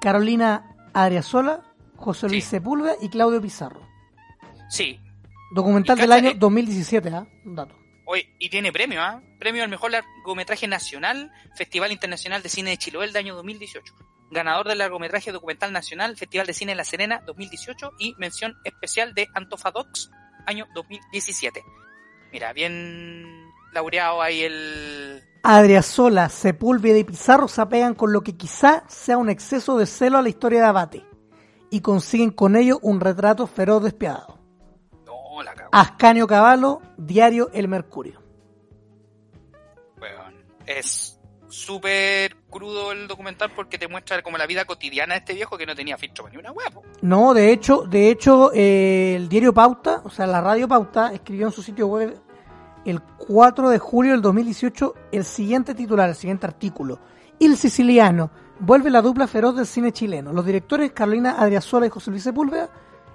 Carolina 0.00 0.76
Adriasola, 0.92 1.60
José 1.96 2.28
Luis 2.28 2.44
Sí. 2.44 2.50
Sepúlveda 2.50 2.94
y 3.00 3.08
Claudio 3.08 3.40
Pizarro. 3.40 3.80
Sí, 4.68 4.98
Documental 5.52 5.98
del 5.98 6.12
año 6.12 6.30
eh, 6.30 6.34
2017, 6.38 7.08
¿ah? 7.12 7.26
Un 7.44 7.56
dato. 7.56 7.74
Oye, 8.06 8.28
y 8.38 8.48
tiene 8.48 8.72
premio, 8.72 9.02
¿ah? 9.02 9.20
Premio 9.40 9.64
al 9.64 9.70
mejor 9.70 9.90
largometraje 9.90 10.68
nacional, 10.68 11.32
Festival 11.54 11.92
Internacional 11.92 12.42
de 12.42 12.50
Cine 12.50 12.70
de 12.70 12.76
Chiloé 12.76 13.06
del 13.06 13.16
año 13.16 13.34
2018. 13.34 13.94
Ganador 14.30 14.68
del 14.68 14.76
largometraje 14.76 15.32
documental 15.32 15.72
nacional, 15.72 16.14
Festival 16.18 16.46
de 16.46 16.52
Cine 16.52 16.74
La 16.74 16.84
Serena 16.84 17.22
2018 17.26 17.92
y 17.98 18.14
mención 18.18 18.54
especial 18.64 19.14
de 19.14 19.28
Antofadox, 19.34 20.10
año 20.44 20.66
2017. 20.74 21.64
Mira, 22.30 22.52
bien 22.52 23.50
laureado 23.72 24.20
ahí 24.20 24.42
el... 24.42 25.22
Adriasola, 25.42 26.28
Sepúlveda 26.28 26.98
y 26.98 27.04
Pizarro 27.04 27.48
se 27.48 27.62
apegan 27.62 27.94
con 27.94 28.12
lo 28.12 28.20
que 28.20 28.36
quizá 28.36 28.84
sea 28.88 29.16
un 29.16 29.30
exceso 29.30 29.78
de 29.78 29.86
celo 29.86 30.18
a 30.18 30.22
la 30.22 30.28
historia 30.28 30.60
de 30.60 30.66
Abate 30.66 31.06
y 31.70 31.80
consiguen 31.80 32.30
con 32.30 32.56
ello 32.56 32.78
un 32.82 33.00
retrato 33.00 33.46
feroz 33.46 33.82
despiadado. 33.82 34.38
No, 35.06 35.42
la 35.42 35.54
cago, 35.54 35.70
Ascanio 35.72 36.26
Cavallo, 36.26 36.82
Diario 36.98 37.48
El 37.54 37.68
Mercurio. 37.68 38.19
Es 40.78 41.18
súper 41.48 42.36
crudo 42.48 42.92
el 42.92 43.08
documental 43.08 43.50
porque 43.56 43.76
te 43.76 43.88
muestra 43.88 44.22
como 44.22 44.38
la 44.38 44.46
vida 44.46 44.64
cotidiana 44.64 45.14
de 45.14 45.18
este 45.18 45.34
viejo 45.34 45.58
que 45.58 45.66
no 45.66 45.74
tenía 45.74 45.98
filtro 45.98 46.28
ni 46.28 46.36
una 46.36 46.52
hueá. 46.52 46.70
No, 47.02 47.34
de 47.34 47.52
hecho, 47.52 47.82
de 47.82 48.08
hecho, 48.08 48.52
eh, 48.54 49.14
el 49.16 49.28
diario 49.28 49.52
Pauta, 49.52 50.00
o 50.04 50.10
sea, 50.10 50.28
la 50.28 50.40
radio 50.40 50.68
Pauta, 50.68 51.12
escribió 51.12 51.46
en 51.46 51.52
su 51.52 51.62
sitio 51.62 51.88
web 51.88 52.16
el 52.84 53.02
4 53.02 53.68
de 53.68 53.78
julio 53.78 54.12
del 54.12 54.22
2018 54.22 54.94
el 55.10 55.24
siguiente 55.24 55.74
titular, 55.74 56.08
el 56.08 56.14
siguiente 56.14 56.46
artículo. 56.46 57.00
Il 57.40 57.56
siciliano 57.56 58.30
vuelve 58.60 58.90
la 58.90 59.02
dupla 59.02 59.26
feroz 59.26 59.56
del 59.56 59.66
cine 59.66 59.92
chileno. 59.92 60.32
Los 60.32 60.46
directores 60.46 60.92
Carolina 60.92 61.36
Adriasola 61.38 61.86
y 61.86 61.90
José 61.90 62.10
Luis 62.10 62.22
Sepúlveda, 62.22 62.70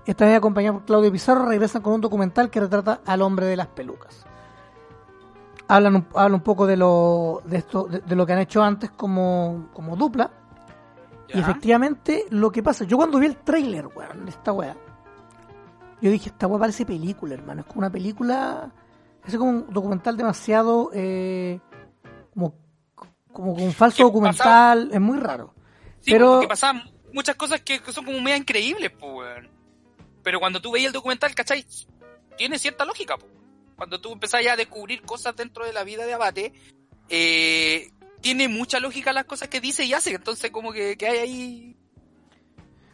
vez 0.05 0.37
acompañados 0.37 0.79
por 0.79 0.87
Claudio 0.87 1.11
Pizarro, 1.11 1.45
regresan 1.45 1.81
con 1.81 1.93
un 1.93 2.01
documental 2.01 2.49
que 2.49 2.59
retrata 2.59 2.99
al 3.05 3.21
hombre 3.21 3.45
de 3.45 3.55
las 3.55 3.67
pelucas. 3.67 4.25
Hablan 5.67 5.95
un, 5.95 6.07
hablan 6.13 6.35
un 6.35 6.41
poco 6.41 6.67
de 6.67 6.77
lo, 6.77 7.41
de, 7.45 7.57
esto, 7.57 7.85
de, 7.85 7.99
de 7.99 8.15
lo 8.15 8.25
que 8.25 8.33
han 8.33 8.39
hecho 8.39 8.61
antes 8.63 8.91
como, 8.91 9.69
como 9.73 9.95
dupla. 9.95 10.31
Y 11.33 11.39
efectivamente, 11.39 12.25
lo 12.29 12.51
que 12.51 12.61
pasa, 12.61 12.85
yo 12.85 12.97
cuando 12.97 13.17
vi 13.19 13.25
el 13.25 13.37
trailer, 13.37 13.87
weón, 13.87 14.25
de 14.25 14.31
esta 14.31 14.53
weá, 14.53 14.75
yo 16.01 16.11
dije, 16.11 16.29
esta 16.29 16.45
weá 16.47 16.59
parece 16.59 16.85
película, 16.85 17.33
hermano. 17.33 17.61
Es 17.61 17.67
como 17.67 17.79
una 17.79 17.89
película, 17.89 18.71
es 19.25 19.35
como 19.35 19.49
un 19.49 19.73
documental 19.73 20.15
demasiado, 20.17 20.91
eh, 20.93 21.59
como, 22.33 22.53
como 23.31 23.53
un 23.53 23.71
falso 23.73 23.97
¿Qué 23.97 24.03
documental, 24.03 24.89
es 24.93 25.01
muy 25.01 25.17
raro. 25.17 25.53
Sí, 25.99 26.11
Pero- 26.11 26.33
porque 26.33 26.47
pasaban 26.47 26.83
muchas 27.11 27.35
cosas 27.35 27.61
que, 27.61 27.79
que 27.81 27.91
son 27.91 28.05
como 28.05 28.21
media 28.21 28.37
increíbles, 28.37 28.91
pues, 28.91 29.11
weón. 29.13 29.49
Pero 30.21 30.39
cuando 30.39 30.61
tú 30.61 30.71
veías 30.71 30.87
el 30.87 30.93
documental, 30.93 31.33
¿cachai? 31.33 31.65
Tiene 32.37 32.59
cierta 32.59 32.85
lógica, 32.85 33.17
pues. 33.17 33.31
Cuando 33.75 33.99
tú 33.99 34.13
empezás 34.13 34.43
ya 34.43 34.53
a 34.53 34.57
descubrir 34.57 35.01
cosas 35.01 35.35
dentro 35.35 35.65
de 35.65 35.73
la 35.73 35.83
vida 35.83 36.05
de 36.05 36.13
Abate, 36.13 36.53
eh, 37.09 37.89
tiene 38.21 38.47
mucha 38.47 38.79
lógica 38.79 39.13
las 39.13 39.25
cosas 39.25 39.49
que 39.49 39.61
dice 39.61 39.85
y 39.85 39.93
hace. 39.93 40.15
Entonces, 40.15 40.51
como 40.51 40.71
que, 40.71 40.97
que 40.97 41.07
hay 41.07 41.17
ahí. 41.17 41.77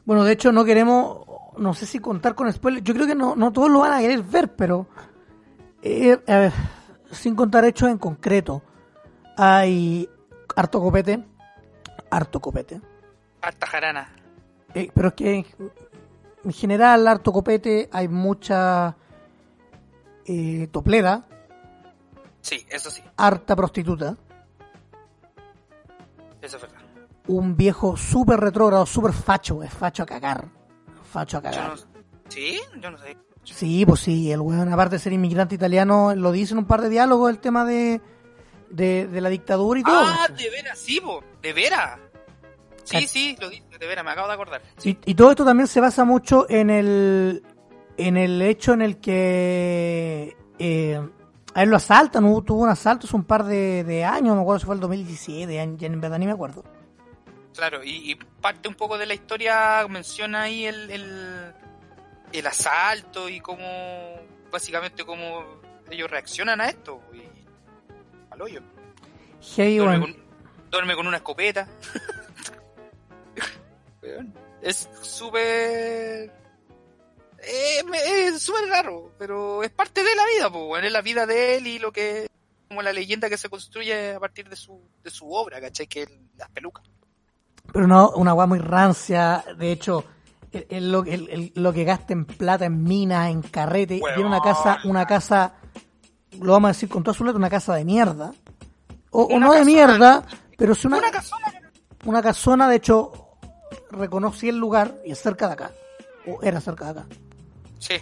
Bueno, 0.05 0.23
de 0.23 0.34
hecho 0.34 0.51
no 0.51 0.65
queremos, 0.65 1.25
no 1.57 1.73
sé 1.73 1.86
si 1.86 1.99
contar 1.99 2.36
con 2.36 2.51
spoilers, 2.51 2.84
yo 2.84 2.93
creo 2.93 3.07
que 3.07 3.15
no, 3.15 3.36
no 3.36 3.53
todos 3.53 3.69
lo 3.69 3.79
van 3.79 3.93
a 3.93 3.99
querer 3.99 4.23
ver, 4.23 4.55
pero, 4.55 4.88
eh, 5.84 6.19
a 6.27 6.38
ver, 6.38 6.53
sin 7.11 7.36
contar 7.36 7.63
hechos 7.65 7.89
en 7.89 7.99
concreto, 7.99 8.63
hay 9.38 10.09
harto 10.55 10.82
copete, 10.82 11.23
harto 12.09 12.39
copete. 12.39 12.82
Harta 13.41 13.67
jarana. 13.67 14.15
Eh, 14.73 14.89
pero 14.93 15.09
es 15.09 15.13
que 15.13 15.45
en 16.43 16.51
general, 16.51 17.07
harto 17.07 17.32
copete, 17.32 17.88
hay 17.91 18.07
mucha 18.07 18.97
eh, 20.34 20.67
topleda, 20.71 21.25
Sí, 22.41 22.65
eso 22.69 22.89
sí, 22.89 23.03
harta 23.17 23.55
prostituta, 23.55 24.15
eso 26.41 26.55
es 26.57 26.61
verdad. 26.61 26.79
un 27.27 27.55
viejo 27.55 27.95
súper 27.97 28.39
retrógrado, 28.39 28.86
súper 28.86 29.13
facho, 29.13 29.61
es 29.63 29.71
facho 29.73 30.03
a 30.03 30.05
cagar. 30.05 30.47
Facho 31.11 31.38
a 31.38 31.41
Yo 31.41 31.51
cagar. 31.51 31.69
no, 31.69 31.75
¿Sí? 32.29 32.59
Yo 32.79 32.91
no 32.91 32.97
sé. 32.97 33.17
Sí, 33.43 33.86
pues 33.86 33.99
sí, 34.01 34.32
el 34.32 34.39
weón, 34.39 34.71
aparte 34.71 34.95
de 34.95 34.99
ser 34.99 35.13
inmigrante 35.13 35.55
italiano, 35.55 36.15
lo 36.15 36.32
dice 36.32 36.53
en 36.53 36.59
un 36.59 36.65
par 36.65 36.82
de 36.82 36.89
diálogos 36.89 37.29
el 37.29 37.39
tema 37.39 37.65
de, 37.65 37.99
de, 38.69 39.07
de 39.07 39.21
la 39.21 39.29
dictadura 39.29 39.79
y 39.79 39.84
todo. 39.84 39.99
Ah, 39.99 40.27
de 40.29 40.49
veras, 40.49 40.77
sí, 40.79 40.99
po. 41.01 41.23
De 41.41 41.51
veras. 41.53 41.99
Sí, 42.84 43.07
sí, 43.07 43.38
lo 43.39 43.49
dice, 43.49 43.63
de 43.79 43.88
veras, 43.88 44.03
me 44.05 44.11
acabo 44.11 44.27
de 44.27 44.34
acordar. 44.34 44.61
Y, 44.84 44.97
y 45.05 45.15
todo 45.15 45.32
esto 45.32 45.43
también 45.45 45.67
se 45.67 45.79
basa 45.82 46.03
mucho 46.05 46.45
en 46.49 46.69
el 46.69 47.43
en 47.98 48.18
el 48.18 48.42
hecho 48.42 48.74
en 48.74 48.82
el 48.82 48.98
que 49.00 50.36
eh, 50.60 51.02
a 51.54 51.64
él 51.64 51.70
lo 51.70 51.76
asaltan, 51.78 52.26
hubo- 52.26 52.44
tuvo 52.44 52.64
un 52.64 52.70
asalto 52.70 53.08
hace 53.08 53.16
un 53.16 53.24
par 53.26 53.44
de, 53.46 53.84
de 53.84 54.04
años, 54.06 54.36
me 54.36 54.42
acuerdo 54.42 54.60
si 54.60 54.66
fue 54.66 54.76
el 54.76 54.82
2017, 54.82 55.54
ya, 55.54 55.66
ya 55.66 55.88
en 55.88 56.02
verdad 56.02 56.18
ni 56.20 56.26
me 56.26 56.32
acuerdo. 56.32 56.64
Claro, 57.54 57.84
y, 57.84 58.12
y 58.12 58.16
parte 58.16 58.70
un 58.70 58.76
poco 58.76 58.98
de 58.98 59.06
la 59.06 59.14
historia 59.14 59.86
menciona 59.89 60.44
ahí 60.44 60.66
el, 60.66 60.89
el, 60.89 61.54
el 62.32 62.48
asalto 62.48 63.28
y 63.28 63.39
cómo, 63.42 63.66
básicamente, 64.52 65.04
cómo 65.04 65.44
ellos 65.89 66.10
reaccionan 66.10 66.62
a 66.62 66.70
esto. 66.70 67.02
Y, 67.14 67.22
al 68.32 68.42
hoyo. 68.42 68.62
Heavy, 69.56 69.78
Duerme 69.78 70.00
con, 70.00 70.16
duerme 70.72 70.96
con 70.96 71.08
una 71.08 71.18
escopeta. 71.18 71.68
Es 74.62 74.89
súper... 75.02 76.32
eh, 77.44 77.84
es 78.28 78.42
súper 78.42 78.68
raro, 78.70 79.12
pero 79.18 79.64
es 79.64 79.70
parte 79.72 80.04
de 80.04 80.16
la 80.16 80.24
vida, 80.26 80.48
weón, 80.50 80.84
es 80.86 80.92
la 80.92 81.02
vida 81.02 81.26
de 81.26 81.58
él 81.58 81.68
y 81.68 81.80
lo 81.80 81.92
que... 81.92 82.28
como 82.68 82.82
la 82.82 82.94
leyenda 82.94 83.30
que 83.30 83.38
se 83.38 83.50
construye 83.50 84.14
a 84.16 84.20
partir 84.20 84.48
de 84.50 84.56
su, 84.56 84.80
de 85.04 85.10
su 85.10 85.32
obra, 85.34 85.60
¿cachai? 85.60 85.88
Que 85.88 86.04
es 86.04 86.10
las 86.38 86.50
pelucas. 86.50 86.86
Pero 87.74 87.88
no, 87.88 88.12
una 88.12 88.34
weá 88.34 88.48
muy 88.48 88.60
rancia. 88.60 89.44
De 89.58 89.72
hecho, 89.72 90.04
el- 90.52 90.68
el- 90.70 90.92
lo, 90.92 91.04
el- 91.06 91.30
el- 91.30 91.52
lo 91.56 91.72
que 91.74 91.84
gasta 91.84 92.14
en 92.14 92.26
plata, 92.26 92.66
en 92.66 92.84
minas, 92.84 93.30
en 93.30 93.42
carrete. 93.42 94.00
Tiene 94.16 94.26
una 94.26 94.42
casa, 94.42 94.80
una 94.86 95.06
casa, 95.06 95.56
lo 96.39 96.54
vamos 96.54 96.70
a 96.70 96.74
decir 96.74 96.89
con 96.89 97.04
toda 97.04 97.14
su 97.18 97.24
letra, 97.24 97.38
una 97.38 97.50
casa 97.50 97.76
de 97.76 97.86
mierda. 97.86 98.34
O, 99.12 99.38
no 99.39 99.54
de 99.54 99.66
mierda, 99.66 100.26
pero 100.58 100.74
es 100.74 100.86
una, 100.86 100.98
Una 100.98 101.12
casona. 101.12 101.62
una 102.06 102.22
casona, 102.22 102.70
de 102.70 102.76
hecho, 102.78 103.12
reconocí 103.92 104.48
el 104.50 104.58
lugar 104.58 104.96
y 105.06 105.12
es 105.12 105.20
cerca 105.22 105.48
de 105.48 105.54
acá. 105.54 105.72
O 106.28 106.42
era 106.44 106.62
cerca 106.62 106.86
de 106.86 106.92
acá. 107.02 107.06
Sí, 107.82 107.95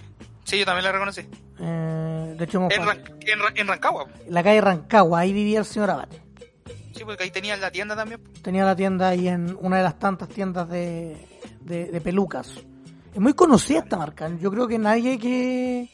sí, 0.44 0.60
yo 0.60 0.66
también 0.66 0.84
la 0.84 0.92
reconocí. 0.92 1.22
Eh, 1.62 2.36
de 2.38 2.44
hecho, 2.44 2.68
En, 2.70 2.84
Ran- 2.84 3.02
en, 3.22 3.40
Ra- 3.40 3.54
en 3.56 3.68
Rancagua. 3.68 4.06
la 4.28 4.44
calle 4.44 4.62
Rancagua, 4.62 5.20
ahí 5.22 5.32
vivía 5.34 5.60
el 5.60 5.66
señor 5.66 5.90
Abate. 5.92 6.22
Sí, 6.94 7.04
porque 7.06 7.24
ahí 7.24 7.32
tenía 7.32 7.56
la 7.58 7.72
tienda 7.72 7.96
también. 7.96 8.20
Tenía 8.42 8.66
la 8.66 8.76
tienda 8.76 9.08
ahí 9.10 9.28
en 9.30 9.58
una 9.62 9.78
de 9.78 9.84
las 9.84 9.98
tantas 10.00 10.28
tiendas 10.28 10.68
de, 10.70 11.16
de, 11.62 11.86
de 11.86 12.02
pelucas. 12.02 12.52
Es 13.14 13.20
muy 13.22 13.34
conocida 13.34 13.80
esta 13.80 13.96
marca. 13.98 14.30
Yo 14.40 14.52
creo 14.52 14.68
que 14.68 14.78
nadie 14.78 15.18
que... 15.18 15.90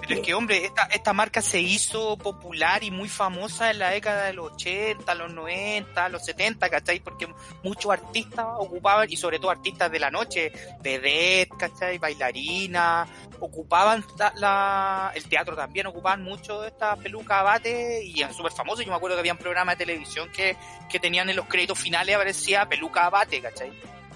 Pero 0.00 0.14
es 0.16 0.20
que, 0.26 0.34
hombre, 0.34 0.64
esta, 0.64 0.82
esta 0.84 1.12
marca 1.12 1.40
se 1.40 1.60
hizo 1.60 2.16
popular 2.18 2.82
y 2.84 2.90
muy 2.90 3.08
famosa 3.08 3.70
en 3.70 3.78
la 3.78 3.90
década 3.90 4.24
de 4.26 4.32
los 4.34 4.52
80, 4.52 5.14
los 5.14 5.32
90, 5.32 6.08
los 6.10 6.24
70, 6.24 6.68
¿cachai? 6.68 7.00
Porque 7.00 7.26
muchos 7.62 7.90
artistas 7.90 8.44
ocupaban, 8.58 9.06
y 9.10 9.16
sobre 9.16 9.38
todo 9.38 9.50
artistas 9.50 9.90
de 9.90 9.98
la 10.00 10.10
noche, 10.10 10.52
vedette, 10.82 11.56
¿cachai? 11.56 11.98
Bailarinas, 11.98 13.08
ocupaban 13.40 14.04
la, 14.18 14.32
la- 14.36 15.12
el 15.14 15.24
teatro 15.28 15.56
también, 15.56 15.86
ocupaban 15.86 16.22
mucho 16.22 16.64
esta 16.64 16.96
peluca 16.96 17.40
abate 17.40 18.04
y 18.04 18.20
eran 18.20 18.34
súper 18.34 18.52
famosos. 18.52 18.84
Yo 18.84 18.90
me 18.90 18.96
acuerdo 18.96 19.16
que 19.16 19.20
había 19.20 19.32
un 19.32 19.38
programa 19.38 19.72
de 19.72 19.78
televisión 19.86 20.30
que, 20.32 20.56
que 20.90 20.98
tenían 21.00 21.30
en 21.30 21.36
los 21.36 21.46
créditos 21.46 21.78
finales 21.78 22.14
aparecía 22.16 22.68
peluca 22.68 23.06
abate, 23.06 23.40
¿cachai? 23.40 23.72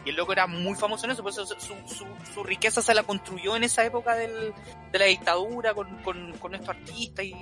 Y 0.08 0.10
el 0.10 0.16
loco 0.16 0.32
era 0.32 0.46
muy 0.46 0.74
famoso 0.74 1.04
en 1.04 1.12
eso, 1.12 1.22
por 1.22 1.32
eso 1.32 1.44
su, 1.44 1.54
su, 1.86 2.06
su 2.32 2.42
riqueza 2.42 2.80
se 2.80 2.94
la 2.94 3.02
construyó 3.02 3.56
en 3.56 3.64
esa 3.64 3.84
época 3.84 4.14
del, 4.14 4.54
de 4.90 4.98
la 4.98 5.04
dictadura 5.04 5.74
con, 5.74 5.86
con, 6.02 6.32
con 6.40 6.54
estos 6.54 6.70
artistas 6.70 7.26
y... 7.26 7.34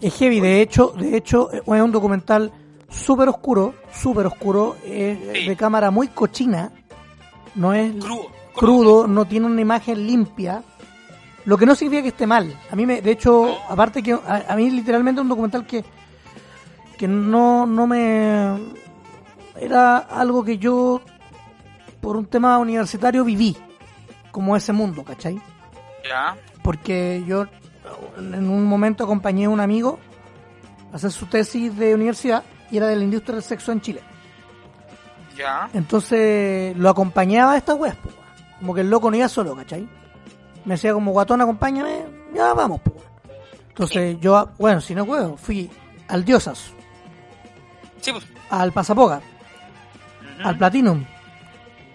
Es 0.00 0.14
heavy, 0.16 0.38
de 0.38 0.62
hecho, 0.62 0.92
de 0.96 1.16
hecho 1.16 1.50
es 1.50 1.62
un 1.66 1.90
documental 1.90 2.52
súper 2.88 3.28
oscuro, 3.30 3.74
súper 3.92 4.26
oscuro, 4.26 4.76
es 4.86 5.18
Sí. 5.32 5.48
de 5.48 5.56
cámara 5.56 5.90
muy 5.90 6.06
cochina, 6.06 6.70
no 7.56 7.74
es 7.74 7.92
crudo. 7.96 8.28
crudo, 8.54 9.06
no 9.08 9.24
tiene 9.24 9.46
una 9.46 9.60
imagen 9.60 10.06
limpia, 10.06 10.62
lo 11.46 11.58
que 11.58 11.66
no 11.66 11.74
significa 11.74 12.02
que 12.02 12.08
esté 12.10 12.28
mal. 12.28 12.56
A 12.70 12.76
mí, 12.76 12.86
me, 12.86 13.02
de 13.02 13.10
hecho, 13.10 13.42
No. 13.42 13.58
aparte 13.72 14.04
que 14.04 14.12
a, 14.12 14.44
a 14.50 14.54
mí 14.54 14.70
literalmente 14.70 15.20
es 15.20 15.22
un 15.22 15.30
documental 15.30 15.66
que, 15.66 15.84
que 16.96 17.08
no, 17.08 17.66
no 17.66 17.88
me... 17.88 18.56
Era 19.60 19.98
algo 19.98 20.44
que 20.44 20.58
yo, 20.58 21.00
por 22.00 22.16
un 22.16 22.26
tema 22.26 22.58
universitario, 22.58 23.24
viví, 23.24 23.56
como 24.30 24.56
ese 24.56 24.72
mundo, 24.72 25.04
¿cachai? 25.04 25.40
Ya, 26.08 26.36
porque 26.62 27.24
yo 27.26 27.46
en 28.16 28.48
un 28.48 28.64
momento 28.64 29.04
acompañé 29.04 29.46
a 29.46 29.50
un 29.50 29.60
amigo 29.60 29.98
a 30.92 30.96
hacer 30.96 31.10
su 31.10 31.26
tesis 31.26 31.76
de 31.76 31.94
universidad 31.94 32.44
y 32.70 32.76
era 32.76 32.86
de 32.86 32.96
la 32.96 33.04
industria 33.04 33.34
del 33.36 33.42
sexo 33.44 33.72
en 33.72 33.80
Chile. 33.80 34.00
ya. 35.36 35.68
Entonces 35.72 36.76
lo 36.76 36.88
acompañaba 36.88 37.56
a 37.56 37.60
po, 37.60 37.74
weón. 37.74 37.96
como 38.58 38.74
que 38.74 38.82
el 38.82 38.90
loco 38.90 39.10
no 39.10 39.16
iba 39.16 39.28
solo, 39.28 39.56
¿cachai? 39.56 39.88
Me 40.64 40.74
decía 40.74 40.92
como 40.92 41.12
guatón, 41.12 41.40
acompáñame, 41.40 42.04
ya 42.34 42.54
vamos, 42.54 42.80
weón. 42.84 43.08
Entonces 43.68 44.18
yo, 44.20 44.50
bueno, 44.58 44.80
si 44.80 44.94
no 44.94 45.06
puedo, 45.06 45.36
fui 45.36 45.70
al 46.08 46.24
Diosas, 46.24 46.72
Sí, 48.00 48.12
pues. 48.12 48.26
al 48.50 48.72
Pasapoga. 48.72 49.20
Al 50.44 50.56
Platinum. 50.58 51.04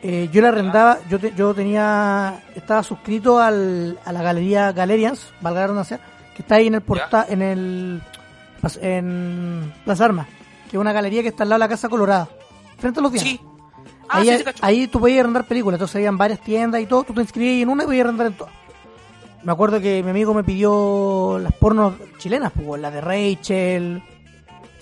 Eh, 0.01 0.29
yo 0.33 0.41
le 0.41 0.47
arrendaba, 0.49 0.97
yo, 1.09 1.17
te- 1.19 1.33
yo 1.33 1.53
tenía, 1.53 2.43
estaba 2.55 2.83
suscrito 2.83 3.39
al, 3.39 3.97
a 4.03 4.11
la 4.11 4.21
galería 4.21 4.71
Galerians, 4.73 5.31
valga 5.39 5.61
la 5.61 5.67
redundancia, 5.67 5.99
que 6.35 6.41
está 6.41 6.55
ahí 6.55 6.67
en 6.67 6.75
el 6.75 6.81
porta, 6.81 7.25
en 7.29 7.41
el, 7.41 8.01
en 8.81 9.73
Plaza 9.85 10.05
Armas, 10.05 10.27
que 10.69 10.75
es 10.77 10.81
una 10.81 10.91
galería 10.91 11.21
que 11.21 11.29
está 11.29 11.43
al 11.43 11.49
lado 11.49 11.59
de 11.59 11.65
la 11.65 11.69
Casa 11.69 11.87
Colorada, 11.89 12.27
frente 12.77 12.99
a 12.99 13.03
los 13.03 13.11
días. 13.13 13.23
Sí. 13.23 13.39
Ah, 14.09 14.17
ahí, 14.19 14.27
sí, 14.37 14.43
ahí 14.61 14.87
tú 14.87 14.99
podías 14.99 15.21
arrendar 15.21 15.45
películas, 15.45 15.77
entonces 15.77 15.95
habían 15.95 16.17
varias 16.17 16.39
tiendas 16.41 16.81
y 16.81 16.85
todo, 16.85 17.03
tú 17.03 17.13
te 17.13 17.21
inscribías 17.21 17.63
en 17.63 17.69
una 17.69 17.83
y 17.83 17.85
podías 17.87 18.05
arrendar 18.05 18.27
en 18.27 18.33
todas. 18.33 18.53
Me 19.43 19.51
acuerdo 19.51 19.79
que 19.81 20.03
mi 20.03 20.09
amigo 20.09 20.33
me 20.33 20.43
pidió 20.43 21.37
las 21.41 21.53
pornos 21.53 21.93
chilenas, 22.17 22.51
pues, 22.53 22.79
las 22.81 22.93
de 22.93 23.01
Rachel, 23.01 24.03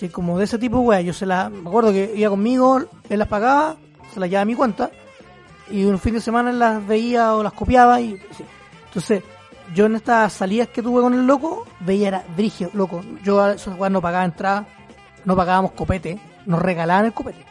sí, 0.02 0.10
como 0.10 0.38
de 0.38 0.46
ese 0.46 0.58
tipo, 0.58 0.80
güey. 0.80 1.06
Yo 1.06 1.14
se 1.14 1.26
las, 1.26 1.50
me 1.52 1.70
acuerdo 1.70 1.92
que 1.92 2.12
iba 2.16 2.30
conmigo, 2.30 2.82
él 3.10 3.20
las 3.20 3.28
pagaba, 3.28 3.76
se 4.14 4.20
las 4.20 4.30
llevaba 4.30 4.42
a 4.42 4.46
mi 4.46 4.56
cuenta, 4.56 4.90
y 5.70 5.84
un 5.86 6.00
fin 6.00 6.14
de 6.16 6.22
semana 6.22 6.52
las 6.52 6.86
veía 6.86 7.36
o 7.36 7.44
las 7.44 7.54
copiaba, 7.54 8.02
y 8.02 8.18
sí. 8.36 8.44
entonces 8.88 9.24
yo 9.74 9.86
en 9.86 9.96
estas 9.96 10.34
salidas 10.34 10.68
que 10.70 10.82
tuve 10.82 11.02
con 11.02 11.14
el 11.14 11.26
loco, 11.26 11.66
veía 11.80 12.08
era 12.10 12.24
brigio, 12.36 12.70
loco. 12.74 13.02
Yo 13.24 13.42
a 13.42 13.54
esos 13.54 13.78
weas 13.80 13.92
no 13.92 14.02
pagaba 14.02 14.26
entrada, 14.26 14.66
no 15.24 15.36
pagábamos 15.36 15.72
copete, 15.72 16.20
nos 16.46 16.62
regalaban 16.62 17.06
el 17.06 17.14
copete. 17.14 17.46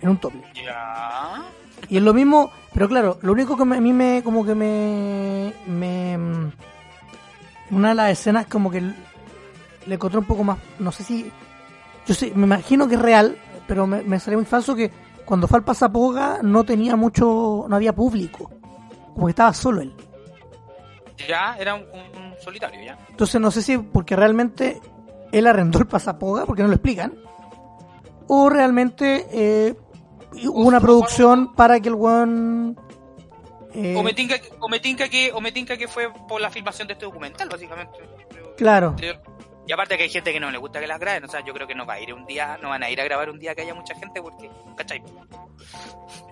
En 0.00 0.08
un 0.08 0.16
tople. 0.16 0.40
Ya. 0.64 1.42
Y 1.90 1.96
es 1.98 2.02
lo 2.02 2.14
mismo, 2.14 2.50
pero 2.72 2.88
claro, 2.88 3.18
lo 3.20 3.32
único 3.32 3.56
que 3.56 3.64
me- 3.66 3.76
a 3.76 3.80
mí 3.82 3.92
me, 3.92 4.22
como 4.22 4.46
que 4.46 4.54
me, 4.54 5.52
me, 5.66 6.16
una 7.70 7.88
de 7.90 7.94
las 7.94 8.10
escenas 8.12 8.46
como 8.46 8.70
que 8.70 8.78
le 9.90 9.96
encontré 9.96 10.18
un 10.20 10.24
poco 10.24 10.44
más, 10.44 10.56
no 10.78 10.92
sé 10.92 11.02
si, 11.02 11.30
yo 12.06 12.14
sé, 12.14 12.32
me 12.34 12.46
imagino 12.46 12.86
que 12.88 12.94
es 12.94 13.02
real, 13.02 13.36
pero 13.66 13.86
me, 13.86 14.02
me 14.02 14.20
salió 14.20 14.38
muy 14.38 14.46
falso 14.46 14.74
que 14.76 14.90
cuando 15.24 15.48
fue 15.48 15.58
al 15.58 15.64
Pasapoga 15.64 16.38
no 16.42 16.64
tenía 16.64 16.94
mucho, 16.96 17.66
no 17.68 17.76
había 17.76 17.92
público, 17.92 18.50
como 19.14 19.26
que 19.26 19.30
estaba 19.30 19.52
solo 19.52 19.80
él. 19.80 19.92
Ya, 21.28 21.56
era 21.58 21.74
un, 21.74 21.82
un 21.82 22.34
solitario, 22.40 22.80
ya. 22.82 22.96
Entonces 23.10 23.40
no 23.40 23.50
sé 23.50 23.62
si 23.62 23.76
porque 23.78 24.14
realmente 24.16 24.80
él 25.32 25.46
arrendó 25.46 25.80
el 25.80 25.86
Pasapoga, 25.86 26.46
porque 26.46 26.62
no 26.62 26.68
lo 26.68 26.74
explican, 26.74 27.14
o 28.28 28.48
realmente 28.48 29.26
eh, 29.32 29.74
hubo 30.44 30.66
una 30.68 30.80
producción 30.80 31.52
para 31.54 31.80
que 31.80 31.88
el 31.88 31.94
weón... 31.96 32.78
eh, 33.74 33.96
O 33.98 34.02
me 34.04 34.14
tinca, 34.14 34.36
o 34.60 34.68
me 34.68 34.78
tinca 34.78 35.08
que, 35.08 35.32
o 35.32 35.40
me 35.40 35.50
tinca 35.52 35.76
que 35.76 35.88
fue 35.88 36.12
por 36.28 36.40
la 36.40 36.48
filmación 36.48 36.86
de 36.86 36.94
este 36.94 37.04
documental, 37.06 37.48
básicamente. 37.48 37.98
Claro. 38.56 38.94
Y 39.66 39.72
aparte 39.72 39.96
que 39.96 40.04
hay 40.04 40.08
gente 40.08 40.32
que 40.32 40.40
no 40.40 40.50
le 40.50 40.58
gusta 40.58 40.80
que 40.80 40.86
las 40.86 40.98
graben, 40.98 41.24
o 41.24 41.28
sea, 41.28 41.44
yo 41.44 41.52
creo 41.54 41.66
que 41.66 41.74
no 41.74 41.86
va 41.86 41.94
a 41.94 42.00
ir 42.00 42.12
un 42.12 42.26
día, 42.26 42.58
no 42.60 42.70
van 42.70 42.82
a 42.82 42.90
ir 42.90 43.00
a 43.00 43.04
grabar 43.04 43.30
un 43.30 43.38
día 43.38 43.54
que 43.54 43.62
haya 43.62 43.74
mucha 43.74 43.94
gente 43.94 44.20
porque, 44.20 44.50
¿cachai? 44.76 45.02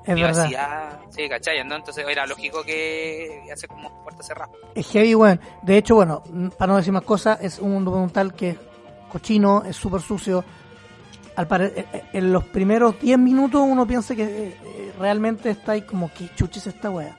Es 0.06 0.14
verdad. 0.22 1.00
Sí, 1.10 1.28
¿cachai? 1.28 1.62
¿no? 1.64 1.76
Entonces 1.76 2.04
era 2.08 2.26
lógico 2.26 2.62
que 2.64 3.42
hace 3.52 3.68
como 3.68 4.02
puerta 4.02 4.22
cerrada. 4.22 4.50
Es 4.74 4.88
heavy, 4.90 5.14
weón. 5.14 5.40
De 5.62 5.76
hecho, 5.76 5.94
bueno, 5.94 6.22
para 6.56 6.72
no 6.72 6.76
decir 6.78 6.92
más 6.92 7.02
cosas, 7.02 7.38
es 7.42 7.58
un 7.58 7.84
documental 7.84 8.34
que 8.34 8.50
es 8.50 8.56
cochino, 9.12 9.62
es 9.64 9.76
súper 9.76 10.00
sucio. 10.00 10.44
Al 11.36 11.46
pare- 11.46 11.72
eh, 11.76 11.86
eh, 11.92 12.02
en 12.14 12.32
los 12.32 12.42
primeros 12.44 12.98
10 13.00 13.18
minutos 13.18 13.60
uno 13.64 13.86
piensa 13.86 14.16
que 14.16 14.24
eh, 14.24 14.92
realmente 14.98 15.50
está 15.50 15.72
ahí 15.72 15.82
como 15.82 16.12
que 16.12 16.28
chuches 16.34 16.66
esta 16.66 16.90
wea. 16.90 17.16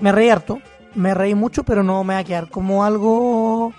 Me 0.00 0.12
reí 0.12 0.28
harto, 0.28 0.60
me 0.94 1.12
reí 1.14 1.34
mucho, 1.34 1.64
pero 1.64 1.82
no 1.82 2.04
me 2.04 2.14
va 2.14 2.20
a 2.20 2.24
quedar 2.24 2.48
como 2.48 2.84
algo 2.84 3.72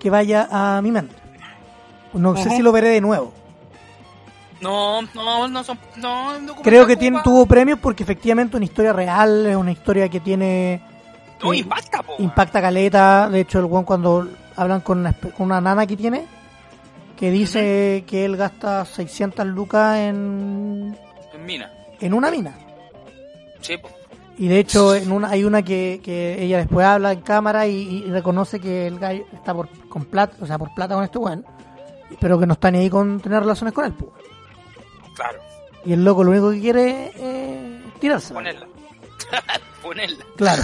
que 0.00 0.10
vaya 0.10 0.48
a 0.50 0.82
mi 0.82 0.90
mente. 0.90 1.14
No 2.14 2.36
sé 2.36 2.50
si 2.50 2.62
lo 2.62 2.72
veré 2.72 2.88
de 2.88 3.00
nuevo. 3.00 3.32
No, 4.60 5.00
no, 5.14 5.48
no 5.48 5.64
son, 5.64 5.78
no, 5.96 6.32
Creo 6.62 6.86
que 6.86 6.96
tiene, 6.96 7.20
tuvo 7.22 7.46
premios 7.46 7.78
porque 7.78 8.02
efectivamente 8.02 8.56
una 8.56 8.66
historia 8.66 8.92
real, 8.92 9.46
es 9.46 9.56
una 9.56 9.72
historia 9.72 10.08
que 10.08 10.20
tiene... 10.20 10.82
No, 11.42 11.54
eh, 11.54 11.58
impacta, 11.58 12.02
po. 12.02 12.14
impacta 12.18 12.60
caleta. 12.60 13.30
De 13.30 13.40
hecho, 13.40 13.58
el 13.60 13.64
weón 13.64 13.84
cuando 13.84 14.28
hablan 14.56 14.82
con 14.82 14.98
una, 14.98 15.12
espe- 15.18 15.32
con 15.32 15.46
una 15.46 15.60
nana 15.62 15.86
que 15.86 15.96
tiene, 15.96 16.26
que 17.16 17.30
dice 17.30 18.04
que 18.06 18.26
él 18.26 18.36
gasta 18.36 18.84
600 18.84 19.46
lucas 19.46 19.96
en, 19.96 20.94
En 21.32 21.46
mina. 21.46 21.70
en 21.98 22.12
una 22.12 22.30
mina. 22.30 22.52
Sí, 23.62 23.78
po. 23.78 23.88
Y 24.40 24.48
de 24.48 24.58
hecho, 24.58 24.94
en 24.94 25.12
una, 25.12 25.28
hay 25.28 25.44
una 25.44 25.62
que, 25.62 26.00
que 26.02 26.42
ella 26.42 26.56
después 26.58 26.84
habla 26.86 27.12
en 27.12 27.20
cámara 27.20 27.66
y, 27.66 28.04
y 28.06 28.10
reconoce 28.10 28.58
que 28.58 28.86
el 28.86 28.98
gallo 28.98 29.24
está 29.32 29.52
por, 29.54 29.68
con 29.88 30.06
plata, 30.06 30.34
o 30.40 30.46
sea, 30.46 30.56
por 30.58 30.72
plata 30.74 30.94
con 30.94 31.04
este 31.04 31.18
weón, 31.18 31.44
pero 32.20 32.38
que 32.40 32.46
no 32.46 32.54
está 32.54 32.70
ni 32.70 32.78
ahí 32.78 32.88
con 32.90 33.20
tener 33.20 33.40
relaciones 33.40 33.74
con 33.74 33.84
él. 33.84 33.92
pues. 33.92 34.10
Claro, 35.14 35.38
Y 35.84 35.92
el 35.92 36.02
loco 36.04 36.24
lo 36.24 36.30
único 36.30 36.50
que 36.52 36.60
quiere 36.60 37.08
es 37.08 37.12
eh, 37.18 37.82
tirarse. 38.00 38.32
ponerla. 38.32 38.66
ponerla. 39.82 40.24
Claro. 40.36 40.62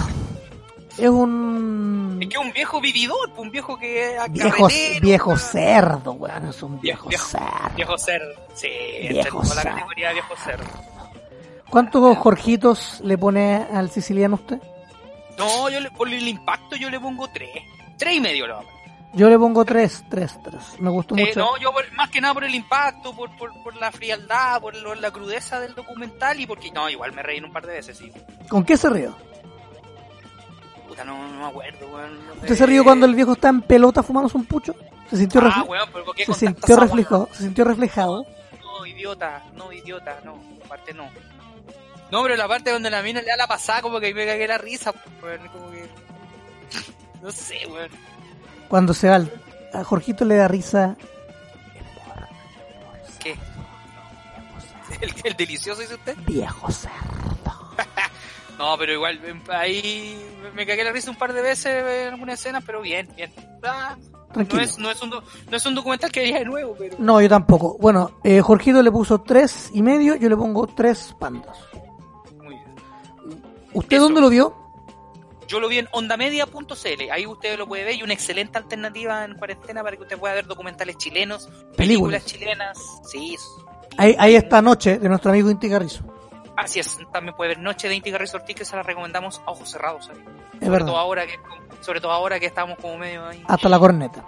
Es 0.97 1.09
un 1.09 2.17
Es 2.19 2.27
que 2.29 2.33
es 2.33 2.41
un 2.43 2.51
viejo 2.53 2.81
vividor, 2.81 3.29
pues, 3.29 3.39
un 3.41 3.51
viejo 3.51 3.77
que 3.77 4.17
viejo, 4.31 4.67
viejo 5.03 5.37
cerdo, 5.37 6.13
weón. 6.13 6.47
Es 6.47 6.63
un 6.63 6.81
viejo, 6.81 7.07
Viejo- 7.09 7.27
cerdo. 7.27 7.75
Viejo 7.75 7.97
cerdo. 7.99 8.33
Sí, 8.55 8.67
Viejo 9.09 9.41
toda 9.41 9.53
la 9.55 9.61
cerdo. 9.61 9.75
categoría 9.75 10.07
de 10.07 10.13
viejo 10.15 10.33
cerdo. 10.43 10.65
¿Cuántos 11.69 12.17
Jorgitos 12.17 13.01
le 13.03 13.17
pone 13.17 13.55
al 13.55 13.89
siciliano 13.89 14.35
usted? 14.35 14.59
No, 15.37 15.69
yo 15.69 15.79
le, 15.79 15.91
por 15.91 16.07
el 16.07 16.27
impacto 16.27 16.75
yo 16.77 16.89
le 16.89 16.99
pongo 16.99 17.27
tres. 17.29 17.49
Tres 17.97 18.15
y 18.15 18.21
medio 18.21 18.47
lo 18.47 18.55
vamos. 18.57 18.71
Yo 19.13 19.29
le 19.29 19.37
pongo 19.39 19.65
tres, 19.65 20.03
tres, 20.09 20.37
tres. 20.43 20.61
Me 20.79 20.89
gustó 20.89 21.15
Eh, 21.15 21.25
mucho. 21.27 21.39
no, 21.39 21.57
yo 21.57 21.71
por- 21.71 21.91
más 21.93 22.09
que 22.09 22.21
nada 22.21 22.33
por 22.33 22.43
el 22.43 22.53
impacto, 22.55 23.13
por, 23.13 23.35
por, 23.37 23.51
por 23.63 23.75
la 23.77 23.91
frialdad, 23.91 24.59
por 24.61 24.75
lo- 24.75 24.95
la 24.95 25.11
crudeza 25.11 25.59
del 25.59 25.73
documental 25.75 26.39
y 26.39 26.45
porque 26.45 26.71
no, 26.71 26.89
igual 26.89 27.13
me 27.13 27.23
reí 27.23 27.39
un 27.39 27.51
par 27.51 27.65
de 27.65 27.73
veces, 27.73 27.97
sí. 27.97 28.11
¿Con 28.49 28.63
qué 28.63 28.77
se 28.77 28.89
rió? 28.89 29.15
Puta, 30.87 31.03
no, 31.03 31.27
no 31.33 31.39
me 31.41 31.45
acuerdo, 31.47 31.87
weón. 31.87 32.17
¿Usted 32.41 32.55
se 32.55 32.65
rió 32.65 32.83
cuando 32.83 33.05
el 33.05 33.15
viejo 33.15 33.33
está 33.33 33.49
en 33.49 33.61
pelota 33.61 34.03
fumándose 34.03 34.37
un 34.37 34.45
pucho? 34.45 34.75
¿Se 35.09 35.17
sintió, 35.17 35.41
Ah, 35.43 35.63
weón, 35.67 35.89
pero 35.91 36.05
¿por 36.05 36.15
qué 36.15 36.25
se 36.25 36.33
sintió 36.33 36.75
reflejado? 36.77 37.29
¿Se 37.31 37.43
sintió 37.43 37.63
reflejado? 37.65 38.25
No, 38.61 38.85
idiota, 38.85 39.43
no, 39.55 39.71
idiota, 39.71 40.19
no, 40.25 40.37
aparte 40.65 40.93
no. 40.93 41.09
No, 42.11 42.23
pero 42.23 42.35
la 42.35 42.47
parte 42.47 42.71
donde 42.71 42.89
la 42.89 43.01
mina 43.01 43.21
le 43.21 43.27
da 43.27 43.35
la 43.37 43.47
pasada, 43.47 43.81
como 43.81 43.99
que 43.99 44.13
me 44.13 44.25
cagué 44.25 44.47
la 44.47 44.57
risa, 44.57 44.93
weón, 45.21 45.47
como 45.49 45.71
que. 45.71 45.87
No 47.21 47.31
sé, 47.31 47.65
weón. 47.67 47.89
Cuando 48.69 48.93
se 48.93 49.09
va 49.09 49.21
a 49.73 49.83
Jorgito 49.83 50.23
le 50.25 50.35
da 50.35 50.47
risa. 50.47 50.95
¿Qué? 53.19 53.35
¿El, 55.01 55.13
el 55.23 55.33
delicioso 55.35 55.81
dice 55.81 55.95
usted? 55.95 56.15
Viejo 56.25 56.71
cerdo. 56.71 56.95
No, 58.57 58.75
pero 58.75 58.91
igual, 58.91 59.23
em, 59.23 59.39
ahí 59.51 60.19
me- 60.55 60.65
cagué 60.65 60.83
la 60.83 60.91
risa 60.91 61.11
un 61.11 61.15
par 61.15 61.31
de 61.31 61.43
veces 61.43 61.67
en 62.07 62.13
algunas 62.15 62.39
escenas, 62.39 62.63
pero 62.65 62.81
bien, 62.81 63.07
bien. 63.15 63.31
Ah, 63.61 63.95
no, 64.33 64.59
es, 64.59 64.79
no, 64.79 64.89
es 64.89 64.99
un, 65.03 65.11
no 65.11 65.21
es 65.51 65.63
un 65.67 65.75
documental 65.75 66.11
que 66.11 66.21
vería 66.21 66.39
de 66.39 66.45
nuevo, 66.45 66.75
pero. 66.75 66.95
No, 66.97 67.21
yo 67.21 67.29
tampoco. 67.29 67.77
Bueno, 67.79 68.13
eh, 68.23 68.41
Jorgito 68.41 68.81
le 68.81 68.91
puso 68.91 69.21
tres 69.21 69.69
y 69.75 69.83
medio, 69.83 70.15
yo 70.15 70.27
le 70.27 70.35
pongo 70.35 70.65
tres 70.65 71.13
pandas. 71.19 71.55
¿Usted 73.77 73.97
Eso. 73.97 74.05
dónde 74.05 74.21
lo 74.21 74.29
vio? 74.29 74.55
Yo 75.47 75.59
lo 75.61 75.69
vi 75.69 75.77
en 75.79 75.87
ondamedia.cl, 75.91 77.11
ahí 77.11 77.25
usted 77.25 77.57
lo 77.57 77.67
puede 77.67 77.85
ver 77.85 77.95
y 77.95 78.03
una 78.03 78.13
excelente 78.13 78.57
alternativa 78.57 79.23
en 79.23 79.35
cuarentena 79.37 79.81
para 79.81 79.95
que 79.95 80.03
usted 80.03 80.17
pueda 80.17 80.33
ver 80.33 80.45
documentales 80.45 80.97
chilenos, 80.97 81.47
películas, 81.77 82.25
chilenas, 82.25 82.77
sí, 83.09 83.35
Ahí, 83.97 84.13
ahí 84.19 84.35
está 84.35 84.61
Noche, 84.61 84.99
de 84.99 85.07
nuestro 85.07 85.31
amigo 85.31 85.49
Inti 85.49 85.69
Carrizo. 85.69 86.03
así 86.57 86.79
es, 86.81 86.97
también 87.13 87.33
puede 87.35 87.49
ver 87.55 87.59
Noche 87.59 87.87
de 87.87 87.95
Inti 87.95 88.11
Garrizo 88.11 88.37
Ortiz 88.37 88.55
que 88.57 88.65
se 88.65 88.75
la 88.75 88.83
recomendamos 88.83 89.41
a 89.45 89.51
ojos 89.51 89.71
cerrados, 89.71 90.05
¿sabes? 90.07 90.21
Es 90.21 90.59
sobre 90.59 90.69
verdad. 90.69 90.87
todo 90.87 90.97
ahora 90.97 91.25
que 91.25 91.39
sobre 91.81 92.01
todo 92.01 92.11
ahora 92.11 92.39
que 92.41 92.47
estamos 92.47 92.77
como 92.79 92.97
medio 92.97 93.25
ahí. 93.25 93.41
Hasta 93.47 93.69
la 93.69 93.79
corneta. 93.79 94.25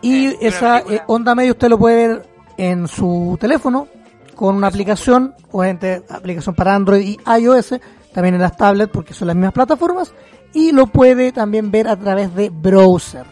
Y 0.00 0.28
Eh, 0.28 0.38
esa 0.42 0.78
eh, 0.78 1.02
onda 1.08 1.34
media 1.34 1.50
usted 1.52 1.68
lo 1.68 1.78
puede 1.78 2.08
ver 2.08 2.28
en 2.56 2.88
su 2.88 3.36
teléfono 3.40 3.86
con 4.34 4.54
una 4.54 4.68
aplicación, 4.68 5.34
obviamente 5.50 6.02
aplicación 6.08 6.54
para 6.54 6.74
Android 6.74 7.02
y 7.06 7.18
iOS, 7.40 7.74
también 8.18 8.34
en 8.34 8.40
las 8.40 8.56
tablets 8.56 8.90
porque 8.92 9.14
son 9.14 9.28
las 9.28 9.36
mismas 9.36 9.52
plataformas, 9.52 10.12
y 10.52 10.72
lo 10.72 10.88
puede 10.88 11.30
también 11.30 11.70
ver 11.70 11.86
a 11.86 11.96
través 11.96 12.34
de 12.34 12.50
browser. 12.50 13.24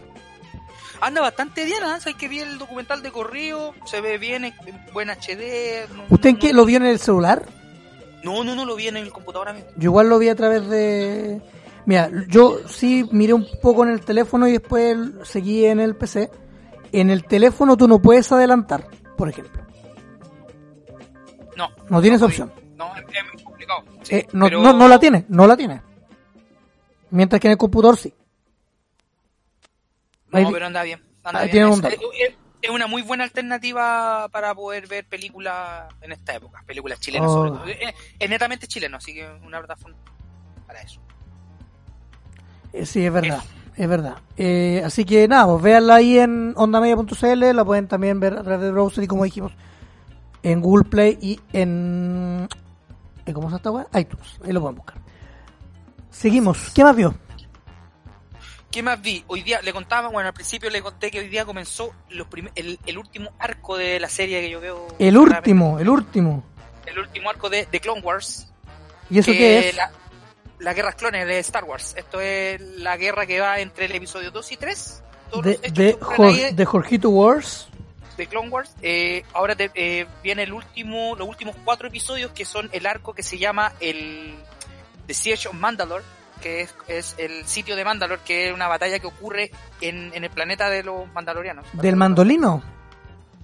Anda 1.01 1.19
bastante 1.19 1.65
bien, 1.65 1.83
¿ah? 1.83 1.99
Hay 2.05 2.13
que 2.13 2.29
vi 2.29 2.39
el 2.39 2.57
documental 2.57 3.03
de 3.03 3.11
corrido, 3.11 3.73
se 3.83 3.99
ve 3.99 4.17
bien 4.17 4.45
en 4.45 4.53
en 4.65 4.79
buen 4.93 5.09
HD. 5.09 5.85
no- 5.93 6.05
¿Usted 6.09 6.29
en 6.29 6.39
qué 6.39 6.53
lo 6.53 6.63
vio 6.63 6.77
en 6.77 6.85
el 6.85 6.99
celular? 6.99 7.43
No, 8.23 8.45
no, 8.45 8.55
no 8.55 8.63
lo 8.65 8.77
vi 8.77 8.87
en 8.87 8.95
el 8.95 9.11
computador 9.11 9.53
mismo. 9.53 9.69
Yo 9.75 9.89
igual 9.89 10.07
lo 10.07 10.19
vi 10.19 10.29
a 10.29 10.35
través 10.35 10.65
de... 10.69 11.41
Mira, 11.85 12.09
yo 12.29 12.59
sí 12.69 13.07
miré 13.11 13.33
un 13.33 13.45
poco 13.61 13.83
en 13.83 13.89
el 13.89 13.99
teléfono 14.05 14.47
y 14.47 14.53
después 14.53 14.97
seguí 15.23 15.65
en 15.65 15.81
el 15.81 15.97
PC. 15.97 16.29
En 16.93 17.09
el 17.09 17.25
teléfono 17.25 17.75
tú 17.75 17.89
no 17.89 17.99
puedes 18.01 18.31
adelantar, 18.31 18.87
por 19.17 19.27
ejemplo. 19.27 19.63
No. 21.57 21.67
No 21.89 22.01
tienes 22.01 22.21
opción. 22.21 22.53
No, 22.77 22.89
complicado. 23.75 23.83
Sí, 24.03 24.15
Eh, 24.15 24.27
no, 24.33 24.45
pero- 24.45 24.61
no, 24.61 24.73
no 24.73 24.87
la 24.87 24.99
tiene, 24.99 25.25
no 25.29 25.45
la 25.47 25.57
tiene. 25.57 25.81
Mientras 27.11 27.39
que 27.39 27.47
en 27.47 27.51
el 27.53 27.57
computador 27.57 27.97
sí. 27.97 28.13
No, 30.31 30.39
Ahí- 30.39 30.47
pero 30.51 30.65
anda 30.65 30.83
bien. 30.83 31.01
Anda 31.23 31.39
ahí 31.39 31.45
bien. 31.45 31.51
tiene 31.51 31.67
un 31.67 31.73
Es, 31.73 31.81
dato. 31.81 31.95
es- 32.19 32.35
es 32.61 32.69
una 32.71 32.87
muy 32.87 33.01
buena 33.01 33.23
alternativa 33.23 34.27
para 34.29 34.53
poder 34.55 34.87
ver 34.87 35.05
películas 35.05 35.93
en 36.01 36.11
esta 36.11 36.35
época. 36.35 36.63
Películas 36.65 36.99
chilenas, 36.99 37.29
Oh. 37.29 37.33
sobre 37.33 37.51
todo. 37.51 37.65
Es, 37.65 37.95
es 38.19 38.29
netamente 38.29 38.67
chileno, 38.67 38.97
así 38.97 39.13
que 39.13 39.29
una 39.45 39.59
plataforma 39.59 39.95
para 40.65 40.81
eso. 40.81 40.99
Eh, 42.73 42.85
sí, 42.85 43.05
es 43.05 43.13
verdad, 43.13 43.41
es 43.75 43.87
verdad. 43.87 44.17
Eh, 44.35 44.81
así 44.83 45.05
que 45.05 45.27
nada, 45.27 45.45
pues 45.47 45.61
véanla 45.63 45.95
ahí 45.95 46.19
en 46.19 46.53
ondamedia.cl, 46.57 47.53
la 47.55 47.63
pueden 47.63 47.87
también 47.87 48.19
ver 48.19 48.33
a 48.33 48.43
través 48.43 48.61
de 48.61 48.71
browser 48.71 49.03
y 49.03 49.07
como 49.07 49.23
dijimos, 49.23 49.53
en 50.43 50.59
Google 50.61 50.85
Play 50.89 51.17
y 51.21 51.39
en... 51.53 52.49
¿en 53.27 53.33
¿Cómo 53.33 53.49
se 53.49 53.57
esta 53.57 53.71
weá? 53.71 53.87
iTunes, 53.95 54.39
ahí 54.45 54.51
lo 54.53 54.61
pueden 54.61 54.75
buscar. 54.77 54.97
Seguimos, 56.09 56.71
¿qué 56.73 56.83
más 56.83 56.95
vio? 56.95 57.13
¿Qué 58.71 58.83
más 58.83 59.01
vi? 59.01 59.23
Hoy 59.27 59.43
día 59.43 59.61
le 59.61 59.71
contaba, 59.71 60.09
bueno, 60.09 60.27
al 60.27 60.33
principio 60.33 60.69
le 60.69 60.81
conté 60.81 61.09
que 61.09 61.19
hoy 61.19 61.29
día 61.29 61.45
comenzó 61.45 61.93
los 62.09 62.27
el, 62.55 62.79
el 62.85 62.97
último 62.97 63.31
arco 63.39 63.77
de 63.77 63.99
la 63.99 64.09
serie 64.09 64.41
que 64.41 64.49
yo 64.49 64.59
veo. 64.59 64.87
El 64.99 65.17
último, 65.17 65.79
el 65.79 65.89
último. 65.89 66.43
El 66.85 66.99
último 66.99 67.29
arco 67.29 67.49
de, 67.49 67.65
de 67.71 67.79
Clone 67.79 68.01
Wars. 68.01 68.51
¿Y 69.09 69.19
eso 69.19 69.31
que 69.31 69.37
qué 69.37 69.69
es? 69.69 69.75
La, 69.75 69.91
las 70.59 70.75
guerras 70.75 70.95
clones 70.95 71.25
de 71.27 71.39
Star 71.39 71.63
Wars. 71.63 71.93
Esto 71.97 72.19
es 72.19 72.59
la 72.61 72.97
guerra 72.97 73.25
que 73.25 73.39
va 73.39 73.59
entre 73.59 73.85
el 73.85 73.93
episodio 73.93 74.31
2 74.31 74.51
y 74.51 74.57
3. 74.57 75.03
Todos 75.31 75.45
De, 75.45 75.57
de, 75.71 75.97
Jor- 75.99 76.53
de 76.53 76.65
Jorgito 76.65 77.09
Wars. 77.09 77.69
De 78.17 78.27
Clone 78.27 78.49
Wars. 78.49 78.71
Eh, 78.81 79.23
ahora 79.33 79.55
te- 79.55 79.71
eh, 79.75 80.05
viene 80.23 80.43
el 80.43 80.53
último, 80.53 81.15
los 81.15 81.27
últimos 81.27 81.55
cuatro 81.63 81.87
episodios 81.87 82.31
que 82.31 82.45
son 82.45 82.69
el 82.73 82.85
arco 82.85 83.13
que 83.13 83.23
se 83.23 83.37
llama 83.37 83.73
el 83.79 84.35
The 85.05 85.13
Siege 85.13 85.47
of 85.47 85.53
Mandalore, 85.55 86.03
que 86.41 86.61
es, 86.61 86.75
es 86.87 87.15
el 87.17 87.45
sitio 87.47 87.75
de 87.75 87.85
Mandalore, 87.85 88.21
que 88.25 88.47
es 88.49 88.53
una 88.53 88.67
batalla 88.67 88.99
que 88.99 89.07
ocurre 89.07 89.51
en, 89.81 90.11
en 90.13 90.23
el 90.23 90.29
planeta 90.29 90.69
de 90.69 90.83
los 90.83 91.11
mandalorianos. 91.13 91.65
¿Del 91.73 91.95
mandolino? 91.95 92.61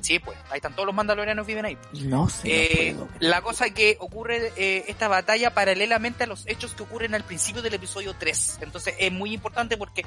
Sí, 0.02 0.20
pues, 0.20 0.38
ahí 0.50 0.58
están 0.58 0.74
todos 0.74 0.86
los 0.86 0.94
mandalorianos 0.96 1.48
viven 1.48 1.64
ahí. 1.66 1.78
No 2.02 2.28
sé. 2.28 2.90
Eh, 2.90 2.94
no 2.94 3.08
la 3.20 3.42
cosa 3.42 3.70
que 3.70 3.96
ocurre 4.02 4.52
eh, 4.58 4.84
esta 4.90 5.08
batalla 5.08 5.54
paralelamente 5.54 6.26
a 6.26 6.28
los 6.28 6.46
hechos 6.46 6.74
que 6.74 6.84
ocurren 6.84 7.16
al 7.16 7.24
principio 7.24 7.62
del 7.62 7.74
episodio 7.76 8.14
3. 8.14 8.60
Entonces 8.62 8.96
es 9.00 9.12
muy 9.14 9.34
importante 9.34 9.78
porque 9.78 10.06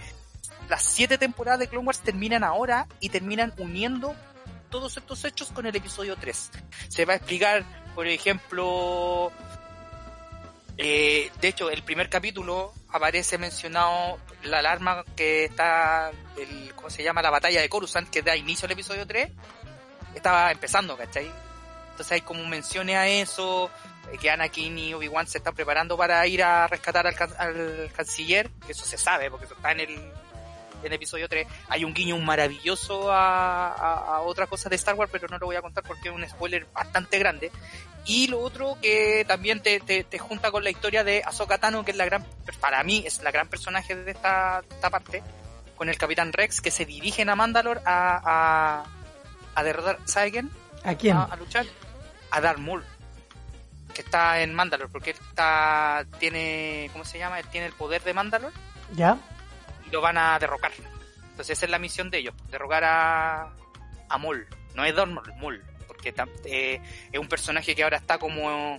las 0.68 0.82
siete 0.82 1.16
temporadas 1.16 1.60
de 1.60 1.68
Clone 1.68 1.86
Wars 1.86 2.00
terminan 2.00 2.44
ahora 2.44 2.86
y 3.00 3.08
terminan 3.08 3.54
uniendo 3.56 4.14
todos 4.70 4.96
estos 4.96 5.24
hechos 5.24 5.50
con 5.52 5.66
el 5.66 5.74
episodio 5.76 6.16
3. 6.16 6.50
Se 6.88 7.04
va 7.04 7.14
a 7.14 7.16
explicar, 7.16 7.64
por 7.94 8.06
ejemplo, 8.06 9.32
eh, 10.78 11.30
de 11.40 11.48
hecho, 11.48 11.70
el 11.70 11.82
primer 11.82 12.08
capítulo 12.10 12.72
aparece 12.90 13.38
mencionado 13.38 14.18
la 14.42 14.58
alarma 14.58 15.04
que 15.16 15.44
está, 15.44 16.10
el, 16.36 16.72
¿cómo 16.74 16.90
se 16.90 17.02
llama? 17.02 17.22
La 17.22 17.30
batalla 17.30 17.60
de 17.60 17.68
Coruscant, 17.68 18.08
que 18.10 18.22
da 18.22 18.36
inicio 18.36 18.66
al 18.66 18.72
episodio 18.72 19.06
3. 19.06 19.30
Estaba 20.14 20.50
empezando, 20.52 20.96
¿cachai? 20.96 21.30
Entonces 21.90 22.12
hay 22.12 22.20
como 22.20 22.44
menciones 22.46 22.96
a 22.96 23.06
eso, 23.08 23.70
eh, 24.12 24.18
que 24.18 24.30
Anakin 24.30 24.78
y 24.78 24.94
Obi-Wan 24.94 25.26
se 25.26 25.38
están 25.38 25.54
preparando 25.54 25.96
para 25.96 26.26
ir 26.26 26.42
a 26.42 26.66
rescatar 26.66 27.06
al, 27.06 27.14
can- 27.14 27.34
al 27.38 27.90
canciller, 27.96 28.50
que 28.66 28.72
eso 28.72 28.84
se 28.84 28.98
sabe, 28.98 29.30
porque 29.30 29.46
eso 29.46 29.54
está 29.54 29.72
en 29.72 29.80
el, 29.80 30.12
en 30.86 30.92
el 30.92 30.96
episodio 30.96 31.28
3. 31.28 31.46
Hay 31.68 31.84
un 31.84 31.94
guiño 31.94 32.18
maravilloso 32.18 33.10
a, 33.12 33.68
a, 33.68 34.16
a 34.16 34.20
otra 34.20 34.46
cosa 34.46 34.68
de 34.68 34.76
Star 34.76 34.94
Wars, 34.94 35.10
pero 35.12 35.28
no 35.28 35.38
lo 35.38 35.46
voy 35.46 35.56
a 35.56 35.62
contar 35.62 35.84
porque 35.84 36.08
es 36.08 36.14
un 36.14 36.26
spoiler 36.28 36.66
bastante 36.72 37.18
grande. 37.18 37.50
Y 38.04 38.28
lo 38.28 38.40
otro 38.40 38.78
que 38.80 39.24
también 39.26 39.60
te, 39.60 39.80
te, 39.80 40.04
te 40.04 40.18
junta 40.18 40.50
con 40.52 40.62
la 40.62 40.70
historia 40.70 41.02
de 41.02 41.22
Ahsoka 41.24 41.58
Tano, 41.58 41.84
que 41.84 41.90
es 41.90 41.96
la 41.96 42.04
gran, 42.04 42.24
para 42.60 42.82
mí 42.84 43.02
es 43.04 43.20
la 43.22 43.32
gran 43.32 43.48
personaje 43.48 43.96
de 43.96 44.12
esta, 44.12 44.62
esta 44.70 44.90
parte, 44.90 45.22
con 45.74 45.88
el 45.88 45.98
Capitán 45.98 46.32
Rex, 46.32 46.60
que 46.60 46.70
se 46.70 46.84
dirigen 46.84 47.28
a 47.28 47.36
Mandalore 47.36 47.80
a, 47.84 48.20
a, 48.24 48.84
a 49.56 49.62
derrotar, 49.64 49.98
¿sabe 50.04 50.30
quién? 50.30 50.50
¿A 50.84 50.94
quién? 50.94 51.16
A, 51.16 51.24
a 51.24 51.36
luchar. 51.36 51.66
A 52.30 52.40
Darth 52.40 52.58
Maul, 52.58 52.84
que 53.92 54.02
está 54.02 54.40
en 54.40 54.54
Mandalore, 54.54 54.90
porque 54.90 55.10
él 55.10 55.16
está, 55.28 56.06
tiene, 56.20 56.90
¿cómo 56.92 57.04
se 57.04 57.18
llama? 57.18 57.40
Él 57.40 57.46
tiene 57.48 57.66
el 57.66 57.72
poder 57.72 58.02
de 58.04 58.14
Mandalore 58.14 58.54
¿Ya? 58.94 59.18
Y 59.86 59.90
lo 59.90 60.00
van 60.00 60.18
a 60.18 60.38
derrocar. 60.38 60.72
Entonces 61.30 61.56
esa 61.58 61.66
es 61.66 61.70
la 61.70 61.78
misión 61.78 62.10
de 62.10 62.18
ellos, 62.18 62.34
derrocar 62.50 62.84
a, 62.84 63.42
a. 64.08 64.18
No 64.74 64.84
es 64.84 64.94
Maul, 64.94 65.20
Maul, 65.40 65.64
porque 65.86 66.14
eh, 66.44 66.80
es 67.12 67.18
un 67.20 67.28
personaje 67.28 67.74
que 67.74 67.82
ahora 67.82 67.96
está 67.98 68.18
como 68.18 68.78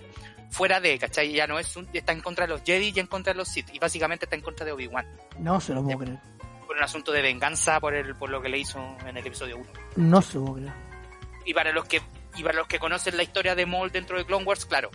fuera 0.50 0.80
de, 0.80 0.98
¿cachai? 0.98 1.32
Ya 1.32 1.46
no 1.46 1.58
es 1.58 1.76
un, 1.76 1.88
está 1.92 2.12
en 2.12 2.20
contra 2.20 2.46
de 2.46 2.52
los 2.54 2.62
Jedi 2.62 2.92
y 2.94 3.00
en 3.00 3.06
contra 3.06 3.32
de 3.32 3.36
los 3.36 3.48
Sith, 3.48 3.68
y 3.72 3.78
básicamente 3.78 4.24
está 4.26 4.36
en 4.36 4.42
contra 4.42 4.64
de 4.64 4.72
Obi-Wan, 4.72 5.06
No 5.38 5.60
se 5.60 5.74
lo 5.74 5.82
puedo 5.82 5.98
creer. 5.98 6.18
por 6.66 6.76
un 6.76 6.82
asunto 6.82 7.12
de 7.12 7.22
venganza 7.22 7.78
por 7.80 7.94
el, 7.94 8.14
por 8.16 8.30
lo 8.30 8.40
que 8.40 8.48
le 8.48 8.58
hizo 8.58 8.78
en 9.06 9.16
el 9.16 9.26
episodio 9.26 9.56
1. 9.58 9.66
No 9.96 10.22
se 10.22 10.34
lo 10.38 10.44
puedo 10.44 10.54
creer. 10.56 10.72
y 11.44 11.54
para 11.54 11.72
los 11.72 11.84
que 11.86 12.00
y 12.36 12.42
para 12.42 12.58
los 12.58 12.68
que 12.68 12.78
conocen 12.78 13.16
la 13.16 13.22
historia 13.24 13.54
de 13.56 13.66
Maul 13.66 13.90
dentro 13.90 14.16
de 14.16 14.24
Clone 14.24 14.44
Wars, 14.44 14.64
claro, 14.64 14.90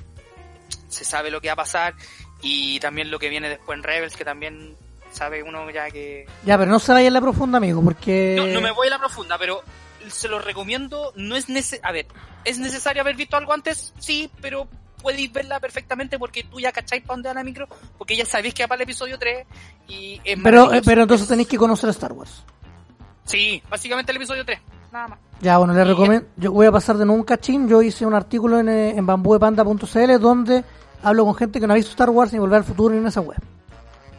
se 0.88 1.04
sabe 1.04 1.30
lo 1.30 1.42
que 1.42 1.48
va 1.50 1.54
a 1.54 1.58
pasar 1.58 1.94
y 2.42 2.80
también 2.80 3.12
lo 3.12 3.20
que 3.20 3.28
viene 3.30 3.50
después 3.50 3.78
en 3.78 3.84
Rebels, 3.84 4.16
que 4.16 4.24
también 4.24 4.78
sabe 5.14 5.44
uno 5.44 5.70
ya 5.72 5.90
que... 5.90 6.26
Ya, 6.46 6.58
pero 6.58 6.72
no 6.72 6.80
se 6.80 6.92
vaya 6.92 7.08
en 7.08 7.14
la 7.14 7.22
profunda, 7.22 7.58
amigo, 7.58 7.84
porque... 7.84 8.36
No, 8.38 8.48
no 8.48 8.62
me 8.62 8.72
voy 8.72 8.88
a 8.88 8.92
la 8.92 9.00
profunda, 9.00 9.38
pero 9.38 9.62
se 10.08 10.28
lo 10.28 10.40
recomiendo, 10.40 11.14
no 11.16 11.36
es 11.36 11.50
necesario... 11.50 11.88
A 11.88 11.92
ver, 11.92 12.08
¿es 12.44 12.60
necesario 12.60 13.02
haber 13.02 13.16
visto 13.16 13.38
algo 13.38 13.54
antes? 13.54 13.94
Sí, 14.00 14.30
pero 14.42 14.68
podéis 15.02 15.32
verla 15.32 15.60
perfectamente 15.60 16.18
porque 16.18 16.44
tú 16.44 16.60
ya 16.60 16.72
cacháis 16.72 17.04
para 17.04 17.16
dónde 17.16 17.30
va 17.30 17.36
la 17.36 17.44
micro, 17.44 17.68
porque 17.98 18.16
ya 18.16 18.26
sabéis 18.26 18.54
que 18.54 18.64
va 18.64 18.70
para 18.70 18.78
el 18.78 18.84
episodio 18.84 19.20
3 19.20 19.46
y 19.90 20.20
es 20.24 20.40
Pero, 20.42 20.74
eh, 20.74 20.82
pero 20.84 21.04
entonces 21.04 21.28
tenéis 21.28 21.48
que 21.48 21.58
conocer 21.58 21.90
Star 21.90 22.14
Wars. 22.14 22.44
Sí, 23.26 23.62
básicamente 23.70 24.12
el 24.12 24.18
episodio 24.18 24.46
3, 24.46 24.60
nada 24.92 25.08
más. 25.10 25.20
Ya, 25.42 25.58
bueno, 25.58 25.74
les 25.74 25.86
recomiendo. 25.86 26.28
Yo 26.38 26.52
voy 26.52 26.66
a 26.68 26.72
pasar 26.72 26.98
de 26.98 27.06
nuevo 27.06 27.20
un 27.20 27.26
cachín. 27.26 27.68
Yo 27.68 27.82
hice 27.82 28.06
un 28.06 28.14
artículo 28.14 28.60
en, 28.60 28.70
eh, 28.70 28.90
en 28.92 29.06
bambuepanda.cl 29.06 30.20
donde 30.20 30.64
hablo 31.04 31.26
con 31.26 31.36
gente 31.36 31.60
que 31.60 31.68
no 31.68 31.74
ha 31.74 31.76
visto 31.76 31.92
Star 31.92 32.10
Wars 32.10 32.32
ni 32.32 32.40
Volver 32.40 32.60
al 32.60 32.64
Futuro 32.64 32.94
ni 32.94 33.02
en 33.02 33.08
esa 33.08 33.20
web. 33.20 33.38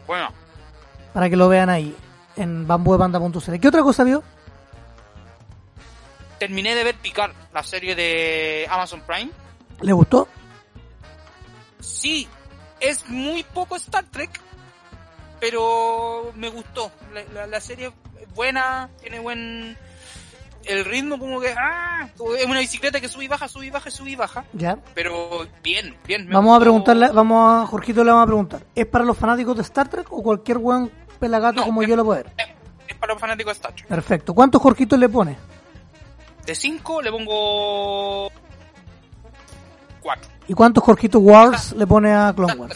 Bueno, 0.05 0.29
Para 1.15 1.29
que 1.29 1.35
lo 1.35 1.47
vean 1.49 1.69
ahí, 1.71 1.95
en 2.35 2.67
bambuepanda.cl. 2.67 3.59
¿Qué 3.59 3.67
otra 3.67 3.81
cosa 3.81 4.03
vio? 4.03 4.21
terminé 6.37 6.75
de 6.75 6.83
ver 6.83 6.95
Picard, 6.95 7.31
la 7.53 7.63
serie 7.63 7.95
de 7.95 8.67
Amazon 8.69 9.01
Prime. 9.07 9.31
¿Le 9.81 9.93
gustó? 9.93 10.27
Sí, 11.79 12.27
es 12.81 13.07
muy 13.09 13.43
poco 13.43 13.77
Star 13.77 14.03
Trek, 14.11 14.29
pero 15.39 16.31
me 16.35 16.49
gustó. 16.49 16.91
La, 17.13 17.23
la- 17.33 17.47
la 17.47 17.61
serie 17.61 17.91
es 18.21 18.33
buena, 18.35 18.89
tiene 19.01 19.19
buen... 19.19 19.77
El 20.65 20.83
ritmo 20.83 21.17
como 21.19 21.39
que... 21.39 21.53
¡Ah! 21.57 22.09
Es 22.37 22.45
una 22.45 22.59
bicicleta 22.59 22.99
que 22.99 23.07
sube 23.07 23.25
y 23.25 23.27
baja, 23.27 23.47
sube 23.47 23.67
y 23.67 23.69
baja, 23.69 23.89
sube 23.89 24.09
y 24.11 24.15
baja. 24.15 24.43
Ya. 24.53 24.77
Pero 24.93 25.47
bien, 25.63 25.95
bien. 26.05 26.27
me 26.27 26.33
Vamos 26.33 26.57
a 26.57 26.59
preguntarle, 26.59 27.09
vamos 27.11 27.63
a 27.63 27.67
Jorgito 27.67 28.03
le 28.03 28.11
vamos 28.11 28.23
a 28.23 28.27
preguntar. 28.27 28.61
¿Es 28.75 28.85
para 28.87 29.05
los 29.05 29.17
fanáticos 29.17 29.55
de 29.55 29.61
Star 29.61 29.87
Trek 29.87 30.11
o 30.11 30.21
cualquier 30.21 30.57
buen 30.57 30.91
pelagato 31.25 31.59
No, 31.61 31.65
como 31.65 31.81
es- 31.81 31.87
yo 31.89 31.95
lo 31.95 32.05
puedo 32.05 32.23
ver? 32.23 32.31
Es, 32.37 32.47
es 32.89 32.95
para 32.95 33.13
los 33.13 33.21
fanáticos 33.21 33.53
de 33.53 33.57
Star 33.57 33.73
Trek. 33.73 33.87
Perfecto. 33.87 34.33
¿Cuántos 34.33 34.61
Jorgitos 34.61 34.97
le 34.99 35.09
pone? 35.09 35.35
De 36.45 36.53
5 36.55 37.01
le 37.01 37.11
pongo... 37.11 38.31
4. 40.01 40.29
¿Y 40.47 40.53
cuántos 40.53 40.83
Jorgitos 40.83 41.21
Wars 41.23 41.71
le 41.73 41.87
pone 41.87 42.13
a 42.13 42.31
Clone 42.35 42.53
Wars? 42.53 42.75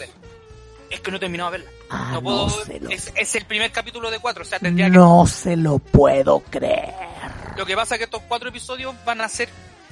Es 0.90 1.00
que 1.00 1.10
no 1.12 1.18
he 1.18 1.20
terminado 1.20 1.52
de 1.52 1.58
verla. 1.58 1.70
Ah, 1.88 2.10
no 2.14 2.22
puedo... 2.22 2.46
no 2.48 2.50
se 2.64 2.80
lo- 2.80 2.90
es, 2.90 3.12
es 3.14 3.34
el 3.36 3.44
primer 3.44 3.70
capítulo 3.70 4.10
de 4.10 4.18
4, 4.18 4.42
o 4.42 4.44
sea, 4.46 4.58
tendría 4.58 4.86
que... 4.86 4.92
No 4.96 5.24
se 5.26 5.56
lo 5.56 5.78
puedo 5.78 6.40
creer. 6.40 6.94
Lo 7.56 7.64
que 7.64 7.76
pasa 7.76 7.94
es 7.94 7.98
que 7.98 8.04
estos 8.04 8.22
cuatro 8.26 8.48
episodios 8.48 8.94
van 9.04 9.20
a 9.20 9.28
ser, 9.28 9.48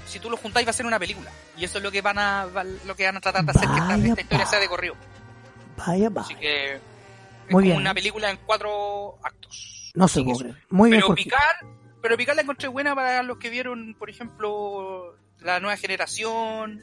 si 0.07 0.19
tú 0.19 0.29
los 0.31 0.41
juntáis, 0.41 0.67
va 0.67 0.71
a 0.71 0.73
ser 0.73 0.87
una 0.87 0.99
película. 0.99 1.31
Y 1.57 1.65
eso 1.65 1.79
es 1.79 1.85
lo 1.85 1.93
que 1.93 2.03
van 2.03 2.19
a, 2.19 2.47
lo 2.87 2.97
que 2.97 3.05
van 3.07 3.17
a 3.17 3.21
tratar 3.21 3.45
de 3.45 3.51
hacer, 3.53 3.69
que 3.69 4.09
esta, 4.09 4.21
historia 4.23 4.47
sea 4.47 4.59
de 4.59 4.69
corrido. 4.69 4.95
Vaya, 5.77 6.07
Así 6.17 6.35
vaya. 6.35 6.39
que 6.41 6.75
es 6.75 6.81
Muy 7.51 7.65
bien. 7.65 7.77
una 7.79 7.95
película 7.95 8.31
en 8.31 8.37
cuatro 8.47 9.19
actos. 9.25 9.91
No 9.95 10.07
se 10.09 10.23
creer. 10.23 10.57
Muy 10.71 10.91
bien, 10.91 11.01
Pero 11.01 11.09
Jorgito. 11.09 11.37
Picar, 11.37 11.77
pero 12.03 12.17
Picar 12.17 12.37
la 12.37 12.43
encontré 12.43 12.69
buena 12.69 12.95
para 12.95 13.23
los 13.23 13.39
que 13.39 13.51
vieron, 13.51 13.95
por 13.99 14.11
ejemplo, 14.11 15.17
la 15.41 15.59
nueva 15.61 15.77
generación, 15.77 16.83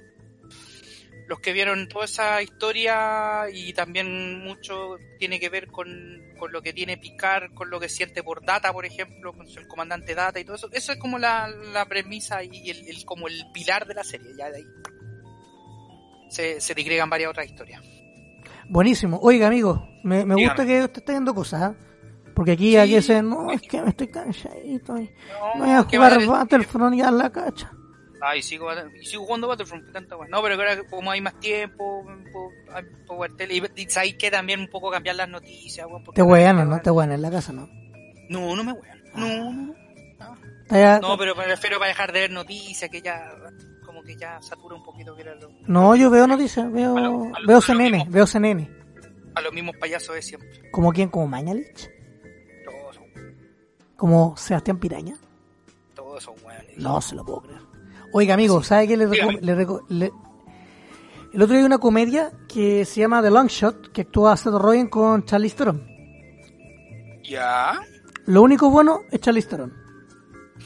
los 1.27 1.39
que 1.39 1.53
vieron 1.53 1.87
toda 1.87 2.05
esa 2.05 2.41
historia 2.41 3.45
y 3.51 3.73
también 3.73 4.43
mucho 4.43 4.97
tiene 5.17 5.39
que 5.39 5.49
ver 5.49 5.67
con, 5.67 5.89
con 6.37 6.51
lo 6.51 6.61
que 6.61 6.73
tiene 6.73 6.97
Picar, 6.97 7.53
con 7.53 7.69
lo 7.69 7.79
que 7.79 7.89
siente 7.89 8.21
por 8.21 8.43
Data, 8.45 8.71
por 8.73 8.85
ejemplo, 8.85 9.33
con 9.33 9.47
el 9.47 9.67
comandante 9.67 10.13
Data 10.13 10.39
y 10.39 10.43
todo 10.45 10.55
eso. 10.55 10.69
Eso 10.71 10.91
es 10.91 10.97
como 10.99 11.17
la, 11.17 11.47
la 11.47 11.85
premisa 11.85 12.43
y 12.43 12.69
el, 12.69 12.87
el- 12.89 13.05
como 13.05 13.27
el 13.27 13.43
pilar 13.53 13.85
de 13.87 13.93
la 13.95 14.03
serie, 14.03 14.31
ya 14.37 14.49
de 14.51 14.57
ahí. 14.57 14.65
Se, 16.29 16.59
se 16.59 16.73
digregan 16.73 17.09
varias 17.09 17.29
otras 17.29 17.45
historias. 17.45 17.81
Buenísimo. 18.69 19.19
Oiga, 19.21 19.47
amigo, 19.47 19.87
me, 20.03 20.25
me 20.25 20.35
gusta 20.35 20.65
que 20.65 20.81
usted 20.83 20.97
esté 20.99 21.11
viendo 21.13 21.33
cosas, 21.33 21.61
¿ah? 21.61 21.75
Porque 22.33 22.51
aquí, 22.53 22.75
aquí 22.75 23.01
se, 23.01 23.21
no, 23.21 23.49
es 23.51 23.61
que 23.61 23.81
me 23.81 23.89
estoy 23.89 24.07
cansadito. 24.07 24.97
y 24.97 25.09
No 25.55 25.65
voy 25.65 25.69
a 25.71 25.85
¿qué 25.89 25.97
va 25.97 26.07
a 26.07 26.15
jugar? 26.19 26.27
Battlefront 26.49 26.95
ya 26.95 27.07
en 27.09 27.17
la 27.17 27.29
cacha. 27.31 27.71
Ay, 28.21 28.41
sigo, 28.41 28.67
y 28.99 29.05
sigo 29.05 29.23
jugando 29.25 29.47
Battlefront, 29.47 29.91
tanta. 29.93 30.15
No, 30.29 30.41
pero 30.41 30.55
ahora 30.55 30.83
como 30.89 31.11
hay 31.11 31.21
más 31.21 31.39
tiempo, 31.39 32.03
puedo, 32.31 32.49
hay- 32.75 32.83
puedo 33.05 33.21
ver 33.21 33.33
tele. 33.35 33.55
Y, 33.55 33.81
y 33.81 33.89
sabéis 33.89 34.15
que 34.15 34.31
también 34.31 34.59
un 34.59 34.67
poco 34.69 34.89
cambiar 34.91 35.15
las 35.15 35.29
noticias, 35.29 35.85
weón, 35.87 36.03
Te 36.13 36.21
wean, 36.23 36.67
¿no? 36.69 36.81
Te 36.81 36.91
wean 36.91 37.11
en 37.11 37.21
la 37.21 37.29
casa, 37.31 37.53
¿no? 37.53 37.69
No, 38.29 38.55
no 38.55 38.63
me 38.63 38.73
wean. 38.73 39.01
No, 39.15 39.27
no, 39.27 39.51
no. 39.67 39.75
Ya- 40.71 40.99
No, 40.99 41.17
pero 41.17 41.35
me 41.35 41.45
refiero 41.45 41.77
para 41.77 41.89
dejar 41.89 42.11
de 42.11 42.21
ver 42.21 42.31
noticias, 42.31 42.89
que 42.89 43.01
ya, 43.01 43.31
que 44.05 44.15
ya 44.15 44.41
satura 44.41 44.75
un 44.75 44.83
poquito 44.83 45.15
No, 45.67 45.95
yo 45.95 46.09
veo 46.09 46.27
noticias, 46.27 46.71
veo, 46.71 46.97
lo- 46.97 47.25
lo- 47.29 47.47
veo 47.47 47.61
CNN, 47.61 48.05
veo 48.09 48.25
CNN. 48.27 48.69
a 49.35 49.41
los 49.41 49.51
mismos 49.53 49.75
payasos 49.77 50.15
de 50.15 50.21
siempre. 50.21 50.49
¿Como 50.71 50.91
quién? 50.93 51.09
¿Como 51.09 51.27
Mañalich? 51.27 51.89
Todos 52.63 52.95
son, 52.95 53.05
¿Como 53.97 54.37
Sebastián 54.37 54.77
Piraña? 54.79 55.15
todos 55.93 56.23
son 56.23 56.35
weones. 56.45 56.77
No 56.77 57.01
se 57.01 57.15
lo 57.15 57.25
puedo 57.25 57.41
creer. 57.41 57.61
Oiga, 58.13 58.33
amigo, 58.35 58.63
¿sabe 58.63 58.87
qué 58.87 58.95
le, 58.95 59.07
le 59.07 59.55
le- 59.89 60.11
El 61.33 61.41
otro 61.41 61.47
día 61.53 61.59
hay 61.59 61.63
una 61.65 61.79
comedia 61.79 62.31
que 62.47 62.85
se 62.85 63.01
llama 63.01 63.21
The 63.21 63.29
Long 63.31 63.47
Shot, 63.47 63.91
que 63.91 64.01
actúa 64.01 64.37
Seth 64.37 64.53
Rogen 64.53 64.87
con 64.87 65.25
Charlize 65.25 65.55
Theron. 65.57 65.85
Ya, 67.23 67.81
Lo 68.27 68.41
único 68.43 68.69
bueno 68.69 69.01
es 69.11 69.19
Charlize 69.19 69.49
Theron. 69.49 69.73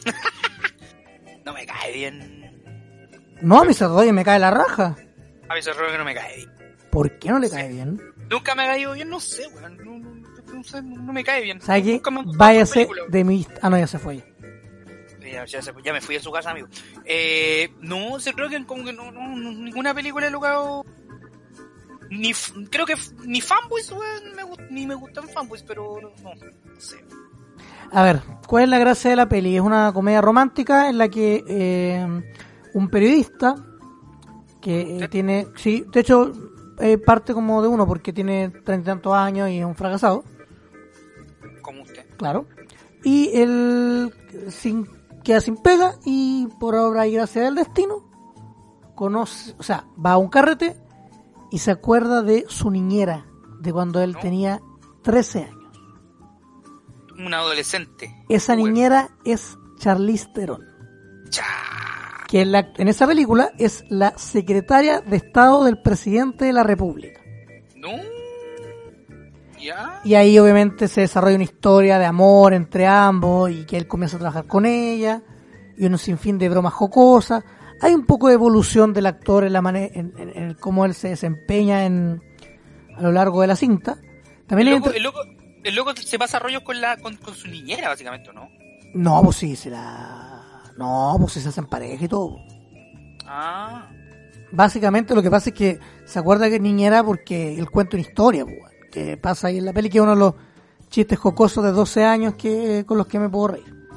no 1.46 1.54
me 1.54 1.66
cae 1.66 1.94
bien. 1.94 2.39
No, 3.42 3.62
a 3.62 3.74
Seth 3.74 3.88
Rogen 3.88 4.16
me 4.16 4.24
cae 4.26 4.40
la 4.40 4.52
raja. 4.52 4.96
A 5.50 5.58
error 5.58 5.92
que 5.92 5.98
no 5.98 6.06
me 6.06 6.14
cae 6.14 6.36
bien. 6.38 6.50
¿Por 6.92 7.18
qué 7.20 7.30
no 7.30 7.40
le 7.40 7.50
cae 7.50 7.70
bien? 7.70 8.00
Nunca 8.30 8.54
me 8.56 8.64
ha 8.64 8.68
caído 8.68 8.94
bien, 8.94 9.10
no 9.10 9.20
sé, 9.20 9.48
weón. 9.48 9.78
No, 9.78 9.98
no, 9.98 10.54
no 10.54 10.64
sé, 10.64 10.82
no 10.84 11.12
me 11.14 11.24
cae 11.24 11.42
bien. 11.42 11.60
¿Sabe 11.62 11.84
qué? 11.84 12.02
Váyase 12.38 12.88
de 13.08 13.24
mi... 13.24 13.48
Ah, 13.62 13.70
no, 13.70 13.78
ya 13.78 13.88
se 13.88 13.98
fue. 13.98 14.24
Ya, 15.22 15.46
ya 15.46 15.62
se- 15.62 15.74
ya 15.84 15.94
me 15.94 16.02
fui 16.02 16.16
a 16.16 16.20
su 16.20 16.32
casa, 16.32 16.52
amigo. 16.52 16.68
Eh, 17.06 17.72
no, 17.82 18.20
se 18.20 18.34
creo 18.34 18.50
que 18.50 18.64
como 18.66 18.84
que 18.84 18.94
no, 18.94 19.12
no, 19.12 19.28
no- 19.36 19.52
ninguna 19.52 19.94
película 19.94 20.28
he 20.28 20.32
logrado. 20.32 20.86
Ni, 22.10 22.32
creo 22.72 22.86
que 22.86 22.96
ni 23.26 23.40
fanboys, 23.42 23.92
weón, 23.92 24.36
me, 24.36 24.44
ni 24.72 24.88
me 24.88 24.96
gustan 24.96 25.28
fanboys, 25.30 25.62
pero 25.64 26.00
no, 26.02 26.10
no, 26.24 26.34
no 26.36 26.82
sé. 26.82 26.98
A 27.92 28.04
ver, 28.04 28.22
¿cuál 28.48 28.64
es 28.64 28.70
la 28.70 28.80
gracia 28.80 29.10
de 29.12 29.16
la 29.16 29.30
peli? 29.30 29.56
Es 29.56 29.62
una 29.62 29.92
comedia 29.94 30.22
romántica 30.22 30.90
en 30.90 30.98
la 30.98 31.10
que 31.10 31.44
eh, 31.48 32.08
un 32.80 32.90
periodista 32.90 33.56
que 34.62 35.04
eh, 35.04 35.08
tiene, 35.08 35.48
sí, 35.56 35.86
de 35.92 36.00
hecho 36.02 36.32
eh, 36.80 36.98
parte 36.98 37.34
como 37.34 37.62
de 37.62 37.68
uno 37.68 37.86
porque 37.88 38.12
tiene 38.14 38.50
treinta 38.50 38.92
y 38.92 38.94
tantos 38.94 39.14
años 39.14 39.50
y 39.50 39.60
es 39.60 39.66
un 39.66 39.76
fracasado, 39.76 40.24
Como 41.62 41.84
usted. 41.84 42.06
claro, 42.18 42.46
y 43.04 43.30
él 43.34 44.14
sin, 44.50 44.88
queda 45.24 45.40
sin 45.42 45.58
pega 45.58 45.96
y 46.06 46.48
por 46.60 46.76
obra 46.76 47.08
y 47.08 47.14
gracia 47.14 47.44
del 47.44 47.56
destino 47.56 48.06
conoce, 48.96 49.56
o 49.58 49.64
sea, 49.64 49.86
va 50.04 50.14
a 50.14 50.18
un 50.18 50.28
carrete 50.30 50.76
y 51.52 51.60
se 51.60 51.72
acuerda 51.72 52.22
de 52.22 52.46
su 52.50 52.70
niñera 52.70 53.26
de 53.62 53.72
cuando 53.74 54.02
él 54.02 54.14
¿No? 54.14 54.20
tenía 54.20 54.60
13 55.04 55.44
años. 55.44 55.56
Un 57.18 57.34
adolescente. 57.34 58.14
Esa 58.30 58.54
Bueno. 58.56 58.68
niñera 58.68 59.10
es 59.26 59.58
Charlize 59.78 60.28
Theron. 60.34 60.62
Cha. 61.30 61.44
Que 62.30 62.42
en, 62.42 62.52
la- 62.52 62.72
en 62.78 62.88
esa 62.88 63.08
película 63.08 63.52
es 63.58 63.84
la 63.90 64.14
secretaria 64.18 65.02
de 65.02 65.18
Estado 65.18 65.64
del 65.66 65.82
presidente 65.82 66.46
de 66.46 66.54
la 66.54 66.62
República. 66.64 67.20
No. 67.76 67.90
Ya. 69.60 70.00
Y 70.06 70.14
ahí 70.16 70.40
obviamente 70.40 70.88
se 70.88 71.02
desarrolla 71.02 71.36
una 71.36 71.44
historia 71.44 72.00
de 72.00 72.06
amor 72.06 72.54
entre 72.54 72.86
ambos 72.88 73.52
y 73.52 73.66
que 73.66 73.78
él 73.78 73.88
comienza 73.88 74.16
a 74.16 74.20
trabajar 74.20 74.46
con 74.46 74.66
ella 74.66 75.22
y 75.78 75.86
un 75.86 75.98
sinfín 75.98 76.38
de 76.38 76.48
bromas 76.50 76.74
jocosas. 76.74 77.44
Hay 77.82 77.94
un 77.94 78.06
poco 78.06 78.28
de 78.28 78.36
evolución 78.36 78.94
del 78.94 79.08
actor 79.08 79.44
en 79.44 79.54
la 79.54 79.62
manera 79.62 79.92
en, 79.94 80.14
en- 80.18 80.30
en 80.38 80.54
cómo 80.54 80.86
él 80.86 80.94
se 80.94 81.10
desempeña 81.10 81.86
en 81.86 82.22
a 82.96 83.02
lo 83.02 83.12
largo 83.12 83.42
de 83.42 83.48
la 83.48 83.56
cinta. 83.56 83.98
También 84.48 84.68
El 84.70 84.76
loco, 84.76 84.92
el, 84.92 85.04
loco, 85.04 85.20
el 85.64 85.76
loco 85.76 85.92
se 85.96 86.20
pasa 86.20 86.38
rollos 86.40 86.62
con, 86.64 86.80
la, 86.80 86.98
con, 86.98 87.16
con 87.18 87.34
su 87.34 87.48
niñera, 87.48 87.90
básicamente, 87.90 88.32
¿no? 88.34 88.50
No, 88.94 89.22
pues 89.24 89.38
sí, 89.38 89.56
se 89.56 89.70
la... 89.70 90.36
No, 90.80 91.18
pues 91.20 91.34
se 91.34 91.50
hacen 91.50 91.66
pareja 91.66 92.06
y 92.06 92.08
todo. 92.08 92.38
Ah. 93.26 93.90
Básicamente 94.54 95.14
lo 95.14 95.22
que 95.22 95.30
pasa 95.30 95.50
es 95.50 95.56
que 95.56 95.78
se 96.06 96.18
acuerda 96.18 96.48
que 96.48 96.56
es 96.56 96.62
niñera 96.62 97.04
porque 97.04 97.60
él 97.60 97.70
cuenta 97.70 97.98
una 97.98 98.08
historia, 98.08 98.46
pues, 98.46 98.58
que 98.90 99.18
pasa 99.18 99.48
ahí 99.48 99.58
en 99.58 99.66
la 99.66 99.74
peli, 99.74 99.90
que 99.90 99.98
es 99.98 100.02
uno 100.02 100.14
de 100.14 100.20
los 100.20 100.36
chistes 100.90 101.20
jocosos 101.20 101.66
de 101.66 101.74
12 101.74 102.06
años 102.06 102.36
que 102.36 102.86
con 102.88 102.98
los 102.98 103.08
que 103.08 103.20
me 103.20 103.28
puedo 103.28 103.50
reír. 103.50 103.88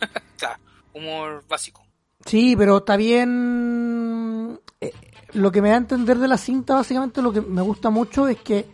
Claro, 0.38 0.60
humor 0.94 1.44
básico. 1.48 1.82
Sí, 2.24 2.54
pero 2.56 2.78
está 2.78 2.96
bien... 2.96 4.60
eh, 4.80 4.92
lo 5.32 5.50
que 5.50 5.60
me 5.60 5.70
da 5.70 5.74
a 5.74 5.78
entender 5.78 6.18
de 6.18 6.28
la 6.28 6.38
cinta, 6.38 6.74
básicamente 6.74 7.22
lo 7.22 7.32
que 7.32 7.40
me 7.40 7.62
gusta 7.62 7.90
mucho 7.90 8.28
es 8.28 8.36
que 8.36 8.66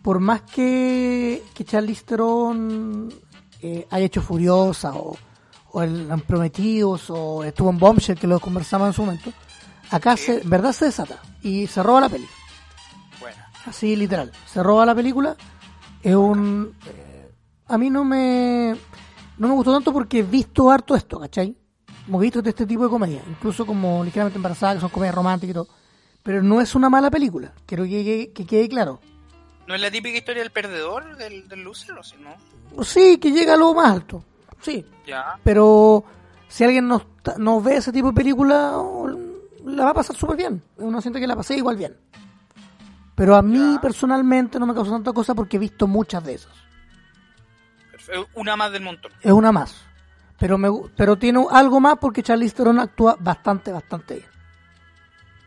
por 0.00 0.20
más 0.20 0.42
que, 0.42 1.42
que 1.52 1.64
Charlize 1.64 2.04
Theron 2.04 3.12
eh, 3.60 3.88
haya 3.90 4.06
hecho 4.06 4.22
Furiosa 4.22 4.94
o, 4.94 5.16
o 5.78 5.82
el 5.82 6.08
Prometidos, 6.26 7.10
o 7.10 7.44
estuvo 7.44 7.68
en 7.70 7.78
Bombshell, 7.78 8.18
que 8.18 8.26
lo 8.26 8.40
conversamos 8.40 8.86
en 8.88 8.92
su 8.94 9.02
momento. 9.04 9.30
Acá, 9.90 10.16
se, 10.16 10.40
en 10.40 10.48
verdad, 10.48 10.72
se 10.72 10.86
desata 10.86 11.18
y 11.42 11.66
se 11.66 11.82
roba 11.82 12.00
la 12.00 12.08
peli. 12.08 12.26
Bueno. 13.20 13.36
Así, 13.66 13.94
literal. 13.94 14.32
Se 14.46 14.62
roba 14.62 14.86
la 14.86 14.94
película. 14.94 15.36
Es 16.02 16.14
un. 16.14 16.74
eh, 16.86 17.30
a 17.68 17.76
mí 17.78 17.90
no 17.90 18.04
me. 18.04 18.74
No 19.38 19.48
me 19.48 19.54
gustó 19.54 19.72
tanto 19.74 19.92
porque 19.92 20.20
he 20.20 20.22
visto 20.22 20.70
harto 20.70 20.94
esto, 20.96 21.20
¿cachai? 21.20 21.54
Hemos 22.08 22.20
visto 22.22 22.40
de 22.40 22.50
este 22.50 22.64
tipo 22.66 22.84
de 22.84 22.88
comedia. 22.88 23.22
Incluso 23.28 23.66
como 23.66 24.02
ligeramente 24.02 24.38
embarazada, 24.38 24.74
que 24.74 24.80
son 24.80 24.88
comedias 24.90 25.14
románticas 25.14 25.50
y 25.50 25.54
todo. 25.54 25.68
Pero 26.22 26.42
no 26.42 26.60
es 26.60 26.74
una 26.74 26.88
mala 26.88 27.10
película. 27.10 27.52
Quiero 27.66 27.84
que, 27.84 27.90
que- 28.02 28.32
que 28.32 28.46
quede 28.46 28.68
claro. 28.68 29.00
¿No 29.68 29.74
es 29.74 29.80
la 29.80 29.90
típica 29.90 30.16
historia 30.16 30.42
del 30.42 30.52
perdedor, 30.52 31.16
del, 31.16 31.48
del 31.48 31.60
loser, 31.64 31.98
o 31.98 32.02
si 32.02 32.16
no? 32.16 32.84
Sí, 32.84 33.18
que 33.18 33.30
llega 33.32 33.54
a 33.54 33.56
lo 33.56 33.74
más 33.74 33.90
alto. 33.92 34.24
Sí. 34.60 34.84
Ya. 35.06 35.38
Pero 35.44 36.04
si 36.48 36.64
alguien 36.64 36.88
no, 36.88 37.02
no 37.38 37.60
ve 37.60 37.76
ese 37.76 37.92
tipo 37.92 38.08
de 38.08 38.14
película, 38.14 38.72
la 39.64 39.84
va 39.84 39.90
a 39.90 39.94
pasar 39.94 40.16
súper 40.16 40.36
bien. 40.36 40.62
Uno 40.78 41.00
siente 41.00 41.20
que 41.20 41.26
la 41.26 41.36
pasé 41.36 41.56
igual 41.56 41.76
bien. 41.76 41.96
Pero 43.14 43.34
a 43.36 43.42
mí 43.42 43.74
Ya. 43.74 43.80
personalmente 43.80 44.58
no 44.58 44.66
me 44.66 44.74
causó 44.74 44.90
tanta 44.92 45.12
cosa 45.12 45.34
porque 45.34 45.56
he 45.56 45.60
visto 45.60 45.86
muchas 45.86 46.22
de 46.24 46.34
esas. 46.34 46.52
Una 48.34 48.56
más 48.56 48.70
del 48.72 48.82
montón. 48.82 49.10
Es 49.20 49.32
una 49.32 49.50
más. 49.52 49.82
Pero 50.38 50.58
me 50.58 50.68
pero 50.96 51.16
tiene 51.16 51.44
algo 51.50 51.80
más 51.80 51.96
porque 51.98 52.22
Charlize 52.22 52.54
Theron 52.54 52.78
actúa 52.78 53.16
bastante, 53.18 53.72
bastante 53.72 54.16
bien. 54.16 54.26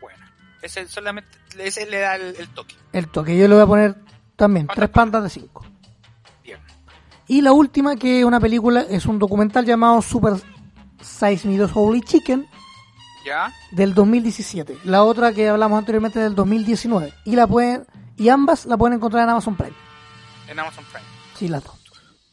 Bueno. 0.00 0.24
Ese 0.60 0.86
solamente, 0.88 1.30
ese 1.58 1.86
le 1.86 2.00
da 2.00 2.16
el, 2.16 2.34
el 2.36 2.48
toque. 2.48 2.74
El 2.92 3.08
toque, 3.08 3.38
yo 3.38 3.46
le 3.48 3.54
voy 3.54 3.62
a 3.62 3.66
poner 3.66 3.94
también 4.36 4.66
¿Cuántas 4.66 4.76
tres 4.76 4.90
pandas 4.90 5.22
de 5.22 5.30
cinco. 5.30 5.64
Y 7.30 7.42
la 7.42 7.52
última, 7.52 7.94
que 7.94 8.18
es 8.18 8.24
una 8.24 8.40
película, 8.40 8.80
es 8.80 9.06
un 9.06 9.20
documental 9.20 9.64
llamado 9.64 10.02
Super 10.02 10.32
Size 11.00 11.46
Me 11.46 11.56
2 11.56 11.70
Holy 11.72 12.00
Chicken 12.00 12.44
¿Ya? 13.24 13.52
del 13.70 13.94
2017. 13.94 14.78
La 14.82 15.04
otra 15.04 15.32
que 15.32 15.48
hablamos 15.48 15.78
anteriormente 15.78 16.18
del 16.18 16.34
2019. 16.34 17.14
Y 17.24 17.36
la 17.36 17.46
pueden 17.46 17.86
y 18.16 18.30
ambas 18.30 18.66
la 18.66 18.76
pueden 18.76 18.96
encontrar 18.96 19.22
en 19.22 19.30
Amazon 19.30 19.54
Prime. 19.54 19.76
En 20.48 20.58
Amazon 20.58 20.84
Prime. 20.86 21.06
Sí, 21.36 21.46
las 21.46 21.62
dos. 21.62 21.76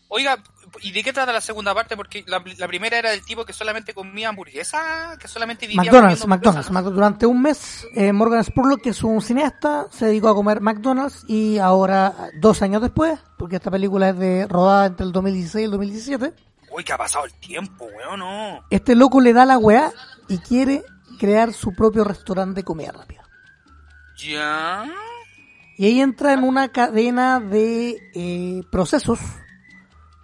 Oiga, 0.07 0.43
¿y 0.81 0.91
de 0.91 1.03
qué 1.03 1.13
trata 1.13 1.33
la 1.33 1.41
segunda 1.41 1.73
parte? 1.73 1.95
Porque 1.95 2.23
la, 2.27 2.43
la 2.57 2.67
primera 2.67 2.97
era 2.97 3.11
del 3.11 3.23
tipo 3.23 3.45
que 3.45 3.53
solamente 3.53 3.93
comía 3.93 4.29
hamburguesa, 4.29 5.17
que 5.19 5.27
solamente 5.27 5.67
vivía 5.67 5.83
McDonald's, 5.83 6.27
McDonald's. 6.27 6.93
Durante 6.93 7.25
un 7.25 7.41
mes, 7.41 7.87
eh, 7.95 8.13
Morgan 8.13 8.43
Spurlock, 8.43 8.81
que 8.81 8.89
es 8.89 9.03
un 9.03 9.21
cineasta, 9.21 9.87
se 9.91 10.07
dedicó 10.07 10.29
a 10.29 10.35
comer 10.35 10.61
McDonald's 10.61 11.23
y 11.27 11.57
ahora, 11.57 12.31
dos 12.39 12.61
años 12.61 12.81
después, 12.81 13.19
porque 13.37 13.57
esta 13.57 13.71
película 13.71 14.09
es 14.09 14.17
de 14.17 14.47
rodada 14.47 14.87
entre 14.87 15.05
el 15.05 15.11
2016 15.11 15.61
y 15.61 15.65
el 15.65 15.71
2017, 15.71 16.25
¿no? 16.25 16.47
Uy, 16.69 16.83
que 16.83 16.93
ha 16.93 16.97
pasado 16.97 17.25
el 17.25 17.33
tiempo, 17.33 17.85
weón, 17.85 18.19
no. 18.19 18.65
este 18.69 18.95
loco 18.95 19.21
le 19.21 19.33
da 19.33 19.45
la 19.45 19.57
weá 19.57 19.91
y 20.27 20.37
quiere 20.39 20.83
crear 21.17 21.53
su 21.53 21.73
propio 21.73 22.03
restaurante 22.03 22.59
de 22.59 22.63
comida 22.63 22.91
rápida. 22.91 23.23
¿Ya? 24.17 24.85
Y 25.77 25.85
ahí 25.85 26.01
entra 26.01 26.33
en 26.33 26.43
una 26.43 26.69
cadena 26.69 27.39
de 27.39 27.97
eh, 28.15 28.63
procesos 28.71 29.19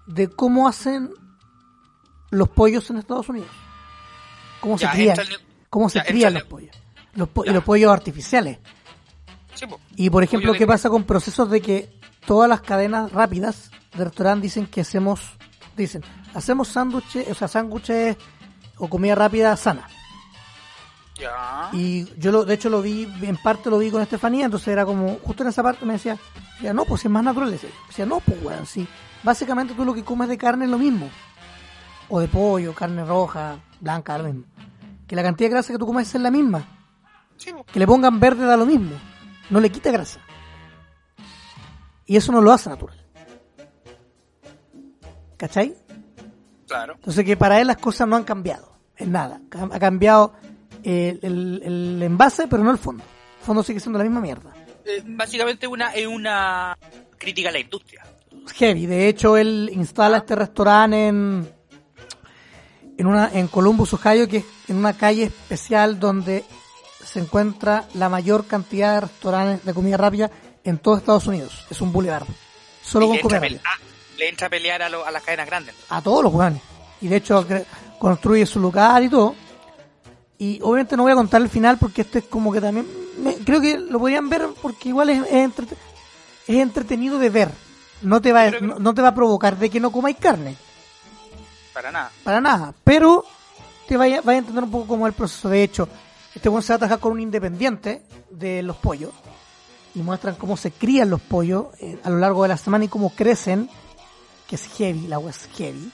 de 0.07 0.29
cómo 0.29 0.67
hacen 0.67 1.11
los 2.31 2.49
pollos 2.49 2.89
en 2.89 2.97
Estados 2.97 3.29
Unidos. 3.29 3.49
Cómo 4.59 4.77
Ya, 4.77 4.91
se 4.91 4.97
crían, 4.97 5.19
el- 5.19 5.39
cómo 5.69 5.89
se 5.89 5.99
ya, 5.99 6.05
crían 6.05 6.33
los 6.33 6.43
pollos. 6.43 6.75
Los 7.15 7.29
po- 7.29 7.45
y 7.45 7.49
los 7.49 7.63
pollos 7.63 7.91
artificiales. 7.91 8.59
Sí, 9.53 9.67
po. 9.67 9.79
Y 9.95 10.09
por 10.09 10.23
ejemplo, 10.23 10.51
de 10.53 10.57
¿qué 10.57 10.65
pasa 10.65 10.89
con 10.89 11.03
procesos 11.03 11.49
de 11.49 11.61
que 11.61 11.99
todas 12.25 12.49
las 12.49 12.61
cadenas 12.61 13.11
rápidas 13.11 13.69
de 13.95 14.03
restaurante 14.05 14.43
dicen 14.43 14.65
que 14.65 14.81
hacemos, 14.81 15.21
dicen, 15.77 16.03
hacemos 16.33 16.69
sándwiches, 16.69 17.29
o 17.29 17.35
sea, 17.35 17.47
sándwiches 17.47 18.17
o 18.77 18.87
comida 18.89 19.13
rápida 19.15 19.55
sana? 19.57 19.87
Ya. 21.19 21.69
Y 21.73 22.05
yo 22.19 22.31
lo, 22.31 22.43
de 22.45 22.55
hecho 22.55 22.69
lo 22.69 22.81
vi, 22.81 23.03
en 23.21 23.37
parte 23.37 23.69
lo 23.69 23.77
vi 23.77 23.91
con 23.91 24.01
Estefanía, 24.01 24.45
entonces 24.45 24.69
era 24.69 24.83
como, 24.85 25.19
justo 25.23 25.43
en 25.43 25.49
esa 25.49 25.61
parte 25.61 25.85
me 25.85 25.93
decía, 25.93 26.17
ya 26.61 26.73
no, 26.73 26.85
pues 26.85 27.05
es 27.05 27.11
más 27.11 27.23
natural. 27.23 27.51
Decía, 27.51 27.69
decía, 27.87 28.05
no, 28.07 28.19
pues 28.21 28.41
weón, 28.43 28.65
sí. 28.65 28.87
Básicamente 29.23 29.73
tú 29.73 29.85
lo 29.85 29.93
que 29.93 30.03
comes 30.03 30.27
de 30.29 30.37
carne 30.37 30.65
es 30.65 30.71
lo 30.71 30.77
mismo. 30.77 31.09
O 32.09 32.19
de 32.19 32.27
pollo, 32.27 32.73
carne 32.73 33.05
roja, 33.05 33.57
blanca, 33.79 34.17
lo 34.17 34.25
mismo. 34.25 34.45
Que 35.07 35.15
la 35.15 35.23
cantidad 35.23 35.49
de 35.49 35.53
grasa 35.53 35.73
que 35.73 35.79
tú 35.79 35.85
comes 35.85 36.13
es 36.13 36.21
la 36.21 36.31
misma. 36.31 36.65
Que 37.71 37.79
le 37.79 37.87
pongan 37.87 38.19
verde 38.19 38.45
da 38.45 38.57
lo 38.57 38.65
mismo. 38.65 38.95
No 39.49 39.59
le 39.59 39.71
quita 39.71 39.91
grasa. 39.91 40.19
Y 42.05 42.17
eso 42.17 42.31
no 42.31 42.41
lo 42.41 42.51
hace 42.51 42.69
natural. 42.69 42.97
¿Cachai? 45.37 45.75
Claro. 46.67 46.93
Entonces 46.95 47.25
que 47.25 47.37
para 47.37 47.59
él 47.59 47.67
las 47.67 47.77
cosas 47.77 48.07
no 48.07 48.15
han 48.15 48.23
cambiado. 48.23 48.77
En 48.97 49.11
nada. 49.11 49.41
Ha 49.51 49.79
cambiado 49.79 50.33
eh, 50.83 51.17
el, 51.21 51.61
el 51.63 52.03
envase, 52.03 52.47
pero 52.47 52.63
no 52.63 52.71
el 52.71 52.77
fondo. 52.77 53.03
El 53.39 53.45
fondo 53.45 53.63
sigue 53.63 53.79
siendo 53.79 53.97
la 53.97 54.05
misma 54.05 54.21
mierda. 54.21 54.53
Eh, 54.85 55.01
básicamente 55.05 55.67
una, 55.67 55.93
es 55.93 56.07
una 56.07 56.77
crítica 57.17 57.49
a 57.49 57.51
la 57.51 57.59
industria. 57.59 58.03
Heavy. 58.55 58.85
De 58.85 59.07
hecho, 59.07 59.37
él 59.37 59.69
instala 59.73 60.17
este 60.17 60.35
restaurante 60.35 61.07
en, 61.07 61.49
en, 62.97 63.07
una, 63.07 63.29
en 63.33 63.47
Columbus, 63.47 63.93
Ohio, 63.93 64.27
que 64.27 64.37
es 64.37 64.45
en 64.67 64.77
una 64.77 64.93
calle 64.93 65.23
especial 65.23 65.99
donde 65.99 66.43
se 67.03 67.19
encuentra 67.19 67.85
la 67.93 68.09
mayor 68.09 68.45
cantidad 68.45 68.95
de 68.95 69.01
restaurantes 69.01 69.65
de 69.65 69.73
comida 69.73 69.97
rápida 69.97 70.29
en 70.63 70.77
todo 70.77 70.97
Estados 70.97 71.27
Unidos. 71.27 71.65
Es 71.69 71.81
un 71.81 71.91
boulevard. 71.91 72.25
Solo 72.83 73.05
Y 73.05 73.19
con 73.19 73.29
comida 73.29 73.39
rápida. 73.39 73.61
le 74.17 74.29
entra 74.29 74.47
a 74.47 74.49
pelear 74.49 74.81
a, 74.81 74.89
lo- 74.89 75.05
a 75.05 75.11
las 75.11 75.23
cadenas 75.23 75.45
grandes. 75.47 75.75
a 75.89 76.01
todos 76.01 76.23
los 76.23 76.33
weones. 76.33 76.61
Y 77.01 77.07
de 77.07 77.17
hecho 77.17 77.45
construye 77.99 78.45
su 78.45 78.59
lugar 78.59 79.03
y 79.03 79.09
todo. 79.09 79.35
Y 80.37 80.59
obviamente 80.61 80.95
no 80.97 81.03
voy 81.03 81.11
a 81.11 81.15
contar 81.15 81.41
el 81.41 81.49
final 81.49 81.77
porque 81.77 82.01
este 82.01 82.19
es 82.19 82.25
como 82.25 82.51
que 82.51 82.59
también... 82.61 82.87
me- 83.21 83.35
creo 83.35 83.59
que 83.61 83.77
lo 83.77 83.99
podrían 83.99 84.29
ver 84.29 84.47
porque 84.61 84.89
igual 84.89 85.09
es, 85.09 85.21
es, 85.23 85.31
entrete- 85.33 85.77
es 86.47 86.55
entretenido 86.57 87.19
de 87.19 87.29
ver. 87.29 87.49
No 88.03 88.21
te, 88.21 88.31
va, 88.31 88.51
que- 88.51 88.61
no, 88.61 88.79
no 88.79 88.93
te 88.93 89.01
va 89.01 89.09
a 89.09 89.15
provocar 89.15 89.57
de 89.57 89.69
que 89.69 89.79
no 89.79 89.91
comáis 89.91 90.17
carne. 90.17 90.55
Para 91.73 91.91
nada. 91.91 92.11
Para 92.23 92.41
nada. 92.41 92.73
Pero 92.83 93.25
te 93.87 93.97
vaya, 93.97 94.21
vaya 94.21 94.37
a 94.37 94.39
entender 94.39 94.63
un 94.63 94.71
poco 94.71 94.87
cómo 94.87 95.07
es 95.07 95.11
el 95.11 95.17
proceso. 95.17 95.49
De 95.49 95.63
hecho, 95.63 95.87
este 96.35 96.49
weón 96.49 96.61
se 96.61 96.73
va 96.73 96.75
a 96.75 96.79
trabajar 96.79 96.99
con 96.99 97.13
un 97.13 97.19
independiente 97.21 98.03
de 98.29 98.61
los 98.61 98.77
pollos. 98.77 99.11
Y 99.95 99.99
muestran 99.99 100.35
cómo 100.35 100.57
se 100.57 100.71
crían 100.71 101.09
los 101.09 101.21
pollos 101.21 101.67
eh, 101.79 101.99
a 102.03 102.09
lo 102.09 102.17
largo 102.17 102.43
de 102.43 102.49
la 102.49 102.57
semana 102.57 102.85
y 102.85 102.87
cómo 102.87 103.09
crecen. 103.11 103.69
Que 104.47 104.55
es 104.55 104.67
heavy, 104.77 105.07
la 105.07 105.15
agua 105.15 105.31
es 105.31 105.47
heavy. 105.55 105.91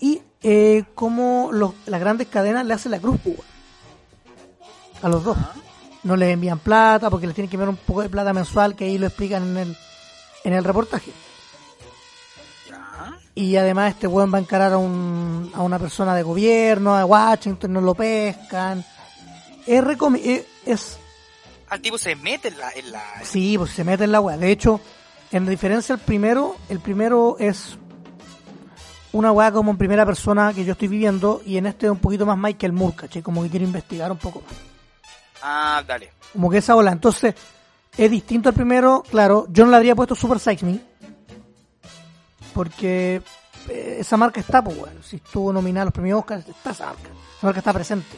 Y 0.00 0.22
eh, 0.42 0.84
cómo 0.94 1.50
los, 1.52 1.72
las 1.86 2.00
grandes 2.00 2.28
cadenas 2.28 2.64
le 2.66 2.74
hacen 2.74 2.92
la 2.92 3.00
cruz 3.00 3.18
pues, 3.22 3.36
weón. 3.38 3.48
a 5.02 5.08
los 5.08 5.24
dos. 5.24 5.36
No 6.02 6.16
les 6.16 6.32
envían 6.34 6.58
plata 6.58 7.08
porque 7.10 7.26
les 7.26 7.34
tienen 7.34 7.48
que 7.50 7.56
enviar 7.56 7.70
un 7.70 7.76
poco 7.76 8.02
de 8.02 8.10
plata 8.10 8.32
mensual 8.34 8.76
que 8.76 8.84
ahí 8.84 8.98
lo 8.98 9.06
explican 9.06 9.42
en 9.42 9.56
el, 9.56 9.76
en 10.44 10.52
el 10.52 10.64
reportaje. 10.64 11.12
Y 13.36 13.56
además 13.56 13.94
este 13.94 14.06
weón 14.06 14.32
va 14.32 14.38
a 14.38 14.40
encarar 14.40 14.72
a, 14.72 14.78
un, 14.78 15.50
a 15.54 15.62
una 15.62 15.78
persona 15.78 16.14
de 16.14 16.22
gobierno, 16.22 16.94
a 16.94 17.04
Washington, 17.04 17.72
no 17.72 17.80
lo 17.80 17.94
pescan. 17.94 18.84
Es, 19.66 19.82
recomi- 19.82 20.20
eh, 20.24 20.46
es 20.64 20.98
Al 21.68 21.80
tipo 21.80 21.98
se 21.98 22.14
mete 22.14 22.48
en 22.48 22.58
la... 22.58 22.70
En 22.70 22.92
la 22.92 23.02
sí, 23.24 23.58
pues 23.58 23.72
se 23.72 23.82
mete 23.82 24.04
en 24.04 24.12
la 24.12 24.20
weá. 24.20 24.36
De 24.36 24.52
hecho, 24.52 24.80
en 25.32 25.46
diferencia 25.46 25.96
al 25.96 26.00
primero, 26.00 26.54
el 26.68 26.78
primero 26.78 27.36
es 27.40 27.76
una 29.12 29.32
weá 29.32 29.50
como 29.50 29.70
en 29.72 29.78
primera 29.78 30.06
persona 30.06 30.52
que 30.52 30.64
yo 30.64 30.72
estoy 30.72 30.86
viviendo 30.88 31.42
y 31.44 31.56
en 31.56 31.66
este 31.66 31.86
es 31.86 31.92
un 31.92 31.98
poquito 31.98 32.26
más 32.26 32.38
Michael 32.38 32.72
Moore, 32.72 32.94
¿cachai? 32.96 33.22
Como 33.22 33.42
que 33.42 33.50
quiero 33.50 33.64
investigar 33.64 34.12
un 34.12 34.18
poco 34.18 34.42
más. 34.42 34.54
Ah, 35.42 35.82
dale. 35.86 36.12
Como 36.32 36.50
que 36.50 36.58
esa 36.58 36.76
ola. 36.76 36.92
Entonces, 36.92 37.34
es 37.96 38.10
distinto 38.10 38.48
al 38.48 38.54
primero, 38.54 39.02
claro. 39.10 39.46
Yo 39.50 39.64
no 39.64 39.70
le 39.72 39.76
habría 39.76 39.94
puesto 39.96 40.14
Super 40.14 40.38
Size 40.38 40.64
Me. 40.64 40.80
Porque 42.54 43.20
eh, 43.68 43.96
esa 44.00 44.16
marca 44.16 44.40
está, 44.40 44.62
pues, 44.62 44.76
bueno. 44.78 45.02
Si 45.02 45.16
estuvo 45.16 45.52
nominada 45.52 45.82
a 45.82 45.84
los 45.86 45.94
premios 45.94 46.20
Oscar, 46.20 46.38
está 46.38 46.70
esa 46.70 46.86
marca. 46.86 47.08
Esa 47.36 47.46
marca 47.46 47.58
está 47.58 47.72
presente. 47.72 48.16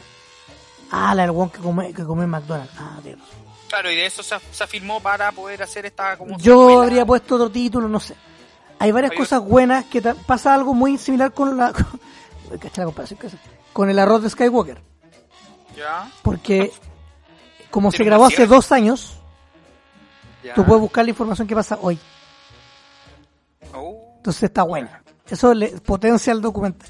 Ah, 0.91 1.13
la 1.15 1.23
del 1.23 1.31
one 1.31 1.51
que 1.51 1.59
come, 1.59 1.93
que 1.93 2.03
come 2.05 2.23
en 2.23 2.29
McDonald's. 2.29 2.73
Ah, 2.77 2.99
Dios. 3.03 3.19
Claro, 3.67 3.91
y 3.91 3.95
de 3.95 4.05
eso 4.05 4.23
se, 4.23 4.35
se 4.51 4.63
afirmó 4.63 5.01
para 5.01 5.31
poder 5.33 5.61
hacer 5.61 5.85
esta 5.85 6.17
como 6.17 6.37
Yo 6.37 6.59
secuela. 6.59 6.83
habría 6.83 7.05
puesto 7.05 7.35
otro 7.35 7.49
título, 7.49 7.89
no 7.89 7.99
sé. 7.99 8.15
Hay 8.79 8.91
varias 8.91 9.11
Hay 9.11 9.17
cosas 9.17 9.41
buenas 9.43 9.85
que 9.85 10.01
pasa 10.01 10.53
algo 10.53 10.73
muy 10.73 10.97
similar 10.97 11.33
con 11.33 11.57
la. 11.57 11.73
Con, 12.47 12.93
con 13.73 13.89
el 13.89 13.99
arroz 13.99 14.23
de 14.23 14.29
Skywalker. 14.29 14.81
Ya. 15.75 16.09
Porque, 16.21 16.71
como 17.69 17.91
se 17.91 18.05
grabó 18.05 18.25
hace 18.25 18.47
dos 18.47 18.71
años, 18.71 19.19
ya. 20.41 20.53
tú 20.53 20.63
puedes 20.63 20.79
buscar 20.79 21.03
la 21.03 21.09
información 21.09 21.45
que 21.45 21.55
pasa 21.55 21.77
hoy. 21.81 21.99
Entonces 24.27 24.43
está 24.43 24.63
buena. 24.63 25.01
Eso 25.29 25.53
le 25.53 25.69
potencia 25.79 26.33
el 26.33 26.41
documental. 26.41 26.89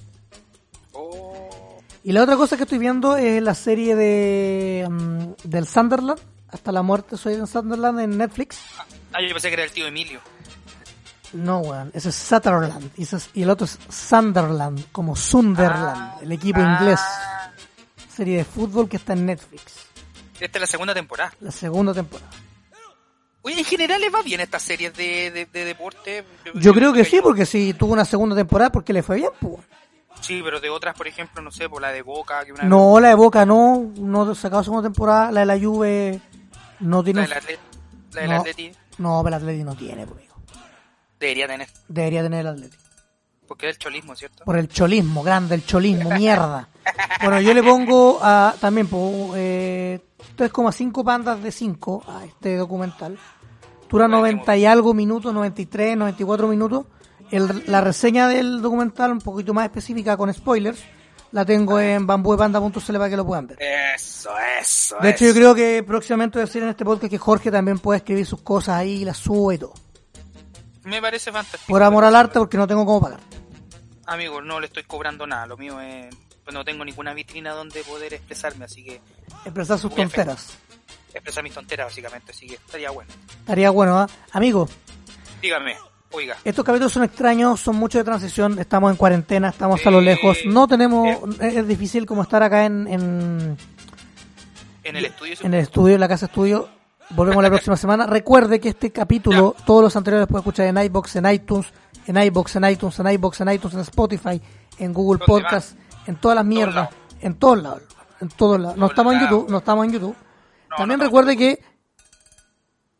oh. 0.94 1.78
Y 2.04 2.12
la 2.12 2.24
otra 2.24 2.36
cosa 2.36 2.58
que 2.58 2.64
estoy 2.64 2.80
viendo 2.80 3.16
es 3.16 3.44
la 3.44 3.54
serie 3.54 3.96
de 3.96 4.88
mm, 4.90 5.34
del 5.48 5.68
Sunderland, 5.68 6.20
hasta 6.50 6.72
la 6.72 6.82
muerte 6.82 7.16
soy 7.16 7.36
de 7.36 7.46
Sunderland 7.46 8.00
en 8.00 8.18
Netflix. 8.18 8.58
Ah, 9.14 9.22
yo 9.22 9.34
pensé 9.34 9.50
que 9.50 9.54
era 9.54 9.64
el 9.66 9.72
tío 9.72 9.86
Emilio. 9.86 10.20
No, 11.34 11.60
weón. 11.60 11.92
Ese 11.94 12.10
es 12.10 12.16
Sutherland. 12.16 12.90
Y, 12.98 13.04
ese 13.04 13.18
es- 13.18 13.30
y 13.36 13.44
el 13.44 13.52
otro 13.52 13.66
es 13.66 13.78
Sunderland, 13.88 14.86
como 14.92 15.16
Sunderland, 15.16 16.24
el 16.24 16.32
equipo 16.32 16.60
Ah, 16.64 16.78
inglés. 16.80 17.00
Serie 18.16 18.38
de 18.38 18.46
fútbol 18.46 18.90
que 18.90 18.98
está 18.98 19.14
en 19.14 19.28
Netflix. 19.28 19.62
Esta 20.40 20.58
es 20.58 20.62
la 20.62 20.66
segunda 20.68 20.96
temporada. 20.96 21.32
La 21.42 21.52
segunda 21.52 21.94
temporada. 21.94 22.32
Oye, 23.48 23.60
en 23.60 23.66
general 23.66 24.02
les 24.02 24.14
va 24.14 24.22
bien 24.22 24.42
estas 24.42 24.62
series 24.62 24.94
de, 24.96 25.32
de, 25.32 25.46
de 25.46 25.66
deporte. 25.66 26.24
Yo 26.56 26.74
creo 26.74 26.92
que 26.92 27.06
sí, 27.06 27.20
porque 27.24 27.46
si 27.46 27.74
tuvo 27.74 27.94
una 27.94 28.04
segunda 28.06 28.36
temporada, 28.36 28.72
porque 28.72 28.92
le 28.94 29.02
fue 29.04 29.16
bien, 29.18 29.30
pues. 29.40 29.56
Sí, 30.22 30.42
pero 30.44 30.60
de 30.60 30.70
otras, 30.70 30.96
por 30.96 31.08
ejemplo, 31.08 31.42
no 31.42 31.52
sé, 31.52 31.70
por 31.70 31.82
la 31.82 31.92
de 31.92 32.02
Boca, 32.02 32.44
que 32.44 32.52
una 32.52 32.64
No, 32.64 33.00
la 33.00 33.10
de 33.10 33.16
Boca 33.16 33.46
no, 33.46 33.92
no 33.98 34.36
sacado 34.36 34.64
segunda 34.64 34.90
temporada. 34.90 35.32
La 35.32 35.42
de 35.42 35.46
la 35.46 35.60
Juve 35.60 36.20
no 36.82 36.98
la 36.98 37.04
tiene. 37.04 37.22
del 37.22 37.34
Atleti, 37.34 37.62
la 38.14 38.22
del 38.22 38.30
no, 38.32 38.36
Atleti 38.38 38.72
no, 38.98 39.22
pero 39.24 39.36
el 39.36 39.42
Atleti 39.42 39.64
no 39.64 39.76
tiene, 39.76 40.06
pues, 40.08 40.20
amigo. 40.20 40.36
debería 41.20 41.48
tener, 41.48 41.68
Debería 41.88 42.24
tener 42.24 42.40
el 42.42 42.48
Atleti. 42.48 42.78
porque 43.48 43.70
es 43.70 43.76
el 43.76 43.80
cholismo, 43.80 44.16
¿cierto? 44.16 44.44
Por 44.44 44.58
el 44.58 44.68
cholismo, 44.68 45.24
grande 45.24 45.56
el 45.56 45.66
cholismo, 45.66 46.10
mierda. 46.18 46.68
Bueno, 47.22 47.40
yo 47.40 47.54
le 47.54 47.62
pongo 47.64 48.20
a, 48.22 48.56
también 48.60 48.88
po, 48.88 49.34
eh, 49.36 50.00
3,5 50.36 51.04
pandas 51.06 51.42
de 51.44 51.52
5 51.52 52.04
a 52.08 52.26
este 52.26 52.58
documental. 52.58 53.18
Dura 53.90 54.08
90 54.08 54.58
y 54.58 54.66
algo 54.66 54.94
minutos, 54.94 55.34
93, 55.34 55.98
94 55.98 56.48
minutos. 56.48 56.86
El- 57.32 57.64
la 57.68 57.82
reseña 57.82 58.28
del 58.28 58.62
documental, 58.62 59.12
un 59.12 59.20
poquito 59.20 59.54
más 59.54 59.66
específica 59.66 60.16
con 60.18 60.34
spoilers, 60.34 60.82
la 61.32 61.44
tengo 61.46 61.80
en 61.80 62.08
bambuepanda.cl 62.08 62.94
para 62.94 63.10
que 63.10 63.18
lo 63.18 63.26
puedan 63.26 63.48
ver. 63.48 63.58
Eso, 63.62 64.30
eso. 64.62 64.96
De 65.02 65.10
hecho, 65.10 65.26
yo 65.26 65.34
creo 65.34 65.54
que 65.56 65.84
próximamente 65.84 66.38
voy 66.38 66.44
a 66.44 66.46
decir 66.46 66.64
en 66.64 66.70
este 66.70 66.86
podcast 66.86 67.10
que 67.10 67.18
Jorge 67.18 67.52
también 67.52 67.80
puede 67.80 67.98
escribir 67.98 68.26
sus 68.26 68.42
cosas 68.42 68.76
ahí 68.76 69.02
y 69.02 69.06
las 69.06 69.18
sube 69.18 69.56
y 69.56 69.58
todo. 69.58 69.74
Me 70.84 71.02
parece 71.02 71.32
fantástico. 71.32 71.66
Por 71.68 71.84
amor 71.84 72.06
al 72.06 72.16
arte, 72.16 72.40
porque 72.40 72.56
no 72.58 72.66
tengo 72.66 72.86
cómo 72.86 73.02
pagar. 73.02 73.20
Amigo, 74.06 74.42
no 74.42 74.60
le 74.62 74.68
estoy 74.68 74.84
cobrando 74.84 75.28
nada. 75.28 75.46
Lo 75.48 75.58
mío 75.58 75.80
es. 75.82 76.16
Pues 76.46 76.54
no 76.54 76.64
tengo 76.64 76.86
ninguna 76.86 77.14
vitrina 77.14 77.52
donde 77.52 77.84
poder 77.84 78.14
expresarme, 78.14 78.64
así 78.64 78.86
que. 78.86 79.02
Expresar 79.44 79.78
sus 79.80 79.94
tonteras. 79.94 80.58
Expresar 81.18 81.44
mis 81.44 81.54
tonteras, 81.54 81.88
básicamente, 81.88 82.32
así 82.32 82.48
que 82.48 82.56
estaría 82.56 82.92
bueno. 82.92 83.12
Estaría 83.40 83.70
bueno, 83.70 84.00
¿ah? 84.00 84.08
Amigo, 84.32 84.68
Dígame, 85.42 85.76
oiga. 86.12 86.36
Estos 86.44 86.66
capítulos 86.66 86.94
son 86.94 87.04
extraños, 87.04 87.60
son 87.60 87.76
muchos 87.76 88.00
de 88.00 88.04
transición, 88.06 88.60
estamos 88.60 88.92
en 88.92 88.98
cuarentena, 88.98 89.50
estamos 89.50 89.86
a 89.86 89.92
lo 89.92 90.02
lejos, 90.02 90.40
no 90.46 90.68
tenemos, 90.68 91.20
es 91.40 91.68
difícil 91.68 92.06
como 92.06 92.24
estar 92.24 92.42
acá 92.44 92.66
en, 92.66 92.88
en, 92.88 93.58
En 94.84 94.96
el 94.96 95.06
estudio. 95.06 95.36
en 95.42 95.54
el 95.54 95.60
estudio, 95.62 95.96
en 95.96 96.02
la 96.02 96.08
casa 96.08 96.26
estudio, 96.26 96.70
volvemos 97.12 97.44
la 97.44 97.50
próxima 97.50 97.78
semana. 97.78 98.08
Recuerde 98.08 98.60
que 98.60 98.70
este 98.70 98.92
capítulo, 98.92 99.56
todos 99.66 99.84
los 99.84 99.96
anteriores 99.96 100.28
puede 100.28 100.42
escuchar 100.42 100.68
en 100.68 100.78
iBox, 100.78 101.16
en 101.18 101.32
iTunes, 101.32 101.68
en 102.08 102.18
iBox, 102.18 102.56
en 102.56 102.70
iTunes, 102.70 103.00
en 103.00 103.12
iBox, 103.12 103.42
en 103.42 103.52
iTunes, 103.52 103.74
en 103.76 103.82
Spotify, 103.82 104.42
en 104.80 104.94
Google 104.94 105.20
¿Dónde 105.20 105.44
Podcast, 105.44 105.78
en 106.08 106.16
todas 106.16 106.36
las 106.36 106.46
mierdas, 106.46 106.90
en 107.22 107.36
todos 107.36 107.62
lados, 107.62 107.82
en 108.22 108.30
todos 108.30 108.60
lados. 108.60 108.78
No 108.78 108.88
estamos 108.88 109.14
en. 109.14 109.22
YouTube, 109.22 109.50
no 109.50 109.58
estamos 109.58 109.86
en 109.86 109.94
YouTube. 109.94 110.16
No, 110.78 110.84
También 110.84 111.00
no, 111.00 111.04
no. 111.04 111.10
recuerde 111.10 111.38
que 111.38 111.60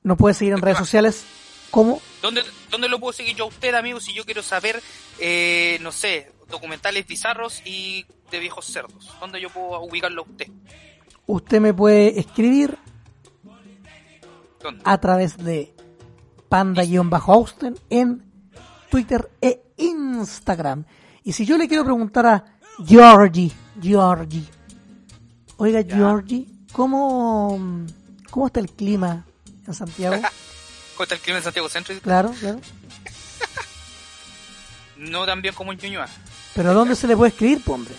nos 0.04 0.18
puede 0.18 0.34
seguir 0.34 0.54
en 0.54 0.62
redes 0.62 0.78
sociales 0.78 1.26
como 1.72 2.02
¿Dónde, 2.22 2.44
¿Dónde 2.72 2.88
lo 2.90 3.00
puedo 3.00 3.14
seguir 3.14 3.36
yo 3.36 3.44
a 3.46 3.48
usted, 3.48 3.74
amigo, 3.76 4.00
si 4.00 4.14
yo 4.14 4.26
quiero 4.26 4.42
saber, 4.42 4.82
eh, 5.20 5.78
no 5.82 5.92
sé, 5.92 6.32
documentales 6.50 7.06
bizarros 7.06 7.62
y 7.66 8.06
de 8.32 8.40
viejos 8.40 8.66
cerdos? 8.66 9.14
¿Dónde 9.20 9.40
yo 9.42 9.50
puedo 9.50 9.82
ubicarlo 9.82 10.22
a 10.24 10.30
usted? 10.30 10.48
usted 11.30 11.60
me 11.60 11.74
puede 11.74 12.20
escribir 12.20 12.78
¿Dónde? 14.62 14.82
a 14.86 14.98
través 14.98 15.38
de 15.38 15.74
panda-austen 16.48 17.78
en 17.90 18.24
Twitter 18.90 19.30
e 19.42 19.62
Instagram. 19.76 20.86
Y 21.24 21.34
si 21.34 21.46
yo 21.46 21.58
le 21.58 21.68
quiero 21.68 21.84
preguntar 21.84 22.26
a 22.26 22.46
Georgie, 22.86 23.52
Georgie, 23.82 24.46
oiga 25.58 25.84
Georgie, 25.84 26.48
¿cómo, 26.78 27.60
¿cómo 28.30 28.48
está 28.48 28.60
el 28.60 28.70
clima 28.70 29.26
en 29.66 29.74
Santiago? 29.74 30.16
¿Cómo 30.96 31.04
está 31.04 31.16
el 31.16 31.22
clima 31.22 31.40
en 31.40 31.44
Santiago 31.44 31.68
Centro? 31.68 32.00
Claro, 32.00 32.32
claro. 32.40 32.62
No 34.98 35.28
tan 35.28 35.44
bien 35.44 35.54
como 35.54 35.72
en 35.72 35.78
Ñuñoa. 35.78 36.08
Pero 36.56 36.74
¿dónde 36.74 36.96
se 36.96 37.06
le 37.06 37.16
puede 37.16 37.30
escribir, 37.30 37.62
hombre? 37.68 37.94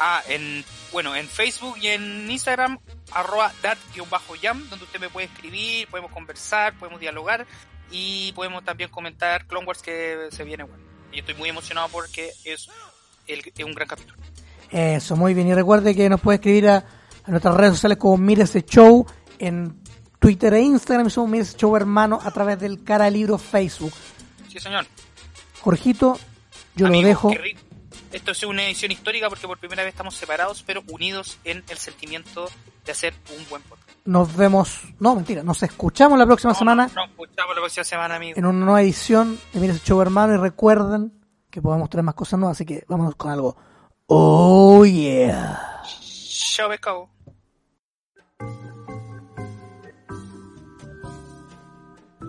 Ah, 0.00 0.20
en, 0.28 0.64
bueno, 0.90 1.14
en 1.14 1.28
Facebook 1.28 1.76
y 1.80 1.86
en 1.88 2.28
Instagram, 2.28 2.80
arroba 3.12 3.52
dat-jam, 3.62 4.68
donde 4.68 4.84
usted 4.84 4.98
me 4.98 5.08
puede 5.10 5.28
escribir, 5.28 5.86
podemos 5.86 6.10
conversar, 6.10 6.76
podemos 6.76 6.98
dialogar 6.98 7.46
y 7.92 8.32
podemos 8.32 8.64
también 8.64 8.90
comentar 8.90 9.46
Clone 9.46 9.64
Wars 9.64 9.80
que 9.80 10.26
se 10.32 10.42
viene 10.42 10.64
bueno. 10.64 10.82
Y 11.12 11.20
estoy 11.20 11.36
muy 11.36 11.50
emocionado 11.50 11.88
porque 11.88 12.32
es, 12.44 12.68
el, 13.28 13.44
es 13.54 13.64
un 13.64 13.74
gran 13.74 13.86
capítulo. 13.86 14.16
Eso, 14.72 15.14
muy 15.14 15.34
bien. 15.34 15.46
Y 15.46 15.54
recuerde 15.54 15.94
que 15.94 16.08
nos 16.08 16.20
puede 16.20 16.36
escribir 16.36 16.68
a, 16.68 16.84
a 17.28 17.30
nuestras 17.30 17.54
redes 17.54 17.74
sociales 17.74 17.98
como 17.98 18.16
Mire 18.16 18.44
ese 18.44 18.64
Show 18.64 19.06
en 19.38 19.80
Twitter 20.18 20.54
e 20.54 20.62
Instagram 20.62 21.06
y 21.06 21.10
somos 21.10 21.30
Mire 21.30 21.42
ese 21.42 21.56
Show 21.58 21.76
hermano 21.76 22.18
a 22.22 22.30
través 22.30 22.58
del 22.58 22.82
cara 22.82 23.10
libro 23.10 23.36
Facebook. 23.36 23.92
Sí, 24.50 24.58
señor. 24.58 24.86
Jorgito, 25.60 26.18
yo 26.74 26.86
Amigo, 26.86 27.02
lo 27.02 27.08
dejo. 27.08 27.30
Esto 28.10 28.30
es 28.32 28.42
una 28.44 28.64
edición 28.64 28.90
histórica 28.90 29.28
porque 29.28 29.46
por 29.46 29.58
primera 29.58 29.82
vez 29.84 29.92
estamos 29.92 30.14
separados, 30.14 30.62
pero 30.66 30.82
unidos 30.90 31.38
en 31.44 31.62
el 31.68 31.76
sentimiento 31.76 32.48
de 32.86 32.92
hacer 32.92 33.12
un 33.38 33.46
buen 33.50 33.60
podcast. 33.62 33.86
Nos 34.06 34.34
vemos, 34.34 34.80
no, 34.98 35.14
mentira, 35.14 35.42
nos 35.42 35.62
escuchamos 35.62 36.18
la 36.18 36.24
próxima 36.24 36.54
No, 36.54 36.58
semana 36.58 36.90
Nos 36.94 37.10
escuchamos 37.10 37.54
la 37.54 37.60
próxima 37.60 37.84
semana, 37.84 38.14
amigo. 38.14 38.38
en 38.38 38.46
una 38.46 38.64
nueva 38.64 38.80
edición 38.80 39.38
de 39.52 39.60
Mira 39.60 39.74
ese 39.74 39.84
Show 39.84 40.00
hermano 40.00 40.32
y 40.32 40.36
recuerden 40.38 41.12
que 41.50 41.60
podemos 41.60 41.90
traer 41.90 42.04
más 42.04 42.14
cosas 42.14 42.38
nuevas, 42.38 42.56
así 42.56 42.64
que 42.64 42.84
vámonos 42.88 43.16
con 43.16 43.30
algo. 43.30 43.54
Oh 44.06 44.86
yeah. 44.86 45.82
Chao, 46.56 46.70
pescado. 46.70 47.10